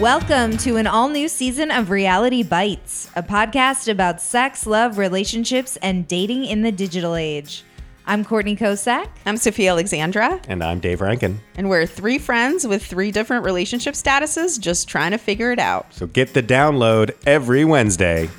Welcome 0.00 0.56
to 0.58 0.76
an 0.76 0.86
all 0.86 1.10
new 1.10 1.28
season 1.28 1.70
of 1.70 1.90
Reality 1.90 2.42
Bites, 2.42 3.10
a 3.16 3.22
podcast 3.22 3.86
about 3.90 4.22
sex, 4.22 4.66
love, 4.66 4.96
relationships, 4.96 5.76
and 5.82 6.08
dating 6.08 6.46
in 6.46 6.62
the 6.62 6.72
digital 6.72 7.14
age. 7.14 7.64
I'm 8.06 8.24
Courtney 8.24 8.56
Kocak. 8.56 9.08
I'm 9.26 9.34
Sofiya 9.34 9.70
Alexandra, 9.70 10.40
And 10.48 10.64
I'm 10.64 10.80
Dave 10.80 11.02
Rankin. 11.02 11.38
and 11.54 11.68
we're 11.68 11.84
three 11.84 12.18
friends 12.18 12.66
with 12.66 12.82
three 12.84 13.10
different 13.10 13.44
relationship 13.44 13.92
statuses 13.92 14.58
just 14.58 14.88
trying 14.88 15.10
to 15.10 15.18
figure 15.18 15.52
it 15.52 15.58
out. 15.58 15.92
So 15.92 16.06
get 16.06 16.32
the 16.32 16.42
download 16.42 17.10
every 17.26 17.66
Wednesday. 17.66 18.30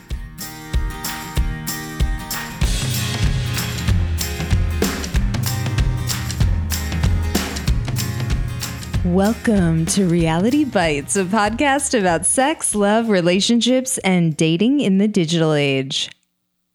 Welcome 9.05 9.87
to 9.87 10.05
Reality 10.05 10.63
Bites, 10.63 11.15
a 11.15 11.25
podcast 11.25 11.99
about 11.99 12.23
sex, 12.23 12.75
love, 12.75 13.09
relationships, 13.09 13.97
and 13.97 14.37
dating 14.37 14.79
in 14.79 14.99
the 14.99 15.07
digital 15.07 15.53
age. 15.53 16.11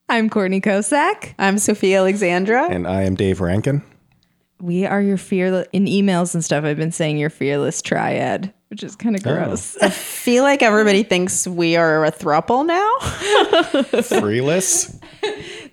I'm 0.08 0.28
Courtney 0.28 0.60
Kocak. 0.60 1.34
I'm 1.38 1.54
Sofiya 1.54 1.98
Alexandra. 1.98 2.68
And 2.68 2.84
I 2.84 3.02
am 3.02 3.14
Dave 3.14 3.40
Rankin. 3.40 3.80
We 4.60 4.84
are 4.86 5.00
your 5.00 5.18
fearless, 5.18 5.68
in 5.72 5.84
emails 5.84 6.34
and 6.34 6.44
stuff, 6.44 6.64
I've 6.64 6.76
been 6.76 6.90
saying 6.90 7.18
your 7.18 7.30
fearless 7.30 7.80
triad, 7.80 8.52
which 8.70 8.82
is 8.82 8.96
kind 8.96 9.14
of 9.14 9.24
oh. 9.24 9.32
gross. 9.32 9.76
I 9.80 9.90
feel 9.90 10.42
like 10.42 10.64
everybody 10.64 11.04
thinks 11.04 11.46
we 11.46 11.76
are 11.76 12.04
a 12.04 12.10
throuple 12.10 12.66
now. 12.66 12.92
Freeless. 14.02 14.98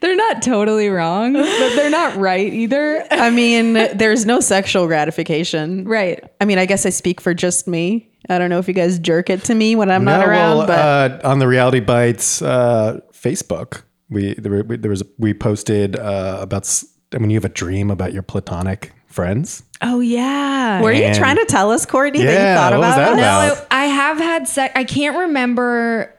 They're 0.03 0.15
not 0.17 0.41
totally 0.41 0.89
wrong, 0.89 1.31
but 1.31 1.75
they're 1.75 1.89
not 1.89 2.17
right 2.17 2.51
either. 2.51 3.05
I 3.09 3.29
mean, 3.29 3.71
there's 3.73 4.25
no 4.25 4.41
sexual 4.41 4.85
gratification. 4.85 5.85
right. 5.85 6.21
I 6.41 6.45
mean, 6.45 6.57
I 6.57 6.65
guess 6.65 6.85
I 6.85 6.89
speak 6.89 7.21
for 7.21 7.33
just 7.33 7.67
me. 7.69 8.11
I 8.29 8.37
don't 8.37 8.49
know 8.49 8.59
if 8.59 8.67
you 8.67 8.73
guys 8.73 8.99
jerk 8.99 9.29
it 9.29 9.45
to 9.45 9.55
me 9.55 9.75
when 9.77 9.89
I'm 9.89 10.03
not 10.03 10.27
around, 10.27 10.57
well, 10.57 10.67
but 10.67 11.23
uh, 11.25 11.27
on 11.29 11.39
the 11.39 11.47
Reality 11.47 11.79
Bites 11.79 12.41
uh, 12.41 12.99
Facebook, 13.13 13.83
we 14.09 14.33
there, 14.35 14.63
were- 14.63 14.77
there 14.77 14.91
was 14.91 15.03
we 15.17 15.33
posted 15.33 15.97
uh, 15.97 16.37
about 16.41 16.69
I 17.13 17.17
mean, 17.19 17.29
you 17.29 17.37
have 17.37 17.45
a 17.45 17.49
dream 17.49 17.89
about 17.89 18.11
your 18.11 18.23
platonic 18.23 18.91
friends. 19.07 19.63
Oh, 19.81 19.99
yeah. 20.01 20.81
were 20.81 20.91
you 20.91 21.13
trying 21.13 21.35
to 21.37 21.45
tell 21.45 21.71
us, 21.71 21.85
Courtney, 21.85 22.23
that 22.23 22.31
you 22.31 22.55
thought 22.59 22.71
what 22.73 22.79
was 22.79 22.93
about 22.93 23.15
that 23.17 23.19
it? 23.19 23.53
about? 23.53 23.57
No, 23.57 23.67
I, 23.71 23.83
I 23.83 23.85
have 23.85 24.17
had 24.17 24.47
sex. 24.47 24.73
I 24.75 24.83
can't 24.83 25.17
remember. 25.17 26.13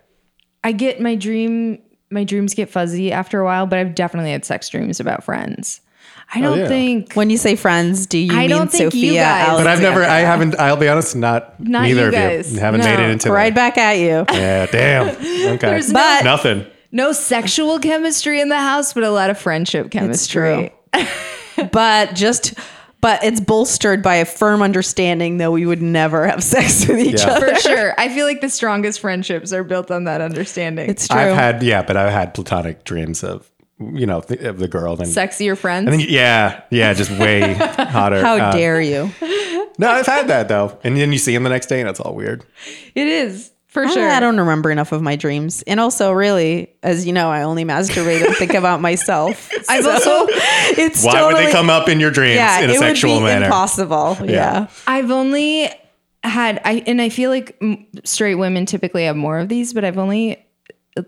I 0.62 0.72
get 0.72 1.00
my 1.00 1.14
dream. 1.16 1.80
My 2.14 2.24
dreams 2.24 2.54
get 2.54 2.70
fuzzy 2.70 3.12
after 3.12 3.40
a 3.40 3.44
while, 3.44 3.66
but 3.66 3.78
I've 3.78 3.94
definitely 3.94 4.30
had 4.30 4.44
sex 4.44 4.68
dreams 4.68 5.00
about 5.00 5.24
friends. 5.24 5.80
I 6.32 6.40
don't 6.40 6.58
yeah. 6.60 6.68
think. 6.68 7.12
When 7.14 7.28
you 7.28 7.36
say 7.36 7.56
friends, 7.56 8.06
do 8.06 8.16
you 8.18 8.32
I 8.32 8.42
mean 8.42 8.50
don't 8.50 8.70
think 8.72 8.94
you 8.94 9.12
Sofiya? 9.12 9.16
guys- 9.16 9.48
Alex- 9.48 9.64
But 9.64 9.66
I've 9.66 9.82
never, 9.82 10.04
I 10.04 10.20
haven't, 10.20 10.58
I'll 10.58 10.76
be 10.76 10.88
honest, 10.88 11.16
not, 11.16 11.60
Not 11.60 11.82
neither 11.82 12.10
you 12.10 12.16
of 12.16 12.52
you. 12.52 12.58
Haven't 12.60 12.80
made 12.80 13.00
it 13.00 13.10
into 13.10 13.30
right 13.30 13.50
the, 13.50 13.54
back 13.54 13.76
at 13.76 13.98
you. 13.98 14.24
Yeah, 14.32 14.66
damn. 14.66 15.08
Okay. 15.54 15.56
There's 15.58 15.92
no- 15.92 15.98
But 16.00 16.24
Nothing. 16.24 16.66
No 16.92 17.12
sexual 17.12 17.80
chemistry 17.80 18.40
in 18.40 18.48
the 18.48 18.58
house, 18.58 18.92
but 18.94 19.02
a 19.02 19.10
lot 19.10 19.28
of 19.28 19.36
friendship 19.36 19.90
chemistry. 19.90 20.72
but 21.72 22.14
just 22.14 22.54
but 23.04 23.22
it's 23.22 23.38
bolstered 23.40 24.02
by 24.02 24.14
a 24.14 24.24
firm 24.24 24.62
understanding 24.62 25.36
that 25.36 25.52
we 25.52 25.66
would 25.66 25.82
never 25.82 26.26
have 26.26 26.42
sex 26.54 26.88
with 26.88 26.98
each 27.00 27.20
Yeah. 27.20 27.32
other. 27.32 27.54
For 27.54 27.60
sure. 27.60 27.94
I 27.98 28.08
feel 28.08 28.24
like 28.24 28.40
the 28.40 28.48
strongest 28.48 29.00
friendships 29.00 29.52
are 29.52 29.62
built 29.62 29.90
on 29.90 30.04
that 30.04 30.22
understanding. 30.22 30.88
It's 30.88 31.06
true. 31.06 31.18
I've 31.20 31.34
had, 31.34 31.62
yeah, 31.62 31.82
but 31.82 31.98
I've 31.98 32.12
had 32.12 32.32
platonic 32.32 32.84
dreams 32.84 33.22
of, 33.22 33.50
you 33.78 34.06
know, 34.06 34.22
th- 34.22 34.40
of 34.40 34.58
the 34.58 34.68
girl. 34.68 34.96
Then, 34.96 35.08
sexier 35.08 35.56
friends. 35.56 35.86
and 35.90 36.00
then, 36.00 36.06
yeah, 36.08 36.62
yeah, 36.70 36.94
just 36.94 37.10
way 37.10 37.54
hotter. 37.58 38.22
How 38.22 38.36
Uh, 38.38 38.52
dare 38.52 38.80
you? 38.80 39.10
No, 39.78 39.90
I've 39.90 40.06
had 40.06 40.28
that 40.28 40.48
though. 40.48 40.78
And 40.84 40.96
then 40.96 41.12
you 41.12 41.18
see 41.18 41.34
him 41.34 41.42
the 41.42 41.50
next 41.50 41.66
day 41.66 41.80
and 41.80 41.88
it's 41.90 42.00
all 42.00 42.14
weird. 42.14 42.44
it 42.94 43.06
is 43.06 43.50
for 43.74 43.86
sure. 43.88 44.08
I 44.08 44.20
don't 44.20 44.38
remember 44.38 44.70
enough 44.70 44.92
of 44.92 45.02
my 45.02 45.16
dreams. 45.16 45.62
And 45.66 45.78
also 45.80 46.12
really, 46.12 46.70
as 46.82 47.04
you 47.06 47.12
know, 47.12 47.30
I 47.30 47.42
only 47.42 47.64
masturbate 47.66 48.24
and 48.24 48.34
think 48.36 48.54
about 48.54 48.80
myself. 48.80 49.50
I've 49.68 49.84
So 49.84 49.90
also- 49.90 50.26
it's 50.80 51.04
Why 51.04 51.12
totally, 51.12 51.34
would 51.34 51.48
they 51.48 51.52
come 51.52 51.68
up 51.68 51.88
in 51.90 52.00
your 52.00 52.10
dreams 52.10 52.36
yeah, 52.36 52.60
in 52.60 52.70
a 52.70 52.72
it 52.72 52.78
sexual 52.78 53.14
would 53.16 53.20
be 53.20 53.24
manner? 53.26 53.44
impossible. 53.46 54.16
Yeah. 54.24 54.68
I've 54.86 55.10
only 55.10 55.68
had 56.22 56.58
I 56.64 56.82
and 56.86 57.02
I 57.02 57.10
feel 57.10 57.28
like 57.28 57.60
straight 58.04 58.36
women 58.36 58.64
typically 58.64 59.04
have 59.04 59.16
more 59.16 59.38
of 59.38 59.50
these, 59.50 59.74
but 59.74 59.84
I've 59.84 59.98
only 59.98 60.42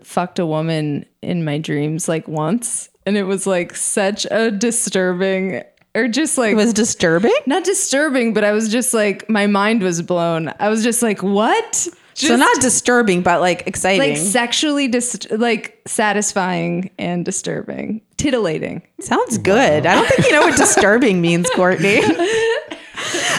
fucked 0.03 0.37
a 0.37 0.45
woman 0.45 1.05
in 1.23 1.43
my 1.45 1.57
dreams 1.57 2.07
like 2.07 2.27
once, 2.27 2.89
and 3.05 3.17
it 3.17 3.23
was 3.23 3.47
like 3.47 3.75
such 3.75 4.27
a 4.29 4.51
disturbing 4.51 5.63
or 5.95 6.07
just 6.07 6.37
like 6.37 6.51
It 6.51 6.55
was 6.55 6.73
disturbing. 6.73 7.31
not 7.47 7.63
disturbing, 7.63 8.33
but 8.33 8.43
I 8.43 8.51
was 8.51 8.69
just 8.69 8.93
like 8.93 9.27
my 9.29 9.47
mind 9.47 9.81
was 9.81 10.01
blown. 10.03 10.53
I 10.59 10.69
was 10.69 10.83
just 10.83 11.01
like, 11.01 11.23
what? 11.23 11.87
Just 12.17 12.29
so 12.31 12.35
not 12.35 12.59
disturbing, 12.61 13.21
but 13.21 13.41
like 13.41 13.67
exciting. 13.67 13.99
like 14.09 14.17
sexually 14.17 14.87
dis- 14.87 15.27
like 15.29 15.79
satisfying 15.85 16.89
and 16.97 17.23
disturbing, 17.23 18.01
titillating. 18.17 18.81
Sounds 18.99 19.37
good. 19.37 19.85
I 19.85 19.93
don't 19.95 20.07
think 20.07 20.25
you 20.27 20.33
know 20.33 20.41
what 20.41 20.57
disturbing 20.57 21.21
means, 21.21 21.47
Courtney. 21.51 21.99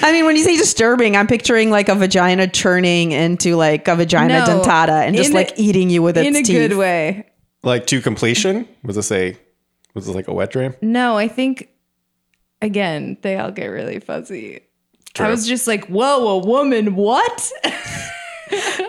I 0.00 0.12
mean, 0.12 0.24
when 0.26 0.36
you 0.36 0.44
say 0.44 0.56
disturbing, 0.56 1.16
I'm 1.16 1.26
picturing 1.26 1.70
like 1.72 1.88
a 1.88 1.96
vagina 1.96 2.46
turning 2.46 3.10
into 3.10 3.56
like 3.56 3.88
a 3.88 3.96
vagina 3.96 4.46
No, 4.46 4.62
dentata 4.62 5.04
and 5.04 5.16
just 5.16 5.32
like 5.32 5.50
a- 5.58 5.60
eating 5.60 5.90
you 5.90 6.00
with 6.00 6.16
its 6.16 6.24
teeth. 6.26 6.36
in 6.36 6.42
a 6.42 6.44
teeth. 6.44 6.70
good 6.70 6.76
way. 6.78 7.26
Like 7.64 7.86
to 7.88 8.00
completion? 8.00 8.68
Was 8.84 8.94
this 8.94 9.10
a 9.10 9.36
was 9.94 10.06
this 10.06 10.14
like 10.14 10.28
a 10.28 10.32
wet 10.32 10.52
dream? 10.52 10.74
No, 10.80 11.16
I 11.16 11.26
think 11.26 11.68
again 12.62 13.16
they 13.22 13.36
all 13.36 13.50
get 13.50 13.66
really 13.66 13.98
fuzzy. 13.98 14.60
True. 15.14 15.26
I 15.26 15.30
was 15.30 15.48
just 15.48 15.66
like, 15.66 15.86
"Whoa, 15.86 16.28
a 16.28 16.38
woman? 16.46 16.94
What?" 16.94 17.50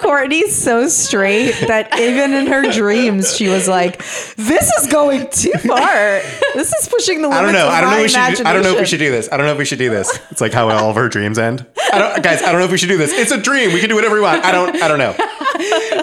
Courtney's 0.01 0.55
so 0.55 0.87
straight 0.87 1.51
that 1.67 1.99
even 1.99 2.33
in 2.33 2.47
her 2.47 2.71
dreams, 2.71 3.35
she 3.35 3.47
was 3.49 3.67
like, 3.67 3.99
"This 4.35 4.69
is 4.79 4.87
going 4.87 5.29
too 5.29 5.53
far. 5.67 6.21
This 6.55 6.73
is 6.73 6.87
pushing 6.87 7.21
the 7.21 7.27
limits 7.29 7.39
I 7.39 7.43
don't 7.43 7.53
know. 7.53 7.67
I 7.67 7.81
don't 7.81 7.91
know. 7.91 7.97
If 7.97 8.03
we 8.03 8.09
should. 8.09 8.45
I 8.45 8.53
don't 8.53 8.63
know 8.63 8.73
if 8.73 8.79
we 8.79 8.85
should 8.85 8.99
do 8.99 9.11
this. 9.11 9.29
I 9.31 9.37
don't 9.37 9.45
know 9.45 9.51
if 9.53 9.57
we 9.57 9.65
should 9.65 9.79
do 9.79 9.89
this. 9.89 10.17
It's 10.31 10.41
like 10.41 10.53
how 10.53 10.69
all 10.69 10.89
of 10.89 10.95
her 10.95 11.09
dreams 11.09 11.37
end. 11.37 11.65
I 11.91 11.97
don't, 11.99 12.23
guys. 12.23 12.41
I 12.41 12.51
don't 12.51 12.59
know 12.59 12.65
if 12.65 12.71
we 12.71 12.77
should 12.77 12.89
do 12.89 12.97
this. 12.97 13.11
It's 13.11 13.31
a 13.31 13.41
dream. 13.41 13.73
We 13.73 13.79
can 13.79 13.89
do 13.89 13.95
whatever 13.95 14.15
we 14.15 14.21
want. 14.21 14.43
I 14.45 14.51
don't. 14.51 14.75
I 14.81 14.87
don't 14.87 14.99
know. 14.99 15.15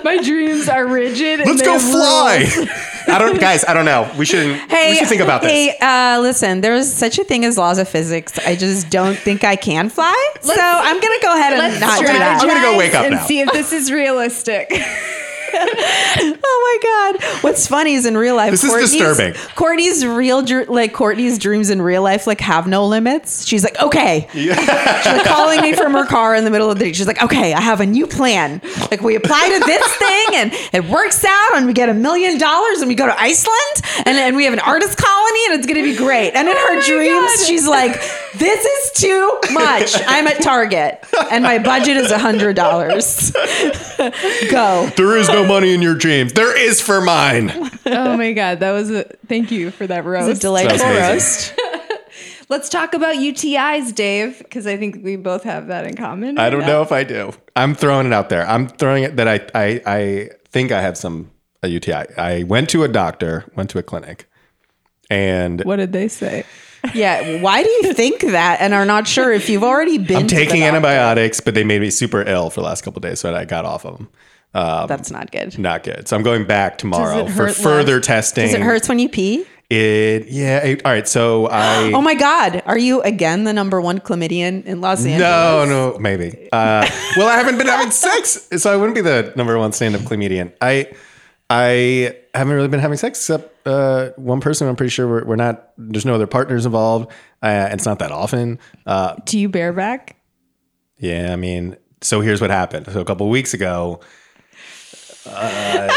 My 0.07 0.23
dreams 0.23 0.69
are 0.69 0.87
rigid. 0.87 1.41
Let's 1.41 1.59
they 1.59 1.67
go 1.67 1.81
fly. 1.81 2.45
I 3.09 3.19
don't, 3.19 3.41
guys. 3.41 3.65
I 3.65 3.75
don't 3.75 3.85
know. 3.85 4.09
We 4.17 4.25
shouldn't. 4.25 4.71
Hey, 4.71 4.91
we 4.91 4.99
should 4.99 5.09
think 5.09 5.21
about 5.21 5.43
this. 5.43 5.51
Hey, 5.51 5.77
uh, 5.81 6.21
listen, 6.21 6.61
there's 6.61 6.93
such 6.93 7.19
a 7.19 7.25
thing 7.25 7.45
as 7.45 7.59
laws 7.59 7.79
of 7.79 7.89
physics. 7.89 8.39
I 8.39 8.55
just 8.55 8.89
don't 8.89 9.19
think 9.19 9.43
I 9.43 9.57
can 9.57 9.89
fly. 9.89 10.33
so 10.43 10.55
I'm 10.57 11.01
going 11.01 11.19
to 11.19 11.27
go 11.27 11.35
ahead 11.35 11.55
and 11.55 11.81
not 11.81 11.99
do 11.99 12.07
that. 12.07 12.39
I'm 12.41 12.47
gonna 12.47 12.61
go 12.61 12.79
wake 12.79 12.95
up 12.95 13.05
and 13.05 13.17
now. 13.17 13.27
see 13.27 13.41
if 13.41 13.51
this 13.51 13.73
is 13.73 13.91
realistic. 13.91 14.71
Oh 16.49 16.81
my 16.83 17.17
god! 17.21 17.43
What's 17.43 17.67
funny 17.67 17.95
is 17.95 18.07
in 18.07 18.17
real 18.17 18.37
life, 18.37 18.51
This 18.51 18.65
is 18.65 18.71
Courtney's- 18.71 18.93
disturbing. 18.93 19.35
Courtney's 19.55 20.05
real, 20.07 20.43
dr- 20.43 20.69
like 20.69 20.93
Courtney's 20.93 21.39
dreams 21.39 21.71
in 21.71 21.81
real 21.83 22.03
life, 22.03 22.27
like 22.27 22.41
have 22.41 22.67
no 22.67 22.87
limits. 22.87 23.47
She's 23.47 23.63
like, 23.65 23.81
okay, 23.83 24.29
she's 24.33 24.57
like 24.57 25.25
calling 25.27 25.61
me 25.61 25.73
from 25.75 25.93
her 25.93 26.05
car 26.07 26.35
in 26.35 26.45
the 26.45 26.51
middle 26.51 26.71
of 26.71 26.79
the 26.79 26.85
day. 26.87 26.93
She's 26.93 27.07
like, 27.07 27.23
okay, 27.23 27.53
I 27.53 27.61
have 27.61 27.81
a 27.81 27.87
new 27.87 28.07
plan. 28.07 28.61
Like 28.91 29.03
we 29.03 29.15
apply 29.17 29.49
to 29.59 29.65
this 29.67 29.97
thing 29.97 30.27
and 30.35 30.53
it 30.73 30.91
works 30.91 31.25
out, 31.25 31.57
and 31.57 31.67
we 31.67 31.73
get 31.73 31.89
a 31.89 31.95
million 31.95 32.39
dollars, 32.39 32.81
and 32.81 32.89
we 32.89 32.95
go 32.95 33.07
to 33.07 33.19
Iceland, 33.21 33.83
and 34.07 34.17
and 34.17 34.37
we 34.37 34.45
have 34.45 34.53
an 34.53 34.61
artist 34.61 34.97
colony, 34.99 35.41
and 35.49 35.55
it's 35.59 35.67
gonna 35.67 35.83
be 35.83 35.97
great. 35.97 36.33
And 36.33 36.49
in 36.49 36.55
oh 36.57 36.75
her 36.75 36.81
dreams, 36.83 37.37
God. 37.37 37.47
she's 37.47 37.67
like, 37.67 37.93
this 38.35 38.65
is 38.65 39.01
too 39.01 39.39
much. 39.53 39.95
I'm 40.07 40.27
at 40.27 40.43
Target, 40.43 41.05
and 41.31 41.43
my 41.45 41.59
budget 41.59 41.97
is 41.97 42.11
a 42.11 42.19
hundred 42.19 42.57
dollars. 42.57 43.31
go. 44.51 44.91
There 44.97 45.17
is 45.17 45.29
no 45.29 45.46
money 45.47 45.75
in 45.75 45.83
your 45.83 45.95
dreams. 45.95 46.33
There 46.33 46.57
is 46.57 46.81
for 46.81 47.01
mine. 47.01 47.51
oh 47.87 48.17
my 48.17 48.33
god, 48.33 48.61
that 48.61 48.73
was 48.73 48.91
a 48.91 49.05
thank 49.29 49.51
you 49.51 49.71
for 49.71 49.87
that 49.87 50.05
roast. 50.05 50.29
It's 50.29 50.39
a 50.41 50.43
delightful 50.43 50.79
Sounds 50.79 50.97
amazing. 50.97 51.57
roast. 51.59 51.61
Let's 52.49 52.69
talk 52.69 52.95
about 52.95 53.17
UTIs, 53.17 53.93
Dave, 53.93 54.39
because 54.39 54.69
I 54.69 54.77
think 54.77 55.03
we 55.03 55.17
both 55.17 55.43
have 55.43 55.67
that 55.67 55.85
in 55.85 55.97
common. 55.97 56.39
I 56.39 56.49
don't 56.49 56.65
know 56.67 56.81
if 56.81 56.93
I 56.93 57.03
do. 57.03 57.33
I'm 57.57 57.75
throwing 57.75 58.07
it 58.07 58.13
out 58.13 58.29
there. 58.29 58.49
I'm 58.49 58.69
throwing 58.69 59.03
it 59.03 59.17
that 59.17 59.27
I 59.27 59.41
I, 59.55 59.83
I 59.85 60.31
think 60.51 60.71
I 60.73 60.81
have 60.81 60.97
some 60.97 61.31
a 61.63 61.69
UTI. 61.69 62.07
I 62.17 62.45
went 62.45 62.71
to 62.71 62.85
a 62.85 62.89
doctor, 62.89 63.51
went 63.57 63.71
to 63.71 63.79
a 63.79 63.83
clinic, 63.83 64.29
and 65.11 65.63
What 65.65 65.77
did 65.77 65.93
they 65.93 66.09
say? 66.09 66.45
Yeah. 66.95 67.41
Why 67.41 67.63
do 67.63 67.69
you 67.69 67.93
think 67.95 68.21
that 68.21 68.61
and 68.61 68.73
are 68.73 68.85
not 68.85 69.09
sure 69.09 69.33
if 69.33 69.49
you've 69.49 69.65
already 69.65 69.99
been 69.99 70.17
I'm 70.19 70.27
to 70.29 70.35
the 70.37 70.45
taking 70.45 70.63
antibiotics, 70.63 71.41
but 71.41 71.55
they 71.55 71.65
made 71.65 71.81
me 71.81 71.91
super 71.91 72.23
ill 72.23 72.49
for 72.51 72.61
the 72.61 72.67
last 72.67 72.83
couple 72.85 72.99
of 72.99 73.03
days, 73.03 73.21
so 73.21 73.35
I 73.35 73.45
got 73.45 73.65
off 73.65 73.85
of 73.85 73.99
them. 73.99 74.09
That's 74.87 75.11
not 75.11 75.31
good. 75.33 75.59
Not 75.59 75.83
good. 75.83 76.09
So 76.09 76.17
I'm 76.17 76.23
going 76.23 76.47
back 76.47 76.79
tomorrow 76.79 77.27
for 77.27 77.49
further 77.49 77.97
less? 77.97 78.07
testing. 78.07 78.47
Does 78.47 78.55
it 78.55 78.63
hurts 78.63 78.89
when 78.89 78.99
you 78.99 79.09
pee? 79.09 79.45
It 79.69 80.29
yeah. 80.29 80.59
it- 80.65 80.85
all 80.85 80.93
right. 80.93 81.07
So 81.09 81.49
I 81.51 81.91
Oh 81.95 82.01
my 82.01 82.15
God. 82.15 82.63
Are 82.67 82.79
you 82.79 83.03
again 83.03 83.45
the 83.45 83.53
number 83.53 83.81
one 83.81 83.99
chlamydian 83.99 84.65
in 84.65 84.81
Los 84.81 85.05
Angeles? 85.05 85.21
no 85.21 85.65
no 85.93 85.99
maybe. 85.99 86.49
Uh, 86.53 86.89
well, 87.17 87.29
I 87.29 87.37
haven't 87.37 87.59
been 87.59 87.67
having 87.67 87.91
sex, 87.91 88.49
so 88.57 88.73
I 88.73 88.77
wouldn't 88.77 88.95
be 88.95 89.01
the 89.01 89.33
number 89.37 89.59
one 89.59 89.73
stand 89.73 89.97
up 89.97 90.05
comedian. 90.07 90.53
I 90.61 90.93
I 91.51 92.17
haven't 92.35 92.55
really 92.55 92.69
been 92.69 92.81
having 92.81 92.97
sex 92.97 93.19
except 93.19 93.67
uh, 93.67 94.11
one 94.17 94.41
person. 94.41 94.69
I'm 94.69 94.77
pretty 94.77 94.91
sure 94.91 95.07
we're, 95.09 95.25
we're 95.25 95.37
not. 95.37 95.71
There's 95.79 96.05
no 96.07 96.15
other 96.15 96.27
partners 96.27 96.65
involved. 96.67 97.11
Uh, 97.43 97.69
it's 97.73 97.87
not 97.87 97.99
that 98.01 98.13
often. 98.13 98.59
Uh, 98.85 99.17
Do 99.25 99.39
you 99.39 99.49
bareback? 99.49 100.17
yeah, 100.99 101.33
I 101.33 101.37
mean, 101.37 101.77
so 102.03 102.21
here's 102.21 102.41
what 102.41 102.51
happened. 102.51 102.87
So 102.91 103.01
a 103.01 103.05
couple 103.05 103.29
weeks 103.29 103.53
ago, 103.55 104.01
Uh, 105.29 105.89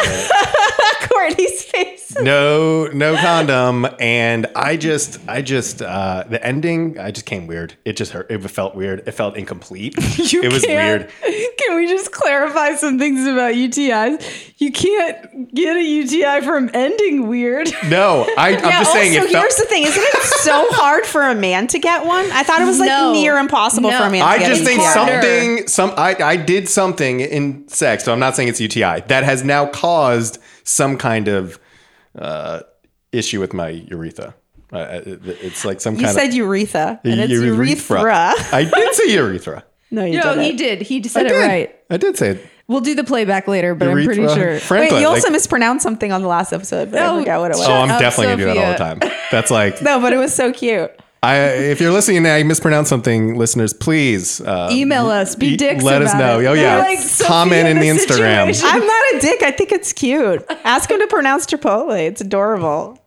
Courtney's 1.07 1.63
face. 1.63 1.98
no 2.21 2.85
no 2.87 3.15
condom 3.15 3.87
and 3.99 4.47
i 4.55 4.75
just 4.75 5.19
i 5.27 5.41
just 5.41 5.81
uh 5.81 6.23
the 6.29 6.43
ending 6.45 6.97
i 6.99 7.11
just 7.11 7.25
came 7.25 7.45
weird 7.47 7.75
it 7.85 7.93
just 7.97 8.11
hurt 8.11 8.29
it 8.31 8.39
felt 8.49 8.75
weird 8.75 9.03
it 9.07 9.11
felt 9.11 9.37
incomplete 9.37 9.93
You 10.31 10.41
it 10.43 10.51
was 10.53 10.63
can't- 10.65 11.09
weird 11.23 11.55
Can 11.59 11.75
we 11.75 11.87
just 11.87 12.11
clarify 12.11 12.73
some 12.75 12.97
things 12.97 13.27
about 13.27 13.53
UTIs? 13.53 14.53
You 14.57 14.71
can't 14.71 15.53
get 15.53 15.75
a 15.77 15.83
UTI 15.83 16.41
from 16.41 16.69
ending 16.73 17.27
weird. 17.27 17.69
no 17.89 18.25
I, 18.37 18.49
i'm 18.49 18.53
Yeah, 18.63 18.79
just 18.79 18.91
saying 18.93 19.13
also, 19.15 19.27
it 19.27 19.31
felt 19.31 19.43
here's 19.43 19.55
the 19.57 19.65
thing: 19.65 19.83
isn't 19.83 20.01
it 20.03 20.23
so 20.41 20.65
hard 20.71 21.05
for 21.05 21.21
a 21.23 21.35
man 21.35 21.67
to 21.67 21.79
get 21.79 22.05
one? 22.05 22.25
I 22.31 22.43
thought 22.43 22.61
it 22.61 22.65
was 22.65 22.79
like 22.79 22.87
No. 22.87 23.11
near 23.13 23.37
impossible 23.37 23.91
No. 23.91 23.99
for 23.99 24.05
a 24.05 24.09
man. 24.09 24.21
to 24.21 24.25
I 24.27 24.39
get 24.39 24.47
just 24.47 24.63
think 24.63 24.81
harder. 24.81 25.21
something 25.21 25.67
some 25.67 25.93
I, 25.97 26.15
I 26.21 26.35
did 26.37 26.67
something 26.69 27.19
in 27.19 27.67
sex, 27.67 28.03
so 28.05 28.11
I'm 28.13 28.19
not 28.19 28.35
saying 28.35 28.49
it's 28.49 28.59
UTI, 28.61 29.01
that 29.07 29.23
has 29.23 29.43
now 29.43 29.67
caused 29.67 30.39
some 30.63 30.97
kind 30.97 31.27
of 31.27 31.59
uh, 32.17 32.61
issue 33.11 33.39
with 33.39 33.53
my 33.53 33.69
urethra. 33.69 34.35
Uh, 34.71 35.01
it- 35.05 35.21
it's 35.41 35.65
like 35.65 35.81
some 35.81 35.95
You 35.95 36.05
kind 36.05 36.17
of. 36.17 36.23
You 36.23 36.29
said 36.31 36.37
urethra, 36.37 36.99
and 37.03 37.19
it's 37.19 37.31
urethra. 37.31 37.99
urethra. 38.01 38.33
I 38.53 38.63
did 38.73 38.93
say 38.95 39.13
urethra. 39.13 39.63
No, 39.91 40.05
you 40.05 40.17
No, 40.17 40.35
didn't. 40.35 40.43
he 40.43 40.53
did. 40.53 40.81
He 40.83 40.99
I 40.99 41.07
said 41.07 41.25
it 41.25 41.29
did. 41.29 41.47
right. 41.47 41.75
I 41.89 41.97
did 41.97 42.15
say 42.15 42.29
it. 42.29 42.45
We'll 42.67 42.81
do 42.81 42.93
the 42.93 43.03
playback 43.03 43.47
later, 43.47 43.73
but 43.73 43.87
I'm 43.87 44.05
pretty 44.05 44.27
sure. 44.27 44.59
Franklin, 44.59 44.97
Wait, 44.97 45.01
you 45.01 45.07
also 45.07 45.23
like- 45.29 45.31
mispronounced 45.31 45.81
something 45.81 46.11
on 46.11 46.21
the 46.21 46.27
last 46.27 46.53
episode, 46.53 46.91
but 46.91 47.01
I 47.01 47.17
forgot 47.17 47.39
what 47.39 47.49
it 47.49 47.57
was. 47.57 47.67
Oh, 47.67 47.73
I'm 47.73 47.89
up, 47.89 47.99
definitely 47.99 48.33
gonna 48.35 48.53
do 48.53 48.59
that 48.59 48.79
all 48.83 48.95
the 48.99 48.99
time. 49.07 49.17
That's 49.31 49.49
like 49.49 49.81
No, 49.81 49.99
but 49.99 50.13
it 50.13 50.17
was 50.17 50.31
so 50.35 50.53
cute. 50.53 50.91
I 51.21 51.35
if 51.37 51.81
you're 51.81 51.91
listening 51.91 52.17
and 52.17 52.27
I 52.27 52.43
mispronounce 52.43 52.87
something, 52.89 53.37
listeners, 53.37 53.73
please 53.73 54.39
uh, 54.41 54.69
Email 54.71 55.07
us. 55.09 55.35
Be 55.35 55.57
dicks 55.57 55.83
Let 55.83 56.01
us 56.01 56.13
know. 56.13 56.39
it. 56.39 56.45
Oh 56.45 56.53
yeah, 56.53 56.77
like 56.79 56.99
comment 57.25 57.67
in 57.67 57.77
in 57.77 57.81
the 57.81 57.89
a 57.89 57.93
Instagram. 57.93 58.53
situation. 58.53 58.69
I'm 58.69 58.87
not 58.87 59.03
a 59.15 59.19
dick. 59.19 59.43
I 59.43 59.51
think 59.51 59.71
it's 59.73 59.91
cute. 59.91 60.45
Ask 60.63 60.89
him 60.89 60.99
to 60.99 61.07
pronounce 61.07 61.45
Chipotle. 61.45 61.99
It's 62.07 62.21
adorable. 62.21 62.97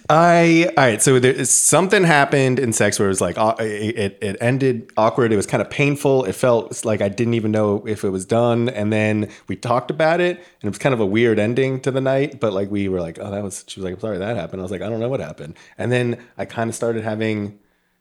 I 0.08 0.66
all 0.76 0.84
right. 0.84 1.02
So 1.02 1.18
there 1.18 1.32
is 1.32 1.50
something 1.50 2.04
happened 2.04 2.58
in 2.58 2.72
sex 2.72 2.98
where 2.98 3.06
it 3.06 3.10
was 3.10 3.20
like 3.20 3.36
it 3.58 4.18
it 4.20 4.36
ended 4.40 4.90
awkward. 4.96 5.32
It 5.32 5.36
was 5.36 5.46
kind 5.46 5.60
of 5.60 5.70
painful. 5.70 6.24
It 6.24 6.34
felt 6.34 6.84
like 6.84 7.00
I 7.00 7.08
didn't 7.08 7.34
even 7.34 7.50
know 7.50 7.84
if 7.86 8.04
it 8.04 8.10
was 8.10 8.24
done. 8.24 8.68
And 8.68 8.92
then 8.92 9.28
we 9.48 9.56
talked 9.56 9.90
about 9.90 10.20
it, 10.20 10.36
and 10.36 10.64
it 10.64 10.68
was 10.68 10.78
kind 10.78 10.92
of 10.92 11.00
a 11.00 11.06
weird 11.06 11.38
ending 11.38 11.80
to 11.80 11.90
the 11.90 12.00
night. 12.00 12.40
But 12.40 12.52
like 12.52 12.70
we 12.70 12.88
were 12.88 13.00
like, 13.00 13.18
oh, 13.20 13.30
that 13.30 13.42
was. 13.42 13.64
She 13.66 13.80
was 13.80 13.84
like, 13.84 13.94
I'm 13.94 14.00
sorry 14.00 14.18
that 14.18 14.36
happened. 14.36 14.60
I 14.60 14.62
was 14.62 14.70
like, 14.72 14.82
I 14.82 14.88
don't 14.88 15.00
know 15.00 15.08
what 15.08 15.20
happened. 15.20 15.56
And 15.78 15.90
then 15.90 16.18
I 16.38 16.44
kind 16.44 16.68
of 16.70 16.76
started 16.76 17.04
having 17.04 17.58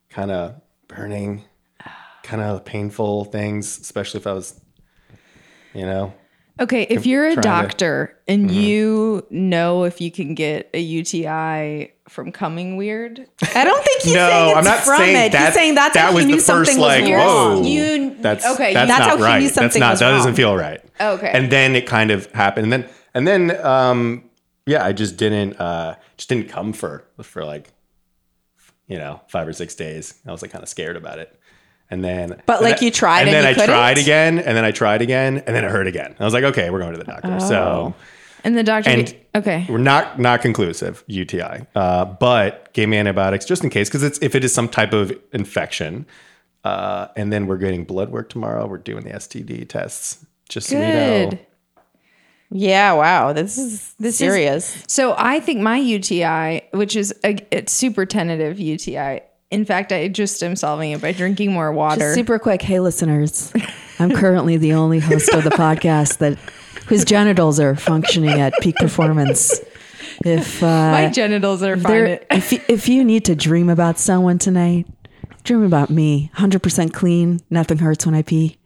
kind 0.09 0.31
of 0.31 0.55
burning, 0.87 1.43
kind 2.23 2.41
of 2.41 2.65
painful 2.65 3.25
things, 3.25 3.79
especially 3.79 4.19
if 4.19 4.27
I 4.27 4.33
was, 4.33 4.59
you 5.73 5.85
know. 5.85 6.13
Okay, 6.59 6.83
if 6.89 7.05
you're 7.05 7.25
a 7.25 7.33
trying 7.35 7.41
to- 7.43 7.49
Mm-hmm. 7.49 7.61
doctor 7.67 8.17
and 8.27 8.51
you 8.51 9.25
know 9.29 9.83
if 9.85 10.01
you 10.01 10.11
can 10.11 10.35
get 10.35 10.69
a 10.73 10.79
UTI 10.79 11.93
from 12.09 12.31
coming 12.31 12.75
weird, 12.75 13.25
I 13.55 13.63
don't 13.63 13.83
think 13.83 14.01
he's 14.01 14.13
No, 14.15 14.27
saying 14.29 14.49
it's 14.49 14.57
I'm 14.57 14.63
not 14.65 14.79
from 14.79 14.97
saying 14.97 15.27
it. 15.27 15.31
that. 15.31 15.45
He's 15.45 15.53
saying 15.53 15.75
that's 15.75 15.93
that 15.93 16.09
how 16.09 16.13
was 16.13 16.25
he 16.25 16.31
the 16.31 16.35
knew 16.37 16.41
first 16.41 16.71
something 16.73 16.77
like, 16.79 17.03
was 17.03 17.59
whoa. 17.59 17.63
You- 17.63 18.15
that's 18.19 18.45
okay, 18.45 18.73
That's, 18.73 18.87
That's 18.89 18.99
not 18.99 19.09
how 19.09 19.17
he 19.17 19.23
right. 19.23 19.41
knew 19.41 19.49
that's 19.49 19.77
not. 19.77 19.91
was 19.91 19.99
That 19.99 20.11
doesn't 20.11 20.29
wrong. 20.31 20.35
feel 20.35 20.55
right. 20.57 20.81
Okay. 20.99 21.31
And 21.33 21.51
then 21.51 21.75
it 21.75 21.85
kind 21.87 22.11
of 22.11 22.29
happened, 22.33 22.65
and 22.65 22.83
then 22.83 22.89
and 23.13 23.27
then 23.27 23.65
um 23.65 24.25
yeah, 24.65 24.83
I 24.85 24.91
just 24.91 25.15
didn't 25.17 25.59
uh 25.59 25.95
just 26.17 26.27
didn't 26.29 26.49
come 26.49 26.73
for 26.73 27.05
for 27.23 27.45
like 27.45 27.71
you 28.87 28.97
know 28.97 29.21
five 29.29 29.47
or 29.47 29.53
six 29.53 29.75
days. 29.75 30.15
I 30.27 30.31
was 30.31 30.41
like 30.41 30.51
kind 30.51 30.63
of 30.63 30.67
scared 30.69 30.97
about 30.97 31.19
it. 31.19 31.38
And 31.91 32.03
then, 32.03 32.41
But, 32.45 32.57
and 32.57 32.63
like, 32.65 32.77
then- 32.79 32.85
you 32.85 32.91
tried 32.91 33.21
and 33.21 33.29
and 33.29 33.35
then 33.37 33.45
I 33.45 33.53
couldn't? 33.53 33.69
tried 33.69 33.97
again, 33.97 34.37
and 34.39 34.55
then 34.55 34.63
I 34.63 34.71
tried 34.71 35.01
again, 35.01 35.37
and 35.45 35.55
then 35.55 35.63
it 35.65 35.71
hurt 35.71 35.87
again. 35.87 36.15
I 36.19 36.23
was 36.23 36.33
like, 36.33 36.43
okay, 36.43 36.69
we're 36.69 36.79
going 36.79 36.91
to 36.93 36.99
the 36.99 37.03
doctor. 37.05 37.39
So 37.39 37.95
and 38.43 38.55
the 38.57 38.63
doctor, 38.63 38.89
And- 38.91 39.15
okay, 39.35 39.65
we're 39.67 39.79
not 39.79 40.19
not 40.19 40.41
conclusive 40.41 41.03
UTI, 41.07 41.65
uh, 41.75 42.05
but 42.05 42.71
gave 42.73 42.89
me 42.89 42.97
antibiotics 42.97 43.43
just 43.45 43.63
in 43.63 43.69
case 43.71 43.89
because 43.89 44.03
it's 44.03 44.19
if 44.21 44.35
it 44.35 44.43
is 44.43 44.53
some 44.53 44.69
type 44.69 44.93
of 44.93 45.11
infection. 45.33 46.05
Uh, 46.63 47.07
and 47.15 47.31
then 47.31 47.47
we're 47.47 47.57
getting 47.57 47.85
blood 47.85 48.09
work 48.09 48.27
tomorrow. 48.29 48.67
We're 48.67 48.77
doing 48.79 49.03
the 49.05 49.11
STD 49.11 49.67
tests. 49.69 50.25
Just 50.49 50.67
so 50.67 50.75
you 50.75 50.81
know. 50.81 51.31
Yeah, 52.51 52.93
wow. 52.93 53.31
This 53.33 53.57
is 53.57 53.93
This 53.99 54.13
is- 54.15 54.17
serious. 54.17 54.83
So 54.87 55.15
I 55.17 55.39
think 55.39 55.61
my 55.61 55.77
UTI, 55.77 56.63
which 56.73 56.95
is 56.95 57.13
a 57.23 57.37
it's 57.51 57.71
super 57.71 58.05
tentative 58.05 58.59
UTI. 58.59 59.21
In 59.51 59.65
fact, 59.65 59.91
I 59.91 60.07
just 60.09 60.43
am 60.43 60.55
solving 60.55 60.91
it 60.91 61.01
by 61.01 61.11
drinking 61.11 61.51
more 61.51 61.71
water. 61.71 62.13
Super 62.13 62.37
quick, 62.37 62.61
hey 62.61 62.79
listeners. 62.79 63.51
I'm 63.97 64.11
currently 64.11 64.57
the 64.57 64.73
only 64.73 64.99
host 64.99 65.33
of 65.33 65.43
the 65.43 65.49
podcast 65.49 66.19
that 66.19 66.37
whose 66.85 67.03
genitals 67.03 67.59
are 67.59 67.75
functioning 67.75 68.39
at 68.39 68.53
peak 68.61 68.75
performance. 68.75 69.59
If 70.23 70.61
my 70.61 71.05
uh, 71.05 71.09
genitals 71.11 71.63
are 71.63 71.77
fine. 71.77 72.19
if 72.29 72.51
you, 72.51 72.59
if 72.67 72.87
you 72.87 73.03
need 73.03 73.25
to 73.25 73.35
dream 73.35 73.69
about 73.69 73.97
someone 73.97 74.37
tonight, 74.37 74.85
dream 75.43 75.63
about 75.63 75.89
me. 75.89 76.29
100% 76.35 76.93
clean. 76.93 77.39
Nothing 77.49 77.77
hurts 77.79 78.05
when 78.05 78.13
I 78.15 78.21
pee. 78.21 78.57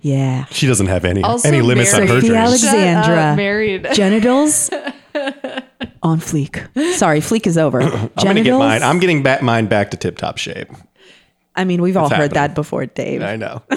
Yeah. 0.00 0.44
She 0.46 0.66
doesn't 0.68 0.86
have 0.86 1.04
any 1.04 1.22
Also 1.22 1.48
any 1.48 1.60
limits 1.62 1.92
on 1.94 2.02
her 2.02 2.06
Sophie 2.08 2.28
dreams. 2.28 2.36
Alex- 2.36 2.60
Shut 2.60 2.74
up, 2.74 2.76
Alexandra. 2.76 3.36
married. 3.36 3.88
Genitals 3.92 4.70
on 6.02 6.20
fleek. 6.20 6.66
Sorry, 6.96 7.20
fleek 7.20 7.46
is 7.46 7.56
over. 7.58 7.80
I'm 7.82 8.10
gonna 8.16 8.42
get 8.42 8.58
mine. 8.58 8.82
I'm 8.82 8.98
getting 8.98 9.22
back 9.22 9.42
mine 9.42 9.66
back 9.66 9.90
to 9.92 9.96
tip 9.96 10.16
top 10.18 10.38
shape. 10.38 10.68
I 11.56 11.64
mean, 11.64 11.82
we've 11.82 11.96
all 11.96 12.06
It's 12.06 12.14
heard 12.14 12.22
happening. 12.32 12.34
that 12.34 12.54
before, 12.54 12.86
Dave. 12.86 13.22
I 13.22 13.36
know. 13.36 13.62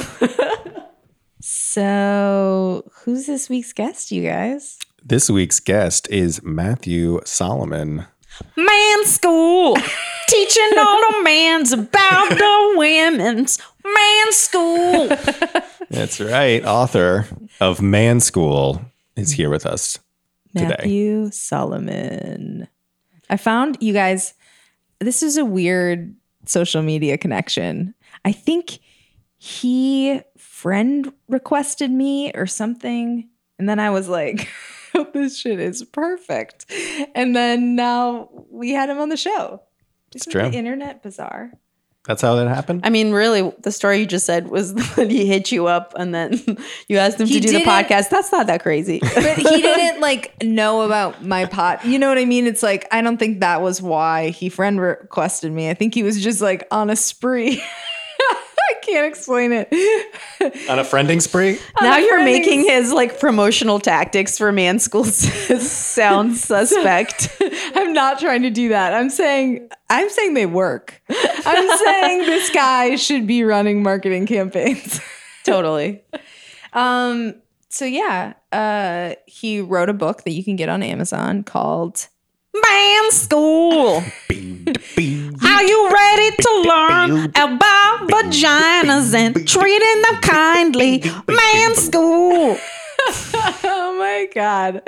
So 1.44 2.84
who's 3.04 3.26
this 3.26 3.50
week's 3.50 3.74
guest, 3.74 4.12
you 4.12 4.24
guys? 4.28 4.78
this 5.04 5.30
week's 5.30 5.60
guest 5.60 6.08
is 6.12 6.44
Matthew 6.44 7.20
Solomon. 7.26 8.06
Man 8.56 9.06
school. 9.06 9.76
Teaching 10.28 10.70
all 10.78 11.02
the 11.12 11.22
mans 11.24 11.72
about 11.74 12.30
the 12.30 12.74
women's 12.78 13.58
man 13.84 14.32
school. 14.32 15.08
That's 15.90 16.22
right. 16.22 16.64
Author 16.64 17.26
of 17.60 17.82
Man 17.82 18.20
School 18.20 18.82
is 19.16 19.32
here 19.32 19.50
with 19.50 19.66
us 19.66 19.98
today. 20.56 20.68
Matthew 20.68 21.32
Solomon. 21.32 22.68
I 23.30 23.38
found 23.38 23.78
you 23.82 23.94
guys. 23.94 24.34
This 25.00 25.24
is 25.24 25.38
a 25.38 25.46
weird 25.46 26.16
social 26.46 26.82
media 26.82 27.18
connection. 27.18 27.94
I 28.26 28.32
think 28.32 28.80
he 29.38 30.22
friend 30.38 31.12
requested 31.28 31.92
me 31.92 32.32
or 32.34 32.46
something, 32.46 33.28
and 33.58 33.68
then 33.68 33.80
I 33.80 33.90
was 33.90 34.08
like, 34.08 34.50
"This 35.14 35.40
shit 35.40 35.60
is 35.60 35.84
perfect." 35.84 36.66
And 37.16 37.36
then 37.36 37.76
now 37.76 38.30
we 38.50 38.72
had 38.72 38.90
him 38.90 39.00
on 39.00 39.10
the 39.10 39.18
show. 39.18 39.64
Isn't 40.14 40.32
true. 40.32 40.50
the 40.50 40.58
internet 40.58 41.02
bizarre? 41.02 41.54
That's 42.06 42.24
how 42.24 42.34
that 42.36 42.48
happened. 42.48 42.82
I 42.84 42.90
mean, 42.90 43.12
really, 43.12 43.54
the 43.60 43.72
story 43.72 44.00
you 44.00 44.06
just 44.08 44.26
said 44.26 44.48
was 44.48 44.74
when 44.96 45.10
he 45.10 45.28
hit 45.28 45.52
you 45.52 45.68
up 45.68 45.94
and 45.96 46.16
then 46.16 46.42
you 46.88 46.98
asked 46.98 47.20
him 47.20 47.28
He 47.28 47.40
to 47.40 47.48
do 47.48 47.54
the 47.54 47.64
podcast. 47.64 48.10
That's 48.10 48.32
not 48.32 48.48
that 48.48 48.64
crazy. 48.64 49.00
But 49.14 49.38
he 49.38 49.62
didn't 49.62 50.02
like 50.02 50.42
know 50.44 50.82
about 50.82 51.24
my 51.24 51.46
pot. 51.46 51.86
You 51.86 52.00
know 52.00 52.10
what 52.10 52.18
I 52.18 52.26
mean? 52.26 52.48
It's 52.48 52.64
like 52.64 52.88
I 52.92 53.02
don't 53.02 53.18
think 53.18 53.42
that 53.42 53.62
was 53.62 53.82
why 53.82 54.30
he 54.30 54.50
friend 54.50 54.82
requested 54.82 55.52
me. 55.52 55.70
I 55.70 55.76
think 55.76 55.94
he 55.94 56.02
was 56.02 56.22
just 56.24 56.42
like 56.42 56.68
on 56.72 56.90
a 56.90 56.96
spree. 56.96 57.64
I 58.92 58.94
can't 58.94 59.08
explain 59.08 59.52
it. 59.54 59.70
On 60.70 60.78
a 60.80 60.84
friending 60.84 61.22
spree? 61.22 61.58
now 61.82 61.98
you're 61.98 62.20
friending- 62.20 62.24
making 62.26 62.64
his 62.66 62.92
like 62.92 63.20
promotional 63.20 63.80
tactics 63.80 64.38
for 64.38 64.52
man 64.52 64.80
school 64.80 65.04
sound 65.06 66.36
suspect. 66.38 67.30
I'm 67.76 67.94
not 67.94 68.20
trying 68.20 68.42
to 68.42 68.50
do 68.50 68.70
that. 68.70 68.94
I'm 68.94 69.10
saying 69.10 69.70
I'm 69.90 70.10
saying 70.10 70.34
they 70.34 70.46
work. 70.46 71.02
I'm 71.10 71.78
saying 71.78 72.20
this 72.26 72.50
guy 72.50 72.96
should 72.98 73.28
be 73.28 73.44
running 73.44 73.82
marketing 73.82 74.26
campaigns. 74.26 75.00
totally. 75.46 76.04
Um 76.74 77.36
so 77.70 77.86
yeah, 77.86 78.34
uh 78.52 79.16
he 79.26 79.62
wrote 79.62 79.88
a 79.90 79.94
book 79.94 80.24
that 80.24 80.32
you 80.32 80.44
can 80.44 80.58
get 80.58 80.68
on 80.68 80.84
Amazon 80.84 81.44
called 81.44 82.08
Man 82.54 83.12
school. 83.12 84.04
Are 84.30 85.64
you 85.64 85.90
ready 85.90 86.36
to 86.36 86.64
learn 86.68 87.26
about 87.30 88.08
vaginas 88.10 89.14
and 89.14 89.48
treating 89.48 90.02
them 90.02 90.22
kindly? 90.22 91.04
Man 91.28 91.76
school. 91.76 92.58
Oh 93.64 93.98
my 93.98 94.28
god. 94.34 94.82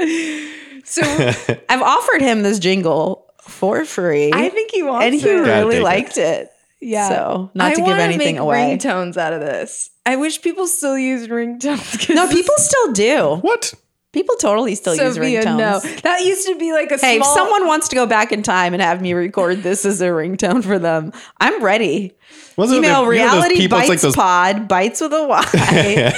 So 0.86 1.02
I've 1.70 1.82
offered 1.82 2.22
him 2.22 2.44
this 2.44 2.60
jingle 2.60 3.26
for 3.42 3.86
free. 3.86 4.32
I 4.34 4.50
think 4.50 4.70
he 4.72 4.84
wants 4.84 5.06
and 5.06 5.16
he 5.16 5.22
it. 5.22 5.46
Gotta 5.46 5.66
really 5.66 5.72
take 5.72 5.80
it. 5.80 5.84
liked 5.84 6.18
it. 6.18 6.50
Yeah. 6.80 7.10
So, 7.10 7.52
not 7.56 7.68
I 7.72 7.74
to 7.74 7.78
give 7.78 7.86
wanna 7.88 8.04
anything 8.04 8.36
make 8.36 8.42
away. 8.42 8.78
Ringtones 8.78 9.18
out 9.18 9.34
of 9.34 9.40
this. 9.40 9.90
I 10.06 10.18
wish 10.18 10.42
people 10.42 10.68
still 10.68 10.98
use 10.98 11.28
ringtones. 11.28 11.98
'cause 12.08 12.16
No, 12.16 12.28
people 12.28 12.54
still 12.58 12.92
do. 12.92 13.38
What? 13.42 13.74
People 14.14 14.36
totally 14.38 14.76
still 14.76 14.96
use 14.96 15.18
Sofiya, 15.18 15.42
ringtones. 15.44 15.58
no. 15.58 15.80
That 16.04 16.22
used 16.24 16.48
to 16.48 16.56
be 16.58 16.72
like 16.72 16.92
a 16.92 16.98
Hey, 16.98 17.18
if 17.18 17.26
someone 17.26 17.66
wants 17.68 17.88
to 17.90 17.96
go 17.96 18.06
back 18.06 18.32
in 18.32 18.44
time 18.44 18.74
and 18.74 18.82
have 18.82 19.02
me 19.02 19.14
record 19.14 19.64
this 19.64 19.86
as 19.86 20.00
a 20.02 20.06
ringtone 20.10 20.64
for 20.64 20.78
them, 20.80 21.12
I'm 21.40 21.64
ready. 21.64 22.14
Wasn't 22.56 22.78
Email 22.78 23.06
the- 23.06 23.12
you 23.16 23.22
know 23.24 23.26
reality 23.32 23.56
people, 23.56 23.80
bites 23.80 23.90
like 23.90 24.02
those- 24.02 24.16
pod 24.16 24.68
bites 24.68 25.02
with 25.02 25.14
a 25.14 25.26
y 25.28 25.40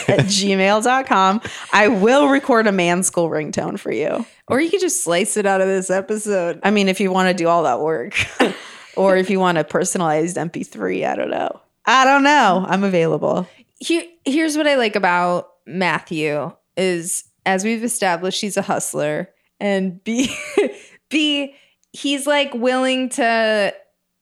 at 0.10 0.26
gmail.com. 0.26 1.42
I 1.72 1.88
will 1.88 2.28
record 2.28 2.68
a 2.68 2.72
man 2.72 3.02
school 3.04 3.30
ringtone 3.30 3.80
for 3.80 3.92
you. 3.92 4.26
or 4.50 4.60
you 4.60 4.70
could 4.70 4.82
just 4.82 5.04
slice 5.04 5.38
it 5.38 5.46
out 5.46 5.62
of 5.62 5.68
this 5.68 5.90
episode. 5.90 6.60
I 6.64 6.72
mean, 6.72 6.90
if 6.90 7.00
you 7.00 7.12
want 7.12 7.30
to 7.30 7.34
do 7.34 7.48
all 7.48 7.64
that 7.64 7.80
work, 7.80 8.14
or 8.98 9.16
if 9.16 9.30
you 9.30 9.40
want 9.40 9.58
a 9.58 9.64
personalized 9.64 10.36
MP3, 10.38 11.08
I 11.08 11.16
don't 11.16 11.30
know. 11.32 11.62
I 11.86 12.04
don't 12.04 12.24
know. 12.24 12.66
I'm 12.68 12.84
available. 12.84 13.48
Here, 13.80 14.04
here's 14.26 14.58
what 14.58 14.68
I 14.68 14.76
like 14.76 14.96
about 14.98 15.48
Matthew 15.66 16.52
is 16.78 17.24
as 17.46 17.64
we've 17.64 17.84
established, 17.84 18.42
he's 18.42 18.58
a 18.58 18.62
hustler, 18.62 19.30
and 19.60 20.04
B, 20.04 20.36
B, 21.10 21.56
he's 21.94 22.28
like 22.28 22.54
willing 22.54 23.10
to 23.10 23.74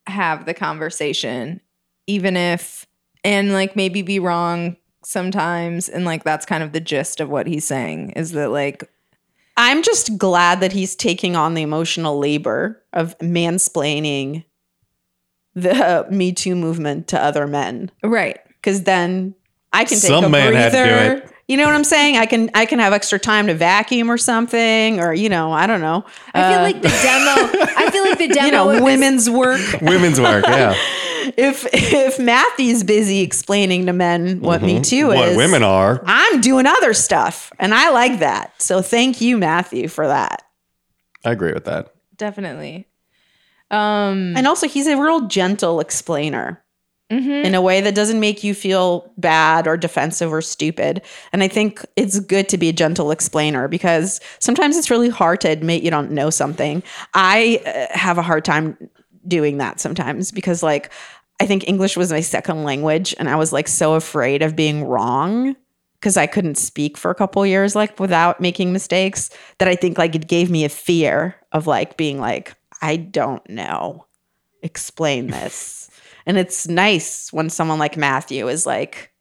have 0.08 0.46
the 0.46 0.54
conversation, 0.54 1.62
even 2.08 2.36
if 2.38 2.86
and 3.24 3.54
like 3.54 3.76
maybe 3.76 4.02
be 4.02 4.20
wrong 4.20 4.76
sometimes, 5.04 5.90
and 5.90 6.06
like 6.06 6.24
that's 6.24 6.46
kind 6.46 6.64
of 6.64 6.72
the 6.72 6.80
gist 6.80 7.20
of 7.20 7.30
what 7.30 7.48
he's 7.48 7.66
saying 7.66 8.12
is 8.12 8.32
that 8.32 8.52
like 8.52 8.90
I'm 9.56 9.84
just 9.84 10.18
glad 10.18 10.62
that 10.62 10.72
he's 10.72 10.96
taking 10.96 11.36
on 11.36 11.54
the 11.54 11.62
emotional 11.62 12.18
labor 12.18 12.82
of 12.92 13.18
mansplaining 13.20 14.46
the 15.54 16.08
Me 16.12 16.32
Too 16.32 16.56
movement 16.56 17.08
to 17.10 17.22
other 17.22 17.48
men. 17.48 17.92
right. 18.04 18.40
Because 18.48 18.84
then 18.84 19.36
I 19.74 19.84
can 19.84 20.00
take 20.00 20.08
Some 20.08 20.26
a 20.26 20.30
man 20.30 20.54
had 20.54 20.72
to 20.72 20.78
do 20.78 20.84
breather. 20.84 21.33
It. 21.54 21.58
You 21.60 21.66
know 21.66 21.66
what 21.66 21.76
I'm 21.76 21.84
saying? 21.84 22.18
I 22.18 22.26
can 22.26 22.50
I 22.54 22.66
can 22.66 22.80
have 22.80 22.94
extra 22.94 23.20
time 23.20 23.48
to 23.48 23.54
vacuum 23.54 24.10
or 24.10 24.18
something, 24.18 25.00
or 25.00 25.14
you 25.14 25.30
know, 25.30 25.52
I 25.52 25.68
don't 25.68 25.82
know. 25.82 26.04
I 26.34 26.50
feel 26.50 26.60
Uh, 26.60 26.64
like 26.64 26.82
the 26.82 26.90
demo. 26.90 27.76
I 27.78 27.90
feel 27.92 28.04
like 28.04 28.18
the 28.18 28.28
demo. 28.28 28.46
you 28.46 28.52
know, 28.52 28.70
is- 28.72 28.82
women's 28.82 29.30
work. 29.30 29.62
Women's 29.82 30.20
work, 30.20 30.46
yeah. 30.48 30.74
if 31.38 31.66
if 31.74 32.20
Matthew's 32.20 32.84
busy 32.84 33.22
explaining 33.22 33.86
to 33.86 33.94
men 33.94 34.40
what 34.42 34.62
Me 34.62 34.82
Too 34.82 35.08
Mm-hmm. 35.08 35.18
what 35.20 35.30
is, 35.30 35.38
women 35.38 35.64
are. 35.64 36.02
I'm 36.06 36.42
doing 36.42 36.66
other 36.66 36.94
stuff, 36.94 37.52
and 37.60 37.74
I 37.74 37.90
like 37.92 38.20
that. 38.20 38.62
So 38.62 38.82
thank 38.82 39.22
you, 39.22 39.38
Matthew, 39.38 39.88
for 39.88 40.08
that. 40.08 40.44
I 41.26 41.32
agree 41.32 41.54
with 41.54 41.66
that. 41.66 41.94
definitely. 42.18 42.88
Um, 43.72 44.34
And 44.38 44.46
also, 44.48 44.68
he's 44.68 44.88
a 44.88 44.98
real 44.98 45.22
gentle 45.28 45.80
explainer 45.80 46.63
mhm. 47.22 47.46
in 47.46 47.56
a 47.56 47.62
way 47.62 47.82
that 47.82 47.96
doesn't 47.96 48.20
make 48.20 48.44
you 48.44 48.54
feel 48.54 49.12
bad 49.18 49.68
or 49.68 49.78
defensive 49.78 50.32
or 50.32 50.42
stupid. 50.42 51.02
And 51.32 51.44
I 51.44 51.48
think 51.48 51.86
it's 51.96 52.20
good 52.20 52.50
to 52.50 52.58
be 52.58 52.70
a 52.70 52.74
gentle 52.74 53.12
explainer 53.12 53.68
because 53.68 54.20
sometimes 54.40 54.78
it's 54.78 54.90
really 54.90 55.10
hard 55.10 55.42
to 55.42 55.50
admit 55.50 55.84
you 55.84 55.92
don't 55.92 56.12
know 56.12 56.30
something. 56.30 56.84
I 57.14 57.62
uh, 57.66 57.98
have 57.98 58.18
a 58.18 58.22
hard 58.24 58.46
time 58.46 58.78
doing 59.28 59.58
that 59.58 59.80
sometimes 59.80 60.32
because, 60.32 60.64
like, 60.64 60.92
I 61.40 61.46
think 61.46 61.68
English 61.68 61.98
was 61.98 62.12
my 62.12 62.22
second 62.22 62.64
language, 62.64 63.16
and 63.18 63.30
I 63.30 63.36
was 63.36 63.52
like 63.52 63.68
so 63.68 63.96
afraid 63.96 64.42
of 64.42 64.56
being 64.56 64.86
wrong 64.86 65.56
because 66.00 66.18
I 66.18 66.28
couldn't 66.28 66.58
speak 66.58 66.98
for 66.98 67.12
a 67.12 67.16
couple 67.16 67.46
years, 67.46 67.78
like 67.78 67.98
without 67.98 68.42
making 68.42 68.74
mistakes, 68.74 69.30
that 69.60 69.70
I 69.70 69.76
think 69.76 69.98
like 69.98 70.16
it 70.16 70.28
gave 70.28 70.52
me 70.52 70.66
a 70.66 70.70
fear 70.70 71.36
of 71.54 71.66
like 71.66 71.96
being 71.96 72.20
like, 72.20 72.56
I 72.82 72.98
don't 72.98 73.48
know. 73.50 74.06
Explain 74.62 75.28
this. 75.28 75.83
And 76.26 76.38
it's 76.38 76.68
nice 76.68 77.32
when 77.32 77.50
someone 77.50 77.80
like 77.80 77.98
Matthew 77.98 78.48
is 78.48 78.66
like, 78.66 79.12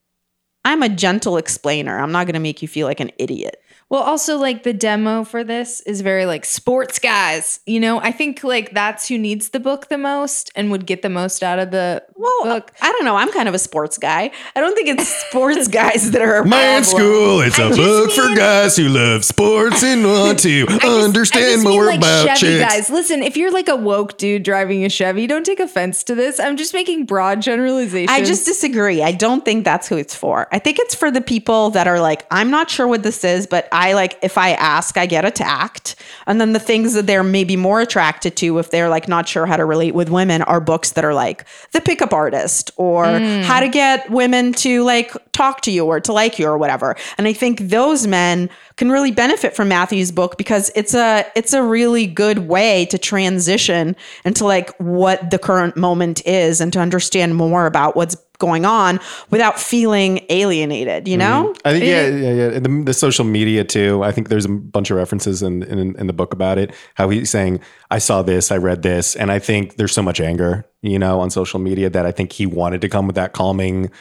I'm 0.65 0.83
a 0.83 0.89
gentle 0.89 1.37
explainer. 1.37 1.99
I'm 1.99 2.13
not 2.13 2.27
going 2.27 2.35
to 2.35 2.41
make 2.41 2.63
you 2.63 2.69
feel 2.69 2.87
like 2.87 3.01
an 3.01 3.11
idiot. 3.19 3.57
Well, 3.93 4.01
also 4.03 4.39
like 4.39 4.63
the 4.63 4.73
demo 4.73 5.23
for 5.23 5.45
this 5.45 5.83
is 5.83 6.01
very 6.01 6.25
like 6.25 6.47
sports 6.47 6.99
guys. 6.99 7.61
You 7.67 7.79
know, 7.79 7.99
I 8.01 8.11
think 8.11 8.43
like 8.43 8.73
that's 8.73 9.07
who 9.07 9.19
needs 9.19 9.51
the 9.51 9.61
book 9.61 9.91
the 9.91 9.99
most 9.99 10.51
and 10.57 10.71
would 10.71 10.87
get 10.87 11.03
the 11.03 11.11
most 11.11 11.43
out 11.43 11.59
of 11.59 11.73
the 11.73 12.03
Well, 12.15 12.33
book. 12.45 12.73
I 12.81 12.91
don't 12.91 13.05
know. 13.05 13.17
I'm 13.17 13.31
kind 13.33 13.51
of 13.51 13.55
a 13.55 13.59
sports 13.59 13.99
guy. 13.99 14.31
I 14.57 14.61
don't 14.63 14.75
think 14.75 14.89
it's 14.89 15.07
sports 15.07 15.69
guys 15.83 16.11
that 16.13 16.23
are 16.23 16.37
a 16.39 16.47
Man 16.47 16.83
problem. 16.85 16.85
School, 17.03 17.41
it's 17.43 17.59
a 17.59 17.65
I 17.65 17.69
just 17.69 17.79
book 17.79 18.11
for 18.13 18.35
guys 18.35 18.77
who 18.79 18.89
love 18.89 19.27
sports 19.27 19.83
and 19.83 20.05
want 20.07 20.39
to 20.39 20.65
I 20.71 20.79
just- 20.79 21.05
understand 21.05 21.45
I 21.45 21.49
just 21.53 21.65
mean, 21.67 21.75
more 21.75 21.85
like, 21.85 21.99
about 21.99 22.39
Chevy 22.39 22.59
chicks. 22.61 22.73
guys. 22.75 22.89
Listen, 22.89 23.23
if 23.23 23.37
you're 23.37 23.53
like 23.53 23.69
a 23.69 23.77
woke 23.77 24.17
dude 24.17 24.43
driving 24.43 24.87
a 24.87 24.89
Chevy, 24.89 25.27
don't 25.27 25.45
take 25.45 25.61
offense 25.61 26.03
to 26.05 26.15
this. 26.15 26.41
I'm 26.41 26.57
just 26.57 26.73
making 26.73 27.05
broad 27.05 27.43
generalizations. 27.43 28.11
I 28.11 28.25
just 28.25 28.47
disagree. 28.47 29.03
I 29.03 29.13
don't 29.13 29.45
think 29.45 29.67
that's 29.67 29.87
who 29.87 29.99
it's 29.99 30.15
for. 30.15 30.49
I 30.51 30.59
think 30.59 30.79
it's 30.79 30.95
for 30.95 31.11
the 31.11 31.21
people 31.21 31.69
that 31.73 31.87
are 31.87 32.01
like, 32.01 32.25
I'm 32.31 32.51
not 32.51 32.71
sure 32.71 32.89
what 32.89 33.03
this 33.03 33.23
is, 33.23 33.47
but 33.47 33.69
I 33.71 33.82
like, 33.93 34.19
if 34.23 34.39
I 34.39 34.53
ask, 34.53 34.97
I 34.97 35.07
get 35.07 35.25
attacked. 35.25 35.97
And 36.29 36.41
then 36.41 36.53
the 36.53 36.61
things 36.61 36.95
that 36.95 37.09
they're 37.09 37.25
maybe 37.25 37.57
more 37.57 37.81
attracted 37.81 38.37
to, 38.37 38.59
if 38.59 38.71
they're 38.71 38.89
like 38.89 39.09
not 39.09 39.29
sure 39.29 39.47
how 39.47 39.57
to 39.57 39.65
relate 39.65 39.95
with 39.97 40.09
women, 40.09 40.43
are 40.43 40.61
books 40.61 40.93
that 40.93 41.05
are 41.05 41.15
like 41.15 41.45
The 41.73 41.81
Pickup 41.81 42.13
Artist 42.13 42.71
or 42.77 43.05
mm. 43.07 43.43
How 43.43 43.59
to 43.59 43.69
Get 43.69 44.09
Women 44.11 44.53
to 44.55 44.85
like 44.85 45.13
talk 45.33 45.63
to 45.63 45.73
you 45.73 45.87
or 45.87 45.99
to 46.01 46.13
like 46.13 46.39
you 46.39 46.47
or 46.47 46.57
whatever. 46.57 46.95
And 47.19 47.27
I 47.27 47.33
think 47.33 47.59
those 47.59 48.07
men 48.07 48.49
can 48.83 48.91
really 48.91 49.13
benefit 49.13 49.55
from 49.55 49.69
Matthew's 49.69 50.11
book 50.11 50.37
because 50.37 50.73
it's 50.75 50.93
a 50.93 51.25
it's 51.37 51.53
a 51.53 51.63
really 51.63 52.05
good 52.05 52.49
way 52.49 52.85
to 52.87 52.99
transition 52.99 53.95
into 54.25 54.45
like 54.45 54.77
what 54.79 55.31
the 55.31 55.39
current 55.39 55.77
moment 55.77 56.27
is 56.27 56.61
and 56.61 56.73
to 56.73 56.81
understand 56.81 57.37
more 57.37 57.67
about 57.67 57.95
what's 57.95 58.17
going 58.39 58.65
on 58.65 58.99
without 59.31 59.61
feeling 59.61 60.27
alienated, 60.31 61.07
you 61.07 61.17
know? 61.17 61.55
I 61.65 61.75
think 61.75 61.85
yeah, 61.85 62.09
yeah, 62.09 62.33
yeah. 62.33 62.59
The, 62.59 62.83
the 62.87 62.93
social 62.93 63.25
media 63.25 63.63
too. 63.63 64.03
I 64.03 64.11
think 64.11 64.31
there's 64.31 64.47
a 64.47 64.49
bunch 64.49 64.91
of 64.91 64.97
references 64.97 65.45
in, 65.45 65.63
in 65.63 65.95
in 65.95 66.09
the 66.09 66.13
book 66.13 66.33
about 66.33 66.59
it. 66.59 66.75
How 66.95 67.09
he's 67.09 67.31
saying, 67.31 67.61
"I 67.93 67.99
saw 67.99 68.23
this, 68.23 68.51
I 68.51 68.57
read 68.57 68.83
this," 68.83 69.15
and 69.15 69.31
I 69.31 69.39
think 69.39 69.77
there's 69.77 69.93
so 69.93 70.03
much 70.03 70.19
anger, 70.21 70.65
you 70.81 70.99
know, 70.99 71.21
on 71.21 71.31
social 71.31 71.61
media 71.61 71.89
that 71.89 72.05
I 72.05 72.11
think 72.11 72.33
he 72.33 72.47
wanted 72.47 72.81
to 72.81 72.89
come 72.89 73.07
with 73.07 73.15
that 73.15 73.33
calming 73.33 73.93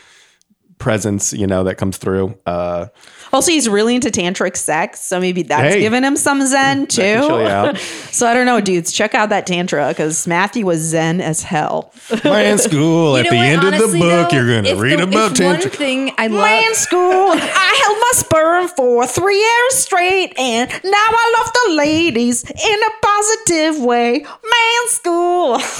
presence, 0.79 1.31
you 1.31 1.45
know, 1.45 1.63
that 1.63 1.75
comes 1.75 1.97
through. 1.97 2.35
Uh, 2.47 2.87
Also, 3.33 3.51
he's 3.51 3.69
really 3.69 3.95
into 3.95 4.09
tantric 4.09 4.57
sex, 4.57 4.99
so 5.01 5.19
maybe 5.19 5.43
that's 5.43 5.75
Hey. 5.75 5.79
giving 5.81 6.03
him 6.03 6.15
some 6.17 6.45
zen 6.45 6.87
too. 6.87 7.01
can 7.01 7.27
chill 7.27 7.41
you 7.41 7.47
out. 7.47 7.77
so 8.11 8.27
I 8.27 8.33
don't 8.33 8.45
know, 8.45 8.59
dudes. 8.61 8.91
Check 8.91 9.15
out 9.15 9.29
that 9.29 9.47
tantra 9.47 9.87
because 9.89 10.27
Matthew 10.27 10.65
was 10.65 10.79
zen 10.81 11.21
as 11.21 11.43
hell. 11.43 11.93
Man 12.23 12.57
School. 12.57 13.15
At 13.17 13.25
You 13.25 13.31
know 13.31 13.37
the 13.37 13.37
what? 13.37 13.45
end 13.47 13.63
Honestly, 13.63 13.85
of 13.85 13.91
the 13.91 13.99
book, 13.99 14.29
though, 14.31 14.35
you're 14.37 14.47
going 14.47 14.63
to 14.65 14.75
read 14.75 14.99
the- 14.99 15.03
about 15.03 15.39
if 15.39 15.45
one 15.45 15.55
tantra. 15.55 15.71
thing 15.71 16.11
I 16.17 16.27
love. 16.27 16.43
Man 16.43 16.75
school. 16.75 17.31
I 17.31 17.83
held 17.85 17.97
my 17.99 18.11
sperm 18.15 18.67
for 18.69 19.07
three 19.07 19.39
years 19.39 19.75
straight, 19.75 20.37
and 20.37 20.69
now 20.69 20.91
I 20.93 21.35
love 21.39 21.53
the 21.53 21.75
ladies 21.75 22.43
in 22.43 22.51
a 22.53 22.91
positive 23.01 23.83
way. 23.83 24.19
Man 24.19 24.87
school. 24.87 25.59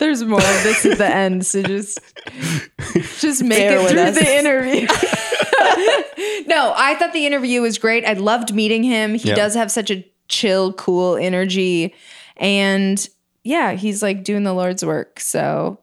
There's 0.00 0.24
more 0.24 0.40
of 0.40 0.62
this 0.64 0.84
at 0.86 0.98
the 0.98 1.06
end, 1.06 1.46
so 1.46 1.62
just 1.62 2.00
just 3.20 3.44
make 3.44 3.58
Bear 3.58 3.78
it 3.80 3.90
through 3.90 4.00
us. 4.00 4.14
the 4.18 4.38
interview. 4.38 4.86
no, 6.46 6.72
I 6.76 6.96
thought 6.98 7.12
the 7.12 7.26
interview 7.26 7.60
was 7.60 7.78
great. 7.78 8.04
I 8.04 8.14
loved 8.14 8.52
meeting 8.54 8.82
him. 8.82 9.14
He 9.14 9.28
Yeah. 9.28 9.34
does 9.36 9.54
have 9.54 9.70
such 9.70 9.90
a 9.90 10.04
chill, 10.28 10.72
cool 10.72 11.16
energy, 11.16 11.94
and 12.36 13.06
yeah, 13.44 13.72
he's 13.72 14.02
like 14.02 14.24
doing 14.24 14.42
the 14.42 14.52
Lord's 14.52 14.84
work. 14.84 15.20
So 15.20 15.78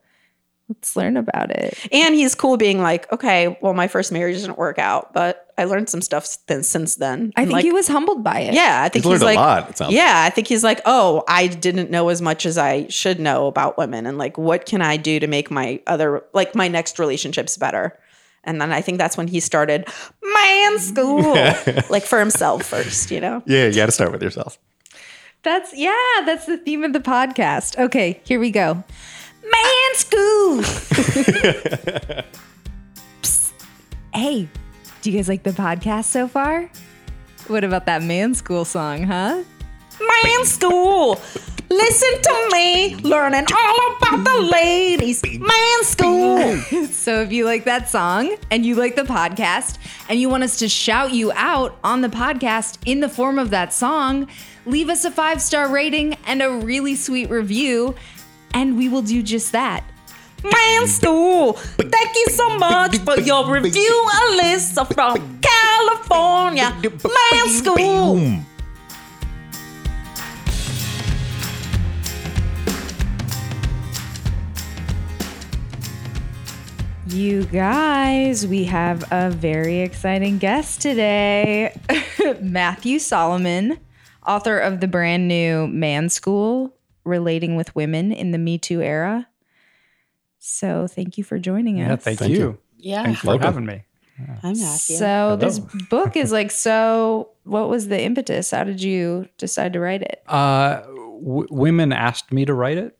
let's 0.69 0.95
learn 0.95 1.17
about 1.17 1.49
it. 1.51 1.77
And 1.91 2.13
he's 2.15 2.35
cool 2.35 2.57
being 2.57 2.81
like, 2.81 3.11
okay, 3.11 3.57
well, 3.61 3.73
my 3.73 3.87
first 3.87 4.11
marriage 4.11 4.37
didn't 4.41 4.57
work 4.57 4.77
out, 4.79 5.13
but 5.13 5.47
I 5.57 5.63
learned 5.63 5.89
some 5.89 6.01
stuff 6.01 6.25
since, 6.25 6.67
since 6.67 6.95
then. 6.95 7.31
I 7.35 7.41
And, 7.41 7.47
think 7.49 7.53
like, 7.53 7.63
he 7.65 7.71
was 7.71 7.87
humbled 7.87 8.23
by 8.23 8.41
it. 8.41 8.53
Yeah, 8.53 8.81
I 8.83 8.89
think 8.89 9.05
He's 9.05 9.13
he's, 9.13 9.21
learned 9.21 9.23
a 9.23 9.25
like, 9.25 9.37
lot, 9.37 9.69
it 9.69 9.77
sounds 9.77 9.93
yeah, 9.93 10.23
I 10.25 10.29
think 10.29 10.47
he's 10.47 10.63
like, 10.63 10.81
oh, 10.85 11.23
I 11.27 11.47
didn't 11.47 11.89
know 11.89 12.09
as 12.09 12.21
much 12.21 12.45
as 12.45 12.57
I 12.57 12.87
should 12.87 13.19
know 13.19 13.47
about 13.47 13.77
women, 13.77 14.05
and 14.05 14.17
like, 14.17 14.37
what 14.37 14.65
can 14.65 14.81
I 14.81 14.97
do 14.97 15.19
to 15.19 15.27
make 15.27 15.49
my 15.49 15.79
other, 15.87 16.23
like, 16.33 16.53
my 16.53 16.67
next 16.67 16.99
relationships 16.99 17.55
better? 17.57 17.97
And 18.43 18.61
then 18.61 18.71
I 18.71 18.81
think 18.81 18.97
that's 18.97 19.17
when 19.17 19.27
he 19.27 19.39
started 19.41 19.87
man 20.21 20.79
school, 20.79 21.21
like 21.89 22.03
for 22.03 22.19
himself 22.19 22.63
first, 22.63 23.11
you 23.11 23.19
know. 23.19 23.41
Yeah, 23.45 23.67
you 23.67 23.73
got 23.75 23.87
to 23.87 23.91
start 23.91 24.11
with 24.11 24.21
yourself. 24.23 24.57
That's 25.43 25.73
yeah, 25.75 25.93
that's 26.25 26.45
the 26.45 26.57
theme 26.57 26.83
of 26.83 26.93
the 26.93 26.99
podcast. 26.99 27.77
Okay, 27.77 28.21
here 28.25 28.39
we 28.39 28.51
go. 28.51 28.83
Man 29.51 29.95
school. 29.95 30.61
Psst. 33.21 33.53
Hey, 34.13 34.47
do 35.01 35.11
you 35.11 35.17
guys 35.17 35.27
like 35.29 35.43
the 35.43 35.51
podcast 35.51 36.05
so 36.05 36.27
far? 36.27 36.69
What 37.47 37.63
about 37.63 37.85
that 37.85 38.03
man 38.03 38.33
school 38.35 38.65
song, 38.65 39.03
huh? 39.03 39.43
Man 39.99 40.45
school. 40.45 41.19
Listen 41.69 42.21
to 42.21 42.49
me, 42.53 42.95
learning 42.97 43.45
all 43.53 43.95
about 43.97 44.23
the 44.23 44.39
ladies. 44.51 45.21
Man 45.23 45.83
school. 45.83 46.87
So 47.07 47.21
if 47.21 47.31
you 47.31 47.45
like 47.45 47.63
that 47.65 47.89
song 47.89 48.35
and 48.51 48.65
you 48.65 48.75
like 48.75 48.97
the 48.97 49.03
podcast 49.03 49.77
and 50.09 50.19
you 50.19 50.27
want 50.27 50.43
us 50.43 50.59
to 50.59 50.67
shout 50.67 51.13
you 51.13 51.31
out 51.33 51.77
on 51.85 52.01
the 52.01 52.09
podcast 52.09 52.79
in 52.85 52.99
the 52.99 53.07
form 53.07 53.39
of 53.39 53.49
that 53.51 53.71
song, 53.73 54.27
leave 54.65 54.89
us 54.89 55.05
a 55.05 55.11
five 55.11 55.41
star 55.41 55.69
rating 55.69 56.15
and 56.25 56.41
a 56.41 56.51
really 56.51 56.95
sweet 56.95 57.29
review, 57.29 57.95
and 58.57 58.75
we 58.75 58.89
will 58.89 59.03
do 59.03 59.21
just 59.21 59.51
that. 59.51 59.83
Man 60.43 60.87
school. 60.87 61.53
Thank 61.53 62.15
you 62.15 62.25
so 62.29 62.57
much 62.57 62.97
for 62.99 63.19
your 63.19 63.51
review, 63.51 64.09
Alyssa 64.21 64.91
from 64.93 65.39
California. 65.41 66.73
California 66.81 66.91
Man 67.03 67.49
School. 67.49 68.39
You 77.07 77.45
guys, 77.45 78.45
we 78.47 78.63
have 78.65 79.03
a 79.11 79.29
very 79.29 79.81
exciting 79.81 80.39
guest 80.39 80.81
today. 80.81 81.79
Matthew 82.41 82.97
Solomon, 82.97 83.79
author 84.25 84.57
of 84.57 84.81
the 84.81 84.87
brand 84.87 85.27
new 85.27 85.67
Man 85.67 86.09
School 86.09 86.76
Relating 87.07 87.55
with 87.55 87.75
Women 87.75 88.11
in 88.11 88.31
the 88.31 88.37
Me 88.37 88.57
Too 88.57 88.81
Era. 88.81 89.27
So, 90.39 90.87
thank 90.87 91.17
you 91.17 91.23
for 91.23 91.39
joining 91.39 91.81
us. 91.81 91.89
Yeah, 91.89 91.95
thank, 91.95 92.19
Thank 92.19 92.33
you. 92.33 92.37
you. 92.39 92.57
Yeah, 92.77 93.03
Thanks 93.03 93.21
for 93.21 93.27
Welcome. 93.27 93.43
having 93.45 93.65
me. 93.65 93.83
I'm 94.43 94.57
Matthew. 94.57 94.95
So, 94.97 95.35
this 95.39 95.59
book 95.59 96.15
is 96.15 96.31
like 96.31 96.51
so. 96.51 97.29
What 97.43 97.69
was 97.69 97.87
the 97.87 98.01
impetus? 98.01 98.51
How 98.51 98.63
did 98.63 98.81
you 98.81 99.27
decide 99.37 99.73
to 99.73 99.79
write 99.79 100.01
it? 100.01 100.21
Uh, 100.27 100.81
w- 100.81 101.47
women 101.51 101.91
asked 101.91 102.31
me 102.31 102.45
to 102.45 102.53
write 102.53 102.77
it. 102.77 102.97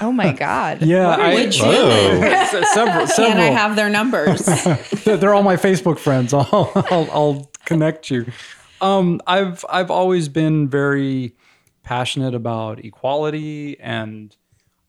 Oh 0.00 0.10
my 0.12 0.32
God. 0.32 0.82
Yeah, 0.82 1.08
I, 1.08 1.34
Which 1.34 1.60
Whoa. 1.60 1.88
s- 1.90 2.50
several, 2.74 3.06
Can. 3.06 3.38
I 3.38 3.46
have 3.46 3.76
their 3.76 3.88
numbers? 3.90 4.44
They're 5.04 5.16
they're 5.16 5.34
all 5.34 5.42
my 5.44 5.56
Facebook 5.56 5.98
friends. 5.98 6.32
I'll, 6.34 6.48
I'll, 6.90 7.08
I'll 7.12 7.50
connect 7.64 8.10
you. 8.10 8.26
Um, 8.80 9.20
I've 9.26 9.64
I've 9.68 9.90
always 9.90 10.28
been 10.28 10.68
very 10.68 11.34
passionate 11.84 12.34
about 12.34 12.84
equality, 12.84 13.78
and 13.78 14.34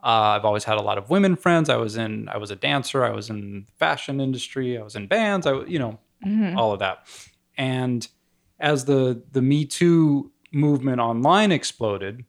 uh, 0.04 0.36
I've 0.36 0.46
always 0.46 0.64
had 0.64 0.78
a 0.78 0.82
lot 0.82 0.98
of 0.98 1.10
women 1.10 1.36
friends. 1.36 1.70
I 1.70 1.78
was 1.78 1.98
in 1.98 2.28
I 2.30 2.38
was 2.38 2.52
a 2.52 2.56
dancer. 2.56 3.04
I 3.04 3.12
was 3.12 3.30
in 3.30 3.68
fashion 3.78 4.20
industry. 4.20 4.78
I 4.78 4.84
was 4.84 4.96
in 4.96 5.08
bands. 5.08 5.46
I, 5.46 5.64
you 5.66 5.80
know 5.80 6.00
all 6.58 6.72
of 6.72 6.80
that. 6.80 7.06
And 7.58 8.08
as 8.60 8.86
the 8.86 9.22
the 9.32 9.42
Me 9.42 9.66
Too 9.66 10.32
movement 10.52 11.00
online 11.02 11.52
exploded 11.52 12.24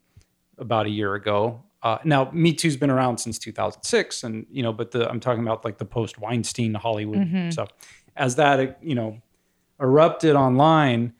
about 0.59 0.87
a 0.87 0.91
year 0.91 1.15
ago. 1.15 1.63
Uh, 1.83 1.99
now, 2.05 2.29
Me 2.33 2.53
Too's 2.53 2.77
been 2.77 2.91
around 2.91 3.19
since 3.19 3.39
2006, 3.39 4.25
and 4.25 4.47
you 4.51 4.63
know, 4.63 4.73
but 4.73 4.91
the 4.91 5.09
I'm 5.09 5.21
talking 5.21 5.43
about 5.43 5.65
like 5.65 5.79
the 5.79 5.85
post 5.85 6.19
Weinstein 6.19 6.75
Hollywood 6.75 7.19
stuff. 7.53 7.71
As 8.17 8.37
that 8.37 8.79
you 8.83 8.95
know 8.95 9.21
erupted 9.81 10.35
online, 10.35 11.13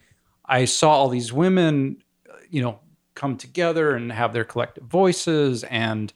I 0.45 0.65
saw 0.65 0.91
all 0.91 1.09
these 1.09 1.33
women, 1.33 2.03
uh, 2.29 2.37
you 2.51 2.63
know, 2.63 2.81
come 3.17 3.37
together 3.37 3.97
and 3.97 4.13
have 4.13 4.33
their 4.33 4.45
collective 4.45 4.85
voices 4.85 5.65
and 5.65 6.13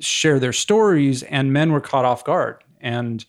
share 0.00 0.38
their 0.38 0.52
stories, 0.52 1.22
and 1.22 1.52
men 1.52 1.72
were 1.72 1.80
caught 1.80 2.04
off 2.04 2.24
guard. 2.24 2.62
And 2.80 3.24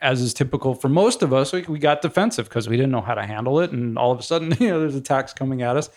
as 0.00 0.20
is 0.20 0.32
typical 0.34 0.74
for 0.74 0.88
most 0.88 1.22
of 1.22 1.32
us, 1.32 1.52
we, 1.52 1.62
we 1.62 1.78
got 1.78 2.02
defensive 2.02 2.48
because 2.48 2.68
we 2.68 2.76
didn't 2.76 2.90
know 2.90 3.02
how 3.02 3.14
to 3.14 3.24
handle 3.24 3.60
it, 3.60 3.70
and 3.70 3.96
all 3.98 4.10
of 4.10 4.18
a 4.18 4.22
sudden, 4.22 4.54
you 4.60 4.68
know, 4.68 4.80
there's 4.80 4.96
attacks 4.96 5.32
coming 5.32 5.62
at 5.62 5.76
us. 5.76 5.90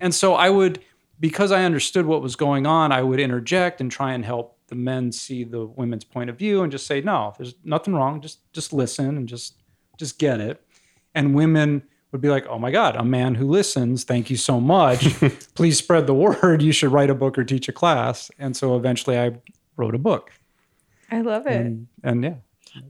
And 0.00 0.14
so 0.14 0.34
I 0.34 0.50
would, 0.50 0.82
because 1.20 1.52
I 1.52 1.62
understood 1.64 2.06
what 2.06 2.22
was 2.22 2.34
going 2.36 2.66
on, 2.66 2.90
I 2.90 3.02
would 3.02 3.20
interject 3.20 3.80
and 3.80 3.90
try 3.92 4.14
and 4.14 4.24
help 4.24 4.56
the 4.68 4.76
men 4.76 5.12
see 5.12 5.44
the 5.44 5.66
women's 5.66 6.04
point 6.04 6.30
of 6.30 6.38
view 6.38 6.62
and 6.62 6.72
just 6.72 6.86
say, 6.86 7.00
no, 7.00 7.34
there's 7.36 7.54
nothing 7.64 7.94
wrong. 7.94 8.20
Just 8.20 8.50
just 8.52 8.72
listen 8.72 9.16
and 9.16 9.28
just 9.28 9.56
just 9.98 10.18
get 10.18 10.40
it. 10.40 10.64
And 11.14 11.34
women 11.34 11.82
would 12.12 12.20
be 12.20 12.28
like, 12.28 12.46
oh 12.48 12.58
my 12.58 12.70
God, 12.70 12.96
a 12.96 13.04
man 13.04 13.34
who 13.34 13.48
listens, 13.48 14.04
thank 14.04 14.30
you 14.30 14.36
so 14.36 14.60
much. 14.60 15.14
Please 15.54 15.78
spread 15.78 16.06
the 16.06 16.14
word. 16.14 16.62
You 16.62 16.72
should 16.72 16.92
write 16.92 17.10
a 17.10 17.14
book 17.14 17.38
or 17.38 17.44
teach 17.44 17.68
a 17.68 17.72
class. 17.72 18.30
And 18.38 18.56
so 18.56 18.76
eventually 18.76 19.18
I 19.18 19.32
wrote 19.76 19.94
a 19.94 19.98
book. 19.98 20.32
I 21.10 21.20
love 21.20 21.46
it. 21.46 21.54
And, 21.54 21.88
and 22.02 22.24
yeah. 22.24 22.34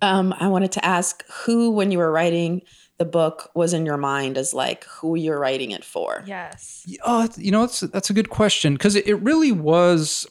um, 0.02 0.34
I 0.38 0.48
wanted 0.48 0.72
to 0.72 0.84
ask 0.84 1.24
who, 1.44 1.70
when 1.70 1.90
you 1.90 1.98
were 1.98 2.10
writing 2.10 2.62
the 2.98 3.04
book, 3.04 3.50
was 3.54 3.72
in 3.72 3.86
your 3.86 3.96
mind 3.96 4.36
as 4.36 4.52
like 4.52 4.84
who 4.84 5.16
you're 5.16 5.38
writing 5.38 5.70
it 5.70 5.84
for. 5.84 6.22
yes. 6.26 6.86
Oh, 7.04 7.28
you 7.36 7.50
know, 7.50 7.62
that's 7.62 7.80
that's 7.80 8.10
a 8.10 8.12
good 8.12 8.28
question 8.28 8.74
because 8.74 8.94
it, 8.94 9.06
it 9.06 9.14
really 9.16 9.52
was 9.52 10.26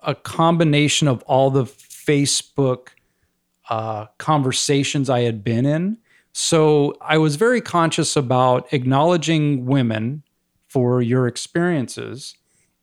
a 0.00 0.14
combination 0.14 1.06
of 1.06 1.22
all 1.22 1.50
the 1.50 1.64
Facebook 1.64 2.88
uh, 3.68 4.06
conversations 4.18 5.08
I 5.08 5.20
had 5.20 5.44
been 5.44 5.66
in. 5.66 5.98
So 6.32 6.96
I 7.00 7.18
was 7.18 7.36
very 7.36 7.60
conscious 7.60 8.16
about 8.16 8.72
acknowledging 8.72 9.66
women 9.66 10.22
for 10.68 11.02
your 11.02 11.26
experiences 11.26 12.34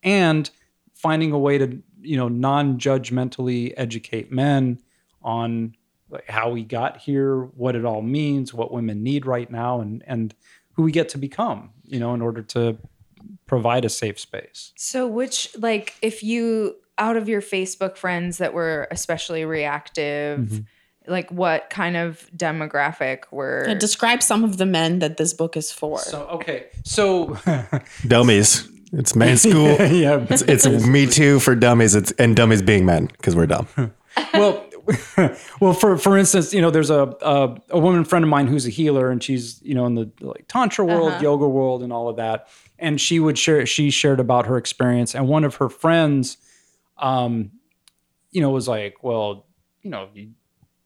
and 0.04 0.50
finding 0.94 1.32
a 1.32 1.40
way 1.40 1.58
to, 1.58 1.82
you 2.02 2.18
know, 2.18 2.28
non-judgmentally 2.28 3.74
educate 3.78 4.32
men 4.32 4.80
on 5.22 5.76
like 6.10 6.30
how 6.30 6.50
we 6.50 6.64
got 6.64 6.98
here, 6.98 7.44
what 7.44 7.76
it 7.76 7.86
all 7.86 8.02
means, 8.02 8.54
what 8.54 8.72
women 8.72 9.04
need 9.04 9.26
right 9.26 9.50
now, 9.52 9.82
and 9.82 10.04
and 10.08 10.34
who 10.74 10.84
we 10.84 10.92
get 10.92 11.10
to 11.10 11.18
become, 11.18 11.72
you 11.84 12.00
know, 12.00 12.14
in 12.14 12.22
order 12.22 12.42
to 12.42 12.78
provide 13.46 13.84
a 13.84 13.90
safe 13.90 14.20
space. 14.20 14.74
So, 14.78 15.08
which, 15.08 15.50
like, 15.58 15.96
if 16.02 16.24
you, 16.24 16.76
out 16.98 17.18
of 17.18 17.28
your 17.28 17.42
Facebook 17.42 17.98
friends 17.98 18.38
that 18.38 18.54
were 18.54 18.88
especially 18.92 19.44
reactive, 19.44 20.40
mm-hmm. 20.40 20.60
Like, 21.08 21.32
what 21.32 21.70
kind 21.70 21.98
of 21.98 22.30
demographic 22.36 23.24
were. 23.32 23.66
Uh, 23.70 23.74
Describe 23.74 24.22
some 24.22 24.44
of 24.44 24.58
the 24.58 24.66
men 24.66 25.00
that 25.00 25.18
this 25.18 25.34
book 25.34 25.58
is 25.58 25.72
for. 25.72 26.00
So 26.00 26.28
okay, 26.28 26.68
so 26.84 27.38
Dummies. 28.08 28.70
It's 28.94 29.16
man 29.16 29.38
school. 29.38 29.68
yeah, 29.80 30.26
It's, 30.30 30.44
it's 30.44 30.66
me 30.86 31.08
too 31.08 31.40
for 31.40 31.56
dummies. 31.56 31.96
It's 31.96 32.12
and 32.14 32.36
dummies 32.36 32.62
being 32.62 32.86
men 32.86 33.08
because 33.08 33.36
we're 33.36 33.46
dumb. 33.48 33.68
well, 34.34 34.64
well, 35.60 35.74
for 35.74 35.98
for 35.98 36.18
instance, 36.18 36.54
you 36.54 36.62
know, 36.62 36.72
there's 36.72 36.90
a, 36.90 37.16
a 37.22 37.58
a 37.72 37.80
woman 37.80 38.06
friend 38.06 38.24
of 38.24 38.30
mine 38.30 38.48
who's 38.48 38.66
a 38.66 38.70
healer, 38.70 39.12
and 39.12 39.22
she's 39.22 39.62
you 39.62 39.76
know 39.76 39.86
in 39.86 39.96
the 39.96 40.10
like 40.22 40.46
tantra 40.48 40.86
world, 40.86 41.22
yoga 41.22 41.48
world, 41.48 41.84
and 41.84 41.92
all 41.92 42.08
of 42.08 42.16
that. 42.16 42.48
And 42.80 43.02
she 43.02 43.20
would 43.20 43.38
share. 43.38 43.66
She 43.66 43.90
shared 43.90 44.20
about 44.20 44.46
her 44.46 44.56
experience, 44.56 45.14
and 45.16 45.28
one 45.28 45.44
of 45.44 45.56
her 45.56 45.68
friends, 45.68 46.38
um, 46.98 47.52
you 48.32 48.40
know, 48.40 48.52
was 48.52 48.68
like, 48.68 49.04
well, 49.04 49.46
you 49.82 49.90
know, 49.90 50.08
you 50.14 50.30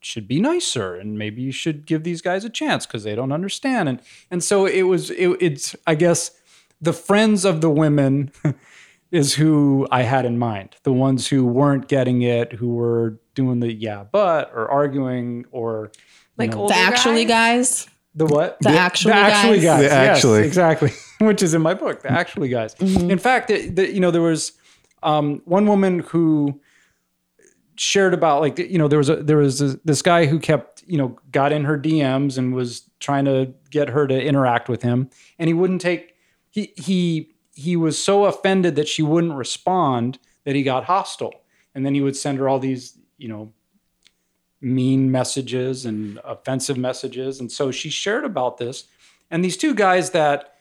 should 0.02 0.28
be 0.28 0.40
nicer, 0.40 0.96
and 0.96 1.18
maybe 1.18 1.42
you 1.42 1.52
should 1.52 1.86
give 1.86 2.04
these 2.04 2.22
guys 2.22 2.44
a 2.44 2.50
chance 2.50 2.86
because 2.86 3.04
they 3.04 3.16
don't 3.16 3.32
understand. 3.32 3.90
And 3.90 4.02
and 4.30 4.44
so 4.44 4.66
it 4.66 4.84
was. 4.84 5.12
It, 5.12 5.30
it's 5.40 5.76
I 5.88 5.96
guess 5.96 6.32
the 6.82 6.94
friends 6.94 7.46
of 7.46 7.62
the 7.62 7.70
women 7.70 8.32
is 9.12 9.36
who 9.36 9.88
I 9.92 10.04
had 10.04 10.26
in 10.26 10.38
mind. 10.38 10.76
The 10.84 10.94
ones 10.94 11.28
who 11.28 11.46
weren't 11.46 11.88
getting 11.88 12.22
it, 12.22 12.54
who 12.54 12.74
were 12.74 13.20
doing 13.36 13.60
the 13.60 13.72
yeah, 13.72 14.04
but 14.12 14.52
or 14.54 14.70
arguing 14.70 15.46
or 15.52 15.92
like, 16.38 16.52
know, 16.52 16.62
older 16.62 16.74
the 16.74 16.80
actually 16.80 17.26
guys? 17.26 17.86
guys. 17.86 17.90
the 18.16 18.26
what? 18.26 18.58
The 18.62 18.70
actually 18.70 19.14
the 19.14 19.20
actually 19.20 19.60
guys. 19.60 19.64
guys. 19.64 19.78
The 19.80 19.84
yes, 19.84 19.94
actually. 19.94 20.44
exactly. 20.46 20.92
Which 21.20 21.44
is 21.44 21.54
in 21.54 21.62
my 21.62 21.74
book, 21.74 22.02
the 22.02 22.12
actually 22.12 22.50
guys. 22.50 22.74
In 22.76 23.20
fact, 23.20 23.50
the, 23.50 23.70
the, 23.70 23.94
you 23.94 24.00
know, 24.00 24.12
there 24.12 24.22
was 24.22 24.54
um, 25.04 25.42
one 25.46 25.68
woman 25.68 26.00
who 26.00 26.61
shared 27.76 28.14
about 28.14 28.42
like 28.42 28.60
you 28.60 28.78
know 28.78 28.88
there 28.88 29.00
was 29.00 29.10
a 29.10 29.18
there 29.18 29.38
was 29.38 29.62
a, 29.62 29.80
this 29.86 30.02
guy 30.02 30.26
who 30.26 30.40
kept 30.40 30.84
you 30.86 30.98
know 30.98 31.18
got 31.32 31.52
in 31.52 31.64
her 31.64 31.78
DMs 31.78 32.38
and 32.38 32.54
was 32.54 32.90
trying 33.00 33.26
to 33.26 33.54
get 33.70 33.90
her 33.90 34.08
to 34.08 34.22
interact 34.22 34.70
with 34.70 34.82
him. 34.82 35.10
And 35.40 35.48
he 35.48 35.54
wouldn't 35.54 35.82
take 35.82 36.16
he 36.50 36.74
he 36.76 37.34
he 37.54 37.76
was 37.76 38.02
so 38.02 38.26
offended 38.26 38.76
that 38.76 38.88
she 38.88 39.02
wouldn't 39.02 39.34
respond 39.34 40.20
that 40.44 40.56
he 40.56 40.64
got 40.64 40.86
hostile. 40.86 41.34
And 41.74 41.86
then 41.86 41.94
he 41.96 42.02
would 42.02 42.16
send 42.16 42.38
her 42.40 42.50
all 42.50 42.60
these 42.60 42.98
you 43.18 43.28
know 43.28 43.54
mean 44.62 45.12
messages 45.12 45.86
and 45.86 46.20
offensive 46.24 46.78
messages. 46.78 47.40
And 47.40 47.52
so 47.52 47.72
she 47.72 47.90
shared 47.90 48.26
about 48.26 48.58
this. 48.58 48.86
And 49.32 49.44
these 49.44 49.58
two 49.58 49.74
guys 49.74 50.12
that 50.12 50.56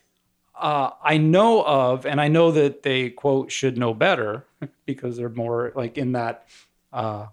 uh, 0.54 0.90
I 1.02 1.16
know 1.16 1.64
of, 1.64 2.06
and 2.06 2.20
I 2.20 2.28
know 2.28 2.50
that 2.52 2.82
they 2.82 3.10
quote 3.10 3.50
should 3.50 3.78
know 3.78 3.94
better 3.94 4.46
because 4.86 5.16
they're 5.16 5.28
more 5.28 5.72
like 5.74 5.98
in 5.98 6.12
that 6.12 6.46
uh, 6.92 7.26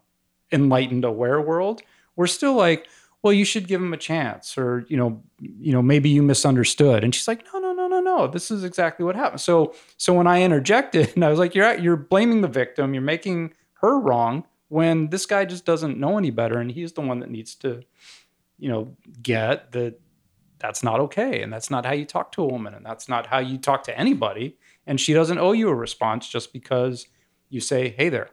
enlightened, 0.52 1.06
aware 1.06 1.41
world. 1.41 1.82
We're 2.15 2.28
still 2.28 2.54
like, 2.54 2.88
well, 3.22 3.34
you 3.34 3.46
should 3.46 3.67
give 3.67 3.82
him 3.82 3.93
a 3.93 3.98
chance, 3.98 4.58
or 4.58 4.86
you 4.88 4.98
know, 4.98 5.22
you 5.39 5.72
know, 5.72 5.82
maybe 5.82 6.10
you 6.10 6.22
misunderstood. 6.22 7.04
And 7.04 7.13
she's 7.13 7.28
like, 7.28 7.46
no, 7.54 7.60
no, 7.60 7.74
no, 7.74 7.88
no, 7.88 8.00
no. 8.00 8.28
This 8.28 8.52
is 8.52 8.63
exactly 8.63 9.06
what 9.06 9.15
happened. 9.15 9.41
So, 9.41 9.74
so 9.98 10.13
when 10.13 10.28
I 10.28 10.43
interjected, 10.43 11.12
and 11.15 11.26
I 11.26 11.30
was 11.30 11.39
like, 11.39 11.56
you're 11.56 11.65
at, 11.65 11.82
you're 11.82 11.98
blaming 11.98 12.41
the 12.41 12.48
victim, 12.48 12.93
you're 12.93 13.02
making 13.02 13.54
her 13.82 14.00
wrong 14.00 14.46
when 14.70 15.10
this 15.10 15.26
guy 15.26 15.46
just 15.46 15.65
doesn't 15.65 15.98
know 15.98 16.17
any 16.17 16.30
better, 16.30 16.60
and 16.60 16.72
he's 16.72 16.93
the 16.93 17.02
one 17.02 17.20
that 17.20 17.30
needs 17.30 17.56
to, 17.56 17.82
you 18.60 18.70
know, 18.70 18.96
get 19.22 19.72
that 19.72 20.00
that's 20.60 20.84
not 20.84 21.00
okay 21.00 21.41
and 21.41 21.52
that's 21.52 21.70
not 21.70 21.86
how 21.86 21.93
you 21.93 22.06
talk 22.06 22.32
to 22.32 22.41
a 22.41 22.48
woman 22.48 22.74
and 22.74 22.86
that's 22.86 23.08
not 23.08 23.28
how 23.28 23.39
you 23.39 23.58
talk 23.58 23.84
to 23.84 23.98
anybody 23.98 24.58
and 24.86 25.00
she 25.00 25.13
doesn't 25.13 25.38
owe 25.38 25.52
you 25.52 25.70
a 25.70 25.76
response 25.76 26.28
just 26.28 26.52
because 26.54 27.08
you 27.50 27.60
say 27.60 27.89
hey 27.89 28.10
there 28.10 28.30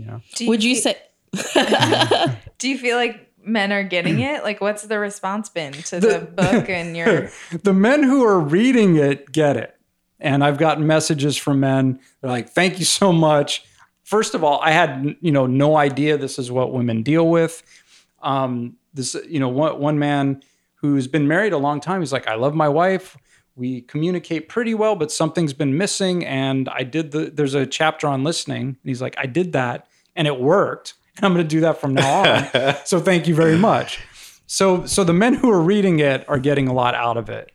you 0.00 0.06
know 0.06 0.20
Do 0.34 0.48
Would 0.48 0.64
you 0.64 0.80
fe- 0.80 0.96
say 1.34 2.36
Do 2.58 2.68
you 2.68 2.78
feel 2.78 2.96
like 2.96 3.28
men 3.42 3.72
are 3.72 3.84
getting 3.84 4.20
it? 4.20 4.42
Like, 4.42 4.60
what's 4.60 4.82
the 4.82 4.98
response 4.98 5.48
been 5.48 5.72
to 5.72 6.00
the, 6.00 6.18
book 6.20 6.68
and 6.68 6.96
your. 6.96 7.30
the 7.62 7.72
men 7.72 8.02
who 8.02 8.24
are 8.24 8.40
reading 8.40 8.96
it 8.96 9.30
get 9.32 9.56
it 9.56 9.76
and 10.18 10.44
i've 10.44 10.58
gotten 10.58 10.86
messages 10.86 11.36
from 11.36 11.60
men 11.60 11.98
they're 12.20 12.30
like 12.30 12.50
thank 12.50 12.78
you 12.78 12.84
so 12.84 13.10
much 13.12 13.64
first 14.02 14.34
of 14.34 14.44
all 14.44 14.60
i 14.62 14.70
had 14.70 15.16
you 15.20 15.32
know 15.32 15.46
no 15.46 15.76
idea 15.78 16.18
this 16.18 16.38
is 16.38 16.50
what 16.50 16.72
women 16.72 17.02
deal 17.02 17.28
with 17.28 17.62
um, 18.22 18.76
this 18.92 19.16
you 19.26 19.40
know 19.40 19.48
one, 19.48 19.78
one 19.78 19.98
man 19.98 20.42
who's 20.80 21.06
been 21.06 21.28
married 21.28 21.52
a 21.52 21.58
long 21.58 21.80
time. 21.80 22.00
He's 22.00 22.12
like, 22.12 22.26
I 22.26 22.34
love 22.34 22.54
my 22.54 22.68
wife. 22.68 23.16
We 23.54 23.82
communicate 23.82 24.48
pretty 24.48 24.74
well, 24.74 24.96
but 24.96 25.12
something's 25.12 25.52
been 25.52 25.76
missing. 25.76 26.24
And 26.24 26.68
I 26.70 26.84
did 26.84 27.10
the, 27.10 27.30
there's 27.30 27.54
a 27.54 27.66
chapter 27.66 28.06
on 28.06 28.24
listening. 28.24 28.62
And 28.62 28.78
he's 28.84 29.02
like, 29.02 29.14
I 29.18 29.26
did 29.26 29.52
that 29.52 29.86
and 30.16 30.26
it 30.26 30.40
worked. 30.40 30.94
And 31.16 31.26
I'm 31.26 31.32
going 31.34 31.44
to 31.44 31.48
do 31.48 31.60
that 31.60 31.80
from 31.80 31.94
now 31.94 32.22
on. 32.66 32.76
so 32.84 33.00
thank 33.00 33.26
you 33.28 33.34
very 33.34 33.56
much. 33.56 34.00
So, 34.46 34.84
so 34.86 35.04
the 35.04 35.12
men 35.12 35.34
who 35.34 35.50
are 35.50 35.60
reading 35.60 36.00
it 36.00 36.28
are 36.28 36.38
getting 36.38 36.66
a 36.68 36.72
lot 36.72 36.94
out 36.94 37.16
of 37.16 37.28
it. 37.28 37.52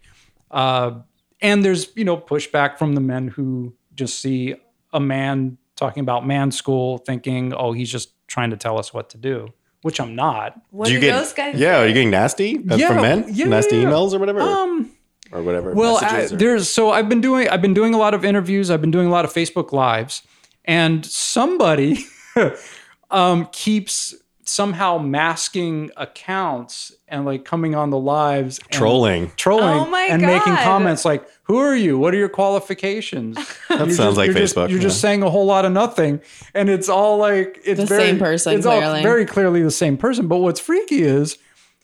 Uh, 0.52 1.00
and 1.42 1.64
there's, 1.66 1.90
you 1.96 2.06
know, 2.06 2.16
pushback 2.18 2.78
from 2.78 2.94
the 2.96 3.02
men 3.02 3.28
who 3.28 3.74
just 3.94 4.20
see 4.20 4.56
a 4.94 5.00
man 5.00 5.58
talking 5.76 6.02
about 6.02 6.26
man 6.26 6.52
school 6.52 6.98
thinking, 7.00 7.54
oh, 7.54 7.74
he's 7.74 7.92
just 7.92 8.12
trying 8.28 8.52
to 8.52 8.58
tell 8.58 8.78
us 8.80 8.94
what 8.94 9.10
to 9.10 9.18
do, 9.18 9.48
which 9.82 10.00
I'm 10.00 10.16
not. 10.16 10.56
What 10.72 10.86
Do 10.86 10.92
do, 10.92 10.96
you 10.96 11.02
get 11.02 11.18
those 11.18 11.34
guys 11.34 11.56
yeah? 11.60 11.82
Are 11.82 11.88
you 11.88 11.94
getting 11.94 12.12
nasty 12.12 12.58
uh, 12.70 12.76
Yeah, 12.78 12.88
from 12.88 13.02
men? 13.02 13.26
yeah, 13.30 13.46
nasty 13.48 13.78
yeah. 13.78 13.84
emails 13.84 14.14
or 14.14 14.20
whatever, 14.20 14.40
Um, 14.42 14.92
or 15.34 15.44
whatever. 15.44 15.74
Well, 15.74 15.98
I, 15.98 16.02
messages 16.02 16.34
or- 16.34 16.38
there's 16.38 16.70
so 16.70 16.92
I've 16.92 17.10
been 17.10 17.22
doing 17.22 17.50
I've 17.50 17.62
been 17.62 17.74
doing 17.74 17.94
a 17.94 17.98
lot 17.98 18.14
of 18.14 18.24
interviews. 18.24 18.72
I've 18.72 18.82
been 18.82 18.92
doing 18.92 19.08
a 19.08 19.12
lot 19.12 19.26
of 19.26 19.34
Facebook 19.34 19.74
lives, 19.74 20.22
and 20.64 21.06
somebody 21.06 22.06
um, 23.12 23.48
keeps 23.52 24.14
somehow 24.48 25.00
masking 25.00 25.90
accounts 25.98 26.94
and 27.08 27.26
like 27.26 27.44
coming 27.46 27.74
on 27.74 27.90
the 27.90 27.98
lives 27.98 28.60
and 28.60 28.70
trolling. 28.72 29.32
trolling 29.38 29.80
Oh 29.80 29.86
my 29.88 30.04
and 30.04 30.22
making 30.22 30.56
comments 30.58 31.04
like 31.04 31.28
who 31.44 31.58
are 31.58 31.76
you? 31.76 31.98
What 31.98 32.14
are 32.14 32.18
your 32.18 32.30
qualifications? 32.30 33.38
That 33.70 33.92
sounds 33.92 34.16
like 34.16 34.28
you're 34.28 34.36
just, 34.36 34.56
Facebook, 34.56 34.70
you're 34.70 34.80
just 34.80 35.02
saying 35.02 35.22
a 35.24 35.30
whole 35.30 35.46
lot 35.46 35.66
of 35.66 35.72
nothing 35.72 36.22
and 36.54 36.70
it's 36.70 36.88
all 36.88 37.18
like 37.18 37.60
it's 37.66 37.80
The 37.80 37.86
very, 37.88 38.04
same 38.04 38.20
person, 38.20 38.54
it's 38.56 38.66
all 38.66 38.80
clearly. 38.80 39.02
very 39.02 39.26
clearly 39.26 39.62
the 39.64 39.72
same 39.72 39.98
person. 39.98 40.28
But 40.28 40.38
what's 40.38 40.60
freaky 40.60 41.02
is 41.02 41.38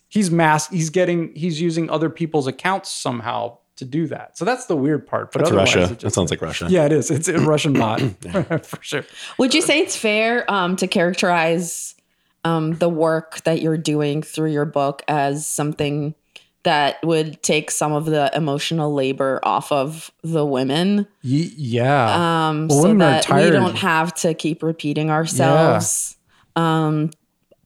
he's 0.08 0.30
mass 0.32 0.70
he's 0.70 0.90
getting 0.92 1.34
he's 1.36 1.60
using 1.60 1.90
other 1.90 2.10
people's 2.10 2.48
accounts 2.48 2.92
somehow 2.92 3.58
to 3.82 3.86
do 3.86 4.08
that. 4.08 4.38
So 4.38 4.46
that's 4.46 4.66
the 4.68 4.76
weird 4.76 5.06
part 5.06 5.32
but 5.32 5.40
That's 5.40 5.52
otherwise 5.52 5.76
Russia. 5.76 5.94
it 5.94 6.00
That 6.00 6.14
sounds 6.14 6.32
like 6.32 6.42
Russia. 6.42 6.68
yeah 6.70 6.86
it 6.86 6.92
is. 6.92 7.12
It's 7.12 7.28
a 7.28 7.38
russian 7.40 7.74
bot 7.74 8.00
for 8.64 8.82
sure. 8.82 9.04
Would 9.38 9.54
you 9.54 9.62
say 9.62 9.80
it's 9.80 9.96
fair 9.98 10.50
um, 10.50 10.76
to 10.78 10.88
characterize 10.88 11.96
um, 12.44 12.74
the 12.78 12.90
work 12.90 13.44
that 13.44 13.62
you're 13.62 13.78
doing 13.78 14.24
through 14.24 14.52
your 14.52 14.66
book 14.66 15.04
as 15.08 15.46
something 15.46 16.16
that 16.64 16.98
would 17.04 17.42
take 17.44 17.72
some 17.72 17.92
of 17.92 18.06
the 18.06 18.30
emotional 18.36 18.94
labor 18.94 19.40
off 19.44 19.72
of 19.72 20.12
the 20.24 20.46
women? 20.46 21.08
Ye- 21.24 21.54
yeah. 21.58 22.50
Um, 22.50 22.68
Well, 22.68 22.82
so 22.84 22.88
women 22.90 23.02
are 23.02 23.22
that 23.22 23.44
we 23.46 23.50
don't 23.52 23.78
have 23.78 24.14
to 24.16 24.34
keep 24.34 24.62
repeating 24.64 25.10
ourselves? 25.12 26.18
Um, 26.56 27.10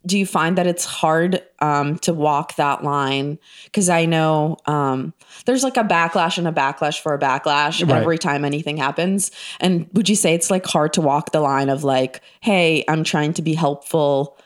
do 0.05 0.17
you 0.17 0.25
find 0.25 0.57
that 0.57 0.67
it's 0.67 0.85
hard 0.85 1.41
um, 1.59 1.97
to 1.99 2.13
walk 2.13 2.55
that 2.57 2.83
line? 2.83 3.39
Because 3.65 3.89
I 3.89 4.05
know 4.05 4.57
um, 4.65 5.13
there's 5.45 5.63
like 5.63 5.77
a 5.77 5.83
backlash 5.83 6.37
and 6.37 6.47
a 6.47 6.51
backlash 6.51 6.99
for 7.01 7.13
a 7.13 7.19
backlash 7.19 7.81
Right. 7.87 8.01
every 8.01 8.17
time 8.17 8.45
anything 8.45 8.77
happens. 8.77 9.31
And 9.59 9.89
would 9.93 10.07
you 10.09 10.15
say 10.15 10.33
it's 10.33 10.51
like 10.51 10.65
hard 10.65 10.93
to 10.93 11.01
walk 11.01 11.31
the 11.31 11.41
line 11.41 11.69
of 11.69 11.83
like, 11.83 12.21
hey, 12.41 12.83
I'm 12.87 13.03
trying 13.03 13.33
to 13.33 13.41
be 13.41 13.53
helpful 13.53 14.37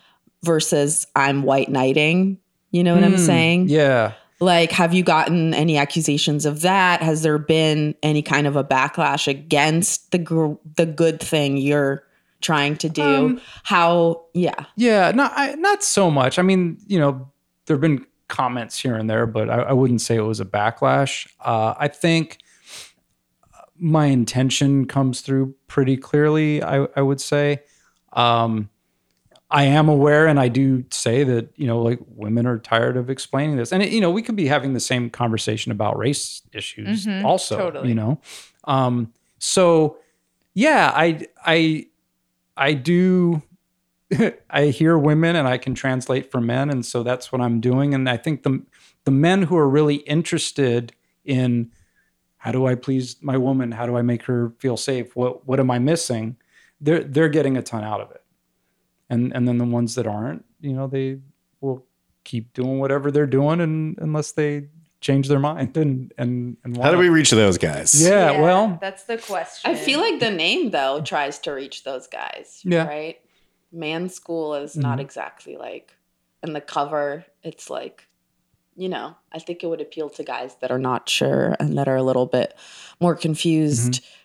versus 0.44 1.06
I'm 1.16 1.44
white 1.44 1.70
knighting? 1.70 2.38
You 2.72 2.84
know 2.84 2.96
what 2.96 3.04
I'm 3.04 3.18
saying? 3.18 3.64
Hmm, 3.64 3.70
yeah 3.74 4.14
Like, 4.40 4.72
have 4.72 4.94
you 4.94 5.04
gotten 5.04 5.54
any 5.54 5.78
accusations 5.78 6.46
of 6.46 6.62
that? 6.62 7.02
Has 7.02 7.24
there 7.24 7.38
been 7.38 7.96
any 8.04 8.22
kind 8.22 8.48
of 8.48 8.56
a 8.56 8.64
backlash 8.64 9.28
against 9.28 10.12
the 10.12 10.20
gr- 10.20 10.54
the 10.76 10.86
good 10.86 11.20
thing 11.20 11.58
you're 11.58 12.04
trying 12.42 12.78
to 12.78 12.90
do? 12.90 13.02
Um, 13.04 13.42
How? 13.64 14.26
Yeah, 14.34 14.66
Yeah, 14.76 15.12
not 15.12 15.34
I, 15.36 15.56
not 15.56 15.84
so 15.84 16.10
much. 16.10 16.40
I 16.40 16.42
mean, 16.42 16.78
you 16.88 17.00
know, 17.00 17.32
there 17.66 17.76
have 17.76 17.82
been 17.82 18.06
comments 18.28 18.80
here 18.80 18.96
and 18.96 19.10
there, 19.10 19.26
but 19.26 19.50
I, 19.50 19.62
I 19.62 19.74
wouldn't 19.74 20.02
say 20.02 20.16
it 20.16 20.22
was 20.22 20.40
a 20.40 20.46
backlash. 20.46 21.28
Uh, 21.40 21.74
I 21.78 21.88
think 21.88 22.40
my 23.78 24.06
intention 24.06 24.86
comes 24.86 25.22
through 25.22 25.56
pretty 25.68 25.98
clearly. 25.98 26.64
I, 26.64 26.88
I 26.96 27.02
would 27.02 27.22
say. 27.22 27.64
Um, 28.14 28.70
I 29.52 29.64
am 29.64 29.90
aware, 29.90 30.28
and 30.28 30.40
I 30.40 30.48
do 30.48 30.86
say 30.92 31.24
that 31.24 31.50
you 31.56 31.66
know, 31.66 31.82
like 31.82 32.00
women 32.08 32.46
are 32.46 32.60
tired 32.60 32.98
of 32.98 33.10
explaining 33.10 33.58
this, 33.58 33.72
and 33.72 33.82
it, 33.82 33.92
you 33.92 34.00
know, 34.00 34.12
we 34.12 34.22
could 34.22 34.36
be 34.36 34.46
having 34.46 34.74
the 34.74 34.80
same 34.80 35.10
conversation 35.10 35.72
about 35.72 35.98
race 35.98 36.44
issues 36.54 37.08
also. 37.24 37.58
totally. 37.58 37.90
You 37.90 37.96
know, 37.96 38.22
um, 38.66 39.12
so 39.40 39.98
yeah, 40.54 40.92
I 40.96 41.26
I 41.44 41.88
I 42.60 42.74
do 42.74 43.42
I 44.50 44.66
hear 44.66 44.98
women 44.98 45.36
and 45.36 45.48
I 45.48 45.58
can 45.58 45.74
translate 45.76 46.32
for 46.32 46.42
men, 46.42 46.70
and 46.70 46.86
so 46.86 47.04
that's 47.04 47.32
what 47.32 47.42
I'm 47.42 47.60
doing. 47.60 47.94
And 47.94 48.10
I 48.10 48.18
think 48.18 48.44
the 48.44 48.62
the 49.06 49.12
men 49.12 49.44
who 49.44 49.58
are 49.58 49.70
really 49.70 49.96
interested 49.96 50.94
in 51.24 51.72
how 52.38 52.52
do 52.52 52.66
I 52.66 52.76
please 52.76 53.18
my 53.22 53.38
woman, 53.38 53.72
how 53.72 53.86
do 53.86 53.98
I 53.98 54.02
make 54.02 54.24
her 54.24 54.54
feel 54.60 54.78
safe, 54.78 55.16
what 55.16 55.48
what 55.48 55.60
am 55.60 55.72
I 55.72 55.80
missing, 55.80 56.38
they're 56.82 57.04
they're 57.04 57.30
getting 57.30 57.58
a 57.58 57.62
ton 57.62 57.84
out 57.84 58.02
of 58.02 58.12
it. 58.12 58.24
And 59.10 59.34
and 59.34 59.48
then 59.48 59.58
the 59.58 59.66
ones 59.66 59.96
that 59.96 60.08
aren't, 60.08 60.46
you 60.60 60.74
know, 60.74 60.88
they 60.88 61.20
will 61.62 61.86
keep 62.24 62.54
doing 62.54 62.80
whatever 62.80 63.12
they're 63.12 63.28
doing, 63.28 63.62
and 63.62 63.98
unless 64.00 64.32
they 64.34 64.70
change 65.02 65.28
their 65.28 65.40
mind 65.40 65.76
and 65.78 66.14
and 66.18 66.58
and 66.64 66.78
How 66.78 66.92
do 66.92 66.98
we 66.98 67.10
reach 67.10 67.32
those 67.32 67.58
guys? 67.58 68.02
Yeah, 68.02 68.42
well, 68.42 68.78
that's 68.82 69.04
the 69.04 69.18
question. 69.18 69.72
I 69.72 69.76
feel 69.76 70.00
like 70.00 70.20
the 70.20 70.32
name 70.32 70.72
though 70.72 71.02
tries 71.02 71.40
to 71.40 71.52
reach 71.52 71.84
those 71.84 72.08
guys. 72.08 72.62
Yeah. 72.64 72.88
right. 72.88 73.20
Man 73.72 74.10
School 74.10 74.56
is 74.56 74.76
not 74.76 74.94
mm-hmm. 74.94 75.02
exactly 75.02 75.56
like, 75.56 75.94
and 76.42 76.56
the 76.56 76.62
cover 76.62 77.26
it's 77.44 77.70
like, 77.70 78.08
you 78.76 78.90
know, 78.90 79.16
I 79.32 79.40
think 79.40 79.64
it 79.64 79.68
would 79.68 79.82
appeal 79.82 80.10
to 80.12 80.24
guys 80.24 80.56
that 80.62 80.72
are 80.72 80.80
not 80.80 81.08
sure 81.08 81.56
and 81.60 81.78
that 81.78 81.88
are 81.88 81.96
a 81.96 82.04
little 82.04 82.26
bit 82.26 82.56
more 83.00 83.16
confused. 83.16 83.94
Mm-hmm. 83.94 84.16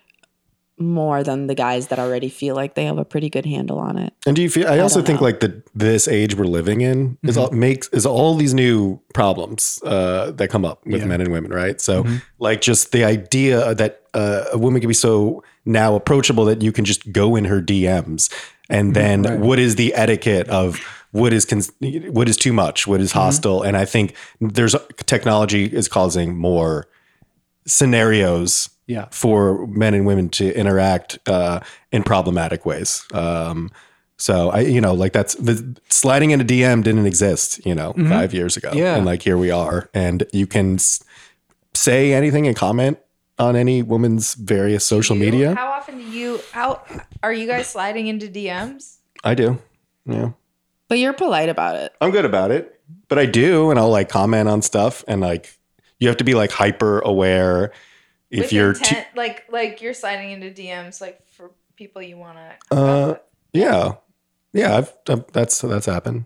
More 0.77 1.23
than 1.23 1.47
the 1.47 1.55
guys 1.55 1.87
that 1.87 1.99
already 1.99 2.27
feel 2.27 2.53
like 2.53 2.75
they 2.75 2.83
have 2.85 2.97
a 2.97 3.05
pretty 3.05 3.29
good 3.29 3.45
handle 3.45 3.79
on 3.79 3.97
it. 3.97 4.13
And 4.25 4.35
do 4.35 4.41
you 4.41 4.49
feel? 4.49 4.67
I 4.67 4.79
also 4.79 5.01
think 5.01 5.21
know. 5.21 5.25
like 5.25 5.39
the 5.39 5.63
this 5.73 6.07
age 6.07 6.35
we're 6.35 6.45
living 6.45 6.81
in 6.81 7.17
is 7.23 7.37
all 7.37 7.49
makes 7.51 7.87
is 7.89 8.05
all 8.05 8.35
these 8.35 8.53
new 8.53 8.99
problems 9.13 9.79
uh, 9.85 10.31
that 10.31 10.49
come 10.49 10.65
up 10.65 10.85
with 10.85 11.05
men 11.05 11.21
and 11.21 11.31
women, 11.31 11.51
right? 11.51 11.79
So 11.79 12.05
like 12.39 12.59
just 12.59 12.91
the 12.91 13.05
idea 13.05 13.73
that 13.73 14.01
uh, 14.13 14.45
a 14.51 14.57
woman 14.57 14.81
can 14.81 14.89
be 14.89 14.93
so 14.93 15.43
now 15.63 15.95
approachable 15.95 16.43
that 16.45 16.61
you 16.61 16.73
can 16.73 16.83
just 16.83 17.09
go 17.11 17.37
in 17.37 17.45
her 17.45 17.61
DMs, 17.61 18.29
and 18.69 18.93
then 18.93 19.39
what 19.39 19.59
is 19.59 19.75
the 19.75 19.93
etiquette 19.93 20.49
of 20.49 20.79
what 21.11 21.31
is 21.31 21.45
cons- 21.45 21.71
what 21.79 22.27
is 22.27 22.35
too 22.35 22.51
much, 22.51 22.85
what 22.85 22.99
is 22.99 23.13
hostile, 23.13 23.63
and 23.63 23.77
I 23.77 23.85
think 23.85 24.13
there's 24.41 24.75
technology 25.05 25.65
is 25.65 25.87
causing 25.87 26.35
more 26.35 26.87
scenarios 27.65 28.69
Yeah. 28.87 29.07
for 29.11 29.65
men 29.67 29.93
and 29.93 30.05
women 30.05 30.29
to 30.29 30.53
interact 30.55 31.17
uh, 31.27 31.59
in 31.91 32.03
problematic 32.03 32.65
ways. 32.65 33.03
Um, 33.13 33.71
so 34.17 34.49
I, 34.51 34.59
you 34.61 34.79
know, 34.79 34.93
like 34.93 35.11
that's 35.11 35.35
the 35.35 35.75
sliding 35.89 36.31
into 36.31 36.45
DM 36.45 36.83
didn't 36.83 37.05
exist, 37.05 37.65
you 37.65 37.73
know, 37.75 37.93
five 37.93 38.33
years 38.33 38.55
ago. 38.57 38.71
Yeah. 38.73 38.95
And 38.95 39.05
like 39.05 39.21
here 39.21 39.37
we 39.37 39.51
are, 39.51 39.89
and 39.93 40.23
you 40.31 40.47
can 40.47 40.75
s- 40.75 41.03
say 41.73 42.13
anything 42.13 42.47
and 42.47 42.55
comment 42.55 42.97
on 43.37 43.55
any 43.57 43.81
woman's 43.83 44.35
various 44.35 44.85
social 44.85 45.17
You- 45.17 45.25
media. 45.25 45.55
How 45.55 45.67
often 45.73 45.97
do 45.97 46.03
you? 46.03 46.39
How 46.53 46.81
are 47.23 47.33
you 47.33 47.47
guys 47.47 47.67
sliding 47.67 48.07
into 48.07 48.27
DMs? 48.27 48.97
I 49.23 49.33
do. 49.35 49.57
Yeah. 50.05 50.29
But 50.87 50.99
you're 50.99 51.13
polite 51.13 51.49
about 51.49 51.75
it. 51.75 51.91
I'm 51.99 52.11
good 52.11 52.25
about 52.25 52.51
it, 52.51 52.79
but 53.09 53.17
I 53.19 53.25
do, 53.25 53.69
and 53.71 53.79
I'll 53.79 53.89
like 53.89 54.07
comment 54.09 54.47
on 54.47 54.61
stuff, 54.61 55.03
and 55.07 55.19
like 55.19 55.57
you 55.99 56.07
have 56.07 56.17
to 56.17 56.23
be 56.23 56.35
like 56.35 56.51
hyper 56.51 56.99
aware 56.99 57.71
if 58.35 58.41
With 58.43 58.53
you're 58.53 58.73
too, 58.73 58.79
intent, 58.79 59.07
like 59.15 59.45
like 59.49 59.81
you're 59.81 59.93
sliding 59.93 60.31
into 60.31 60.49
DMs 60.51 60.99
like 61.01 61.25
for 61.27 61.51
people 61.75 62.01
you 62.01 62.17
want 62.17 62.37
to. 62.37 62.75
Uh, 62.75 63.15
yeah, 63.53 63.93
yeah. 64.53 64.77
I've, 64.77 64.93
I've 65.09 65.25
that's 65.31 65.61
that's 65.61 65.85
happened. 65.85 66.25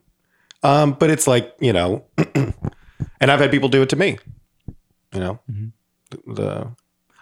Um, 0.63 0.93
but 0.93 1.09
it's 1.09 1.27
like 1.27 1.55
you 1.59 1.71
know, 1.73 2.05
and 2.35 3.31
I've 3.31 3.39
had 3.39 3.51
people 3.51 3.69
do 3.69 3.81
it 3.81 3.89
to 3.89 3.95
me. 3.95 4.17
You 5.13 5.19
know, 5.19 5.39
Mm-hmm. 5.51 5.67
the, 6.11 6.33
the 6.33 6.67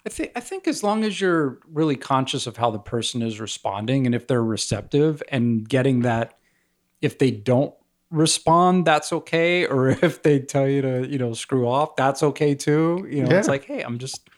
I 0.05 0.09
think 0.09 0.31
I 0.35 0.39
think 0.39 0.67
as 0.67 0.83
long 0.83 1.03
as 1.03 1.19
you're 1.19 1.59
really 1.71 1.97
conscious 1.97 2.47
of 2.47 2.55
how 2.55 2.71
the 2.71 2.79
person 2.79 3.21
is 3.21 3.39
responding 3.41 4.05
and 4.05 4.15
if 4.15 4.25
they're 4.27 4.43
receptive 4.43 5.21
and 5.29 5.67
getting 5.67 6.01
that 6.01 6.37
if 7.01 7.19
they 7.19 7.29
don't 7.31 7.73
respond 8.09 8.85
that's 8.85 9.11
okay 9.11 9.65
or 9.65 9.89
if 10.01 10.23
they 10.23 10.39
tell 10.39 10.65
you 10.67 10.81
to 10.81 11.07
you 11.09 11.17
know 11.17 11.33
screw 11.33 11.67
off 11.67 11.95
that's 11.97 12.23
okay 12.23 12.55
too 12.55 13.05
you 13.09 13.21
know 13.23 13.37
it's 13.37 13.49
like 13.49 13.65
hey 13.65 13.81
I'm 13.81 13.97
just 13.97 14.29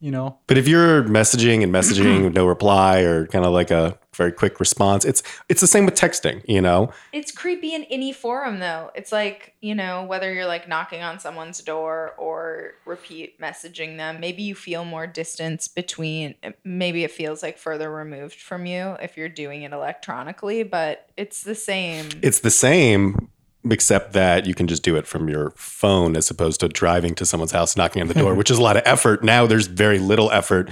you 0.00 0.10
know 0.10 0.38
But 0.46 0.58
if 0.58 0.68
you're 0.68 1.02
messaging 1.04 1.62
and 1.62 1.72
messaging 1.72 2.24
with 2.24 2.34
no 2.34 2.46
reply 2.46 3.00
or 3.00 3.26
kind 3.26 3.44
of 3.44 3.52
like 3.52 3.70
a 3.70 3.98
very 4.18 4.32
quick 4.32 4.58
response, 4.58 5.04
it's 5.04 5.22
it's 5.48 5.60
the 5.60 5.66
same 5.66 5.86
with 5.86 5.94
texting. 5.94 6.42
You 6.46 6.60
know, 6.60 6.90
It's 7.12 7.30
creepy 7.30 7.72
in 7.72 7.84
any 7.84 8.12
forum 8.12 8.58
though. 8.58 8.90
It's 8.94 9.12
like, 9.12 9.54
you 9.60 9.74
know, 9.76 10.04
whether 10.04 10.34
you're 10.34 10.46
like 10.46 10.68
knocking 10.68 11.02
on 11.02 11.20
someone's 11.20 11.60
door 11.62 12.14
or 12.18 12.72
repeat 12.84 13.40
messaging 13.40 13.96
them, 13.96 14.18
maybe 14.20 14.42
you 14.42 14.54
feel 14.56 14.84
more 14.84 15.06
distance 15.06 15.68
between 15.68 16.34
eh, 16.42 16.50
maybe 16.64 17.04
it 17.04 17.12
feels 17.12 17.42
like 17.42 17.58
further 17.58 17.90
removed 17.90 18.40
from 18.40 18.66
you 18.66 18.96
if 19.00 19.16
you're 19.16 19.28
doing 19.28 19.62
it 19.62 19.72
electronically, 19.72 20.64
but 20.64 21.08
it's 21.16 21.42
the 21.44 21.54
same. 21.54 22.08
it's 22.20 22.40
the 22.40 22.50
same, 22.50 23.30
except 23.70 24.12
that 24.12 24.46
you 24.46 24.54
can 24.54 24.66
just 24.66 24.82
do 24.82 24.96
it 24.96 25.06
from 25.06 25.28
your 25.28 25.50
phone 25.56 26.16
as 26.16 26.30
opposed 26.30 26.60
to 26.60 26.68
driving 26.68 27.14
to 27.16 27.26
someone's 27.26 27.52
house, 27.52 27.76
knocking 27.76 28.02
on 28.02 28.08
the 28.08 28.14
door, 28.14 28.34
which 28.34 28.50
is 28.50 28.58
a 28.58 28.62
lot 28.62 28.76
of 28.76 28.82
effort. 28.84 29.22
Now 29.22 29.46
there's 29.46 29.66
very 29.66 29.98
little 29.98 30.30
effort 30.30 30.70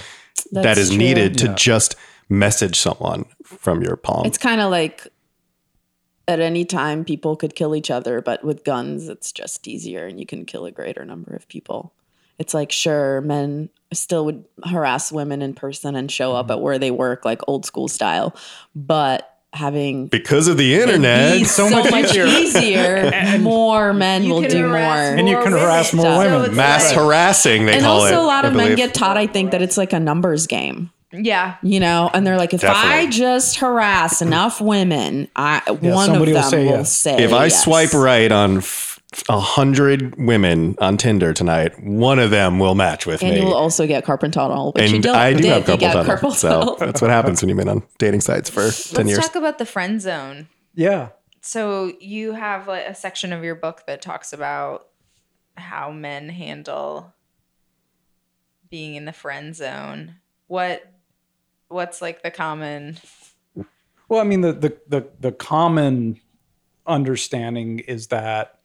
that 0.52 0.62
That's 0.62 0.78
is 0.80 0.88
true. 0.90 0.98
needed 0.98 1.38
to 1.38 1.54
just 1.54 1.96
message 2.28 2.78
someone 2.78 3.24
from 3.44 3.82
your 3.82 3.96
palm. 3.96 4.26
It's 4.26 4.38
kind 4.38 4.60
of 4.60 4.70
like 4.70 5.06
at 6.28 6.40
any 6.40 6.64
time 6.64 7.04
people 7.04 7.36
could 7.36 7.54
kill 7.54 7.76
each 7.76 7.90
other, 7.90 8.20
but 8.20 8.44
with 8.44 8.64
guns, 8.64 9.08
it's 9.08 9.32
just 9.32 9.68
easier 9.68 10.06
and 10.06 10.18
you 10.18 10.26
can 10.26 10.44
kill 10.44 10.66
a 10.66 10.72
greater 10.72 11.04
number 11.04 11.34
of 11.34 11.46
people. 11.48 11.92
It's 12.38 12.52
like, 12.52 12.70
sure, 12.70 13.20
men 13.22 13.70
still 13.92 14.24
would 14.26 14.44
harass 14.64 15.10
women 15.10 15.40
in 15.40 15.54
person 15.54 15.94
and 15.96 16.10
show 16.10 16.34
up 16.34 16.46
mm-hmm. 16.46 16.52
at 16.52 16.60
where 16.60 16.78
they 16.78 16.90
work, 16.90 17.24
like 17.24 17.40
old 17.46 17.64
school 17.64 17.88
style, 17.88 18.34
but 18.74 19.35
having 19.56 20.06
because 20.08 20.46
of 20.48 20.56
the 20.56 20.74
internet. 20.74 21.32
be 21.38 21.44
so, 21.44 21.68
much, 21.68 22.14
easier, 22.16 23.10
more 23.40 23.92
men 23.92 24.28
will 24.28 24.42
do 24.42 24.68
more. 24.68 24.76
And 24.78 25.28
you 25.28 25.36
can 25.42 25.52
harass 25.52 25.92
more 25.92 26.04
So 26.04 26.18
women. 26.18 26.44
it's 26.46 26.54
Mass 26.56 26.88
like- 26.88 26.96
harassing, 26.96 27.66
they 27.66 27.74
and 27.74 27.82
call 27.82 28.04
it. 28.04 28.12
also, 28.14 28.20
a 28.24 28.26
lot 28.26 28.44
of 28.44 28.54
men 28.54 28.76
get 28.76 28.94
taught, 28.94 29.16
I 29.16 29.26
think, 29.26 29.50
that 29.50 29.62
it's 29.62 29.76
like 29.76 29.92
a 29.92 30.00
numbers 30.00 30.46
game. 30.46 30.90
Yeah. 31.12 31.56
You 31.62 31.80
know, 31.80 32.10
and 32.12 32.26
they're 32.26 32.36
like, 32.36 32.52
if 32.52 32.62
I 32.64 33.06
just 33.06 33.56
harass 33.56 34.20
enough 34.22 34.60
women, 34.60 35.28
I 35.36 35.62
one 35.70 36.10
of 36.10 36.20
them 36.20 36.34
will 36.34 36.42
say 36.42 36.64
will 36.64 36.70
yes. 36.78 36.92
say. 36.92 37.22
if 37.22 37.32
I 37.32 37.48
swipe 37.48 37.94
right 37.94 38.30
on 38.30 38.58
f- 38.58 38.95
a 39.28 39.40
hundred 39.40 40.16
women 40.16 40.76
on 40.80 40.96
Tinder 40.96 41.32
tonight, 41.32 41.82
one 41.82 42.18
of 42.18 42.30
them 42.30 42.58
will 42.58 42.74
match 42.74 43.06
with 43.06 43.22
and 43.22 43.30
me. 43.30 43.36
And 43.36 43.44
you 43.44 43.48
will 43.48 43.56
also 43.56 43.86
get 43.86 44.04
carpal 44.04 44.30
tunnel, 44.32 44.72
which 44.72 44.90
you 44.90 44.96
and 44.96 45.04
don't. 45.04 45.16
I 45.16 45.32
do 45.32 45.42
did. 45.42 45.46
have 45.46 45.68
You 45.68 45.74
carpal 45.74 45.80
get 45.80 45.92
tunnel, 45.92 46.16
carpal 46.16 46.32
so 46.34 46.76
that's 46.84 47.00
what 47.00 47.10
happens 47.10 47.42
when 47.42 47.48
you've 47.48 47.58
been 47.58 47.68
on 47.68 47.82
dating 47.98 48.20
sites 48.20 48.50
for 48.50 48.62
10 48.62 48.68
Let's 48.70 49.08
years. 49.08 49.18
talk 49.18 49.34
about 49.34 49.58
the 49.58 49.66
friend 49.66 50.00
zone. 50.00 50.48
Yeah. 50.74 51.10
So 51.40 51.92
you 52.00 52.32
have 52.32 52.66
like 52.68 52.86
a 52.86 52.94
section 52.94 53.32
of 53.32 53.44
your 53.44 53.54
book 53.54 53.84
that 53.86 54.02
talks 54.02 54.32
about 54.32 54.88
how 55.56 55.90
men 55.90 56.28
handle 56.28 57.14
being 58.68 58.96
in 58.96 59.04
the 59.04 59.12
friend 59.12 59.54
zone. 59.54 60.16
What 60.48 60.92
what's 61.68 62.02
like 62.02 62.22
the 62.22 62.30
common 62.30 62.98
Well, 64.08 64.20
I 64.20 64.24
mean, 64.24 64.40
the 64.40 64.52
the 64.52 64.76
the, 64.88 65.08
the 65.20 65.32
common 65.32 66.20
understanding 66.86 67.80
is 67.80 68.08
that 68.08 68.55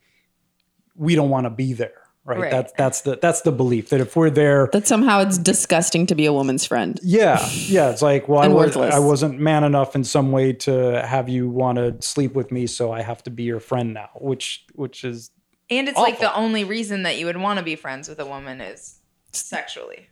we 1.01 1.15
don't 1.15 1.29
want 1.29 1.45
to 1.45 1.49
be 1.49 1.73
there, 1.73 2.01
right? 2.25 2.39
Right. 2.39 2.51
That's 2.51 2.71
that's 2.77 3.01
the 3.01 3.17
that's 3.21 3.41
the 3.41 3.51
belief 3.51 3.89
that 3.89 3.99
if 4.01 4.15
we're 4.15 4.29
there, 4.29 4.69
that 4.71 4.87
somehow 4.87 5.19
it's 5.21 5.37
disgusting 5.37 6.05
to 6.07 6.15
be 6.15 6.25
a 6.27 6.33
woman's 6.33 6.65
friend. 6.65 6.99
yeah, 7.03 7.39
yeah, 7.51 7.89
it's 7.89 8.01
like, 8.01 8.27
well, 8.29 8.39
I, 8.39 8.47
was, 8.47 8.75
worthless. 8.75 8.93
I 8.93 8.99
wasn't 8.99 9.39
man 9.39 9.63
enough 9.63 9.95
in 9.95 10.03
some 10.03 10.31
way 10.31 10.53
to 10.67 11.01
have 11.05 11.27
you 11.27 11.49
want 11.49 11.77
to 11.77 11.99
sleep 12.01 12.33
with 12.35 12.51
me, 12.51 12.67
so 12.67 12.91
I 12.91 13.01
have 13.01 13.23
to 13.23 13.31
be 13.31 13.43
your 13.43 13.59
friend 13.59 13.93
now, 13.93 14.09
which 14.19 14.65
which 14.75 15.03
is 15.03 15.31
and 15.69 15.87
it's 15.89 15.97
like 15.97 16.19
the 16.19 16.33
only 16.35 16.63
reason 16.63 17.03
that 17.03 17.17
you 17.17 17.25
would 17.25 17.37
want 17.37 17.57
to 17.59 17.65
be 17.65 17.75
friends 17.75 18.07
with 18.09 18.19
a 18.19 18.25
woman 18.25 18.61
is 18.61 18.99
sexually. 19.31 20.07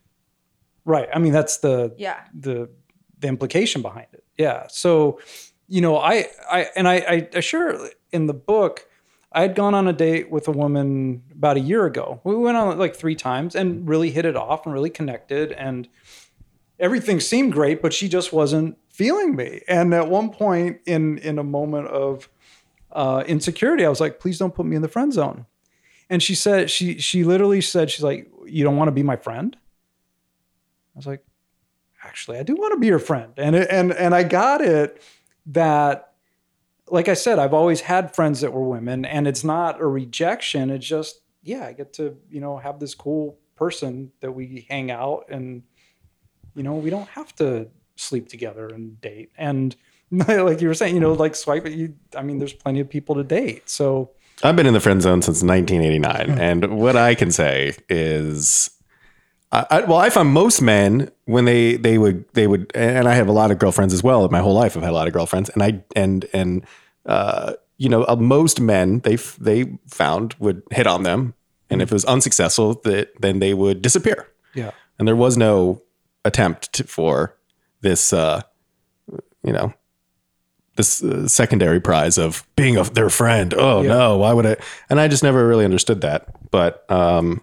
right. 0.85 1.09
I 1.13 1.19
mean, 1.19 1.33
that's 1.33 1.57
the 1.57 1.93
Yeah. 1.97 2.19
the 2.33 2.69
the 3.19 3.27
implication 3.27 3.81
behind 3.81 4.07
it. 4.13 4.23
Yeah. 4.37 4.67
So, 4.69 5.19
you 5.67 5.81
know, 5.81 5.97
I 5.97 6.27
I 6.49 6.67
and 6.75 6.87
I 6.87 6.95
I 6.95 7.29
assure 7.33 7.89
in 8.11 8.27
the 8.27 8.33
book 8.33 8.87
I 9.31 9.41
had 9.41 9.55
gone 9.55 9.75
on 9.75 9.87
a 9.87 9.93
date 9.93 10.31
with 10.31 10.47
a 10.47 10.51
woman 10.51 11.23
about 11.31 11.57
a 11.57 11.59
year 11.59 11.85
ago. 11.85 12.19
We 12.23 12.35
went 12.35 12.57
on 12.57 12.77
like 12.77 12.95
three 12.95 13.15
times 13.15 13.55
and 13.55 13.87
really 13.87 14.09
hit 14.09 14.25
it 14.25 14.35
off 14.35 14.65
and 14.65 14.73
really 14.73 14.89
connected 14.89 15.51
and 15.51 15.87
everything 16.79 17.19
seemed 17.19 17.53
great, 17.53 17.81
but 17.81 17.93
she 17.93 18.07
just 18.07 18.31
wasn't 18.31 18.77
feeling 18.89 19.35
me. 19.35 19.61
And 19.67 19.93
at 19.93 20.09
one 20.09 20.29
point 20.29 20.79
in 20.85 21.17
in 21.19 21.37
a 21.37 21.43
moment 21.43 21.87
of 21.87 22.29
uh, 22.91 23.23
insecurity, 23.27 23.85
I 23.85 23.89
was 23.89 23.99
like, 23.99 24.19
"Please 24.19 24.39
don't 24.39 24.55
put 24.55 24.65
me 24.65 24.75
in 24.75 24.81
the 24.81 24.87
friend 24.87 25.13
zone." 25.13 25.45
And 26.09 26.23
she 26.23 26.33
said, 26.33 26.71
she 26.71 26.97
she 26.97 27.23
literally 27.23 27.61
said, 27.61 27.91
"She's 27.91 28.03
like, 28.03 28.31
you 28.45 28.63
don't 28.63 28.77
want 28.77 28.87
to 28.87 28.93
be 28.93 29.03
my 29.03 29.15
friend." 29.15 29.55
I 30.95 30.97
was 30.97 31.05
like, 31.05 31.23
actually, 32.03 32.39
I 32.39 32.43
do 32.43 32.55
want 32.55 32.73
to 32.73 32.79
be 32.79 32.87
your 32.87 32.99
friend. 32.99 33.33
And 33.37 33.55
it, 33.55 33.67
and 33.69 33.93
and 33.93 34.15
I 34.15 34.23
got 34.23 34.61
it 34.61 35.01
that, 35.47 36.08
like 36.91 37.07
I 37.07 37.13
said, 37.13 37.39
I've 37.39 37.53
always 37.53 37.81
had 37.81 38.15
friends 38.15 38.41
that 38.41 38.53
were 38.53 38.67
women, 38.67 39.05
and 39.05 39.27
it's 39.27 39.43
not 39.43 39.81
a 39.81 39.85
rejection. 39.85 40.69
It's 40.69 40.85
just, 40.85 41.21
yeah, 41.43 41.65
I 41.65 41.73
get 41.73 41.93
to 41.93 42.17
you 42.29 42.41
know 42.41 42.57
have 42.57 42.79
this 42.79 42.95
cool 42.95 43.37
person 43.55 44.11
that 44.21 44.31
we 44.31 44.65
hang 44.69 44.91
out, 44.91 45.25
and 45.29 45.63
you 46.55 46.63
know 46.63 46.75
we 46.75 46.89
don't 46.89 47.09
have 47.09 47.35
to 47.35 47.69
sleep 47.95 48.29
together 48.29 48.67
and 48.67 48.99
date. 49.01 49.31
And 49.37 49.75
like 50.11 50.61
you 50.61 50.67
were 50.67 50.73
saying, 50.73 50.95
you 50.95 51.01
know, 51.01 51.13
like 51.13 51.35
swipe 51.35 51.65
it. 51.65 51.73
You, 51.73 51.95
I 52.15 52.23
mean, 52.23 52.39
there's 52.39 52.53
plenty 52.53 52.79
of 52.79 52.89
people 52.89 53.15
to 53.15 53.23
date. 53.23 53.69
So 53.69 54.11
I've 54.41 54.55
been 54.55 54.65
in 54.65 54.73
the 54.73 54.79
friend 54.79 55.01
zone 55.01 55.21
since 55.21 55.43
1989, 55.43 56.39
and 56.39 56.79
what 56.79 56.95
I 56.95 57.13
can 57.15 57.31
say 57.31 57.75
is, 57.89 58.71
I, 59.51 59.65
I, 59.69 59.81
well, 59.81 59.97
I 59.97 60.09
found 60.09 60.29
most 60.29 60.61
men 60.61 61.11
when 61.25 61.45
they 61.45 61.75
they 61.75 61.97
would 61.97 62.25
they 62.33 62.45
would, 62.47 62.71
and 62.75 63.07
I 63.07 63.15
have 63.15 63.27
a 63.27 63.31
lot 63.31 63.51
of 63.51 63.57
girlfriends 63.57 63.93
as 63.93 64.03
well. 64.03 64.27
My 64.29 64.39
whole 64.41 64.53
life, 64.53 64.77
I've 64.77 64.83
had 64.83 64.91
a 64.91 64.95
lot 64.95 65.07
of 65.07 65.13
girlfriends, 65.13 65.49
and 65.49 65.63
I 65.63 65.83
and 65.95 66.25
and 66.33 66.65
uh, 67.05 67.53
you 67.77 67.89
know, 67.89 68.03
uh, 68.03 68.15
most 68.15 68.59
men 68.61 68.99
they 68.99 69.15
f- 69.15 69.37
they 69.39 69.77
found 69.87 70.35
would 70.39 70.61
hit 70.71 70.85
on 70.85 71.03
them, 71.03 71.33
and 71.69 71.81
if 71.81 71.91
it 71.91 71.93
was 71.95 72.05
unsuccessful, 72.05 72.75
that 72.83 73.19
then 73.21 73.39
they 73.39 73.53
would 73.55 73.81
disappear, 73.81 74.27
yeah, 74.53 74.71
and 74.99 75.07
there 75.07 75.15
was 75.15 75.35
no 75.37 75.81
attempt 76.25 76.71
to, 76.73 76.83
for 76.83 77.35
this, 77.81 78.13
uh, 78.13 78.41
you 79.43 79.53
know. 79.53 79.73
This 80.75 81.03
uh, 81.03 81.27
secondary 81.27 81.81
prize 81.81 82.17
of 82.17 82.47
being 82.55 82.77
a, 82.77 82.83
their 82.83 83.09
friend. 83.09 83.53
Oh 83.53 83.81
no, 83.81 84.17
why 84.17 84.31
would 84.31 84.45
I? 84.45 84.55
And 84.89 84.97
I 84.97 85.09
just 85.09 85.23
never 85.23 85.45
really 85.45 85.65
understood 85.65 85.99
that. 86.01 86.27
But 86.51 86.89
um, 86.89 87.41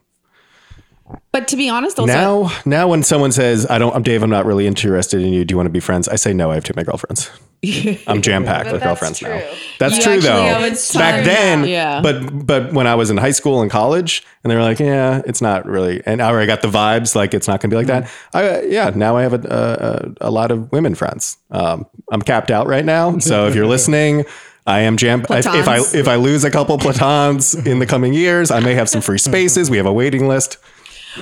But 1.32 1.48
to 1.48 1.56
be 1.56 1.68
honest, 1.68 1.98
also, 1.98 2.12
now, 2.12 2.52
now 2.64 2.88
when 2.88 3.02
someone 3.02 3.30
says, 3.30 3.66
"I 3.68 3.78
don't, 3.78 3.94
I'm 3.94 4.02
Dave, 4.02 4.22
I'm 4.22 4.30
not 4.30 4.46
really 4.46 4.66
interested 4.66 5.20
in 5.20 5.32
you. 5.32 5.44
Do 5.44 5.52
you 5.52 5.56
want 5.56 5.66
to 5.66 5.72
be 5.72 5.80
friends?" 5.80 6.08
I 6.08 6.16
say, 6.16 6.32
"No, 6.32 6.50
I 6.50 6.54
have 6.54 6.64
too 6.64 6.72
many 6.74 6.86
girlfriends. 6.86 7.30
I'm 8.06 8.22
jam 8.22 8.44
packed 8.44 8.72
with 8.72 8.80
that's 8.80 8.84
girlfriends 8.84 9.22
now." 9.22 9.42
That's 9.78 9.98
You 9.98 10.02
true 10.02 10.20
though. 10.20 10.70
Back 10.94 11.24
then. 11.24 11.64
Yeah. 11.64 12.00
But 12.00 12.46
but 12.46 12.72
when 12.72 12.86
I 12.86 12.94
was 12.94 13.10
in 13.10 13.18
high 13.18 13.32
school 13.32 13.60
and 13.60 13.70
college, 13.70 14.24
and 14.42 14.50
they 14.50 14.56
were 14.56 14.62
like, 14.62 14.80
"Yeah, 14.80 15.22
it's 15.26 15.42
not 15.42 15.66
really," 15.66 16.02
and 16.06 16.18
now 16.18 16.28
I 16.28 16.30
already 16.30 16.46
got 16.46 16.62
the 16.62 16.68
vibes 16.68 17.14
like 17.14 17.34
it's 17.34 17.46
not 17.46 17.60
going 17.60 17.70
to 17.70 17.74
be 17.74 17.76
like 17.76 17.86
that. 17.88 18.10
I 18.32 18.62
yeah, 18.62 18.90
now 18.94 19.16
I 19.16 19.22
have 19.22 19.34
a 19.34 20.16
a, 20.20 20.28
a 20.28 20.30
lot 20.30 20.50
of 20.50 20.72
women 20.72 20.94
friends. 20.94 21.36
Um, 21.50 21.86
I'm 22.10 22.22
capped 22.22 22.50
out 22.50 22.66
right 22.66 22.84
now, 22.84 23.18
so 23.18 23.46
if 23.46 23.54
you're 23.54 23.66
listening. 23.76 24.24
I 24.68 24.80
am 24.80 24.96
jam. 24.96 25.20
If, 25.30 25.46
if 25.46 25.68
I 25.68 25.78
if 25.78 26.08
I 26.08 26.16
lose 26.16 26.42
a 26.42 26.50
couple 26.50 26.76
platons 26.80 27.54
in 27.54 27.78
the 27.78 27.86
coming 27.86 28.12
years, 28.12 28.50
I 28.50 28.58
may 28.58 28.74
have 28.74 28.88
some 28.88 29.00
free 29.00 29.18
spaces. 29.18 29.70
We 29.70 29.76
have 29.76 29.86
a 29.86 29.92
waiting 29.92 30.26
list. 30.26 30.58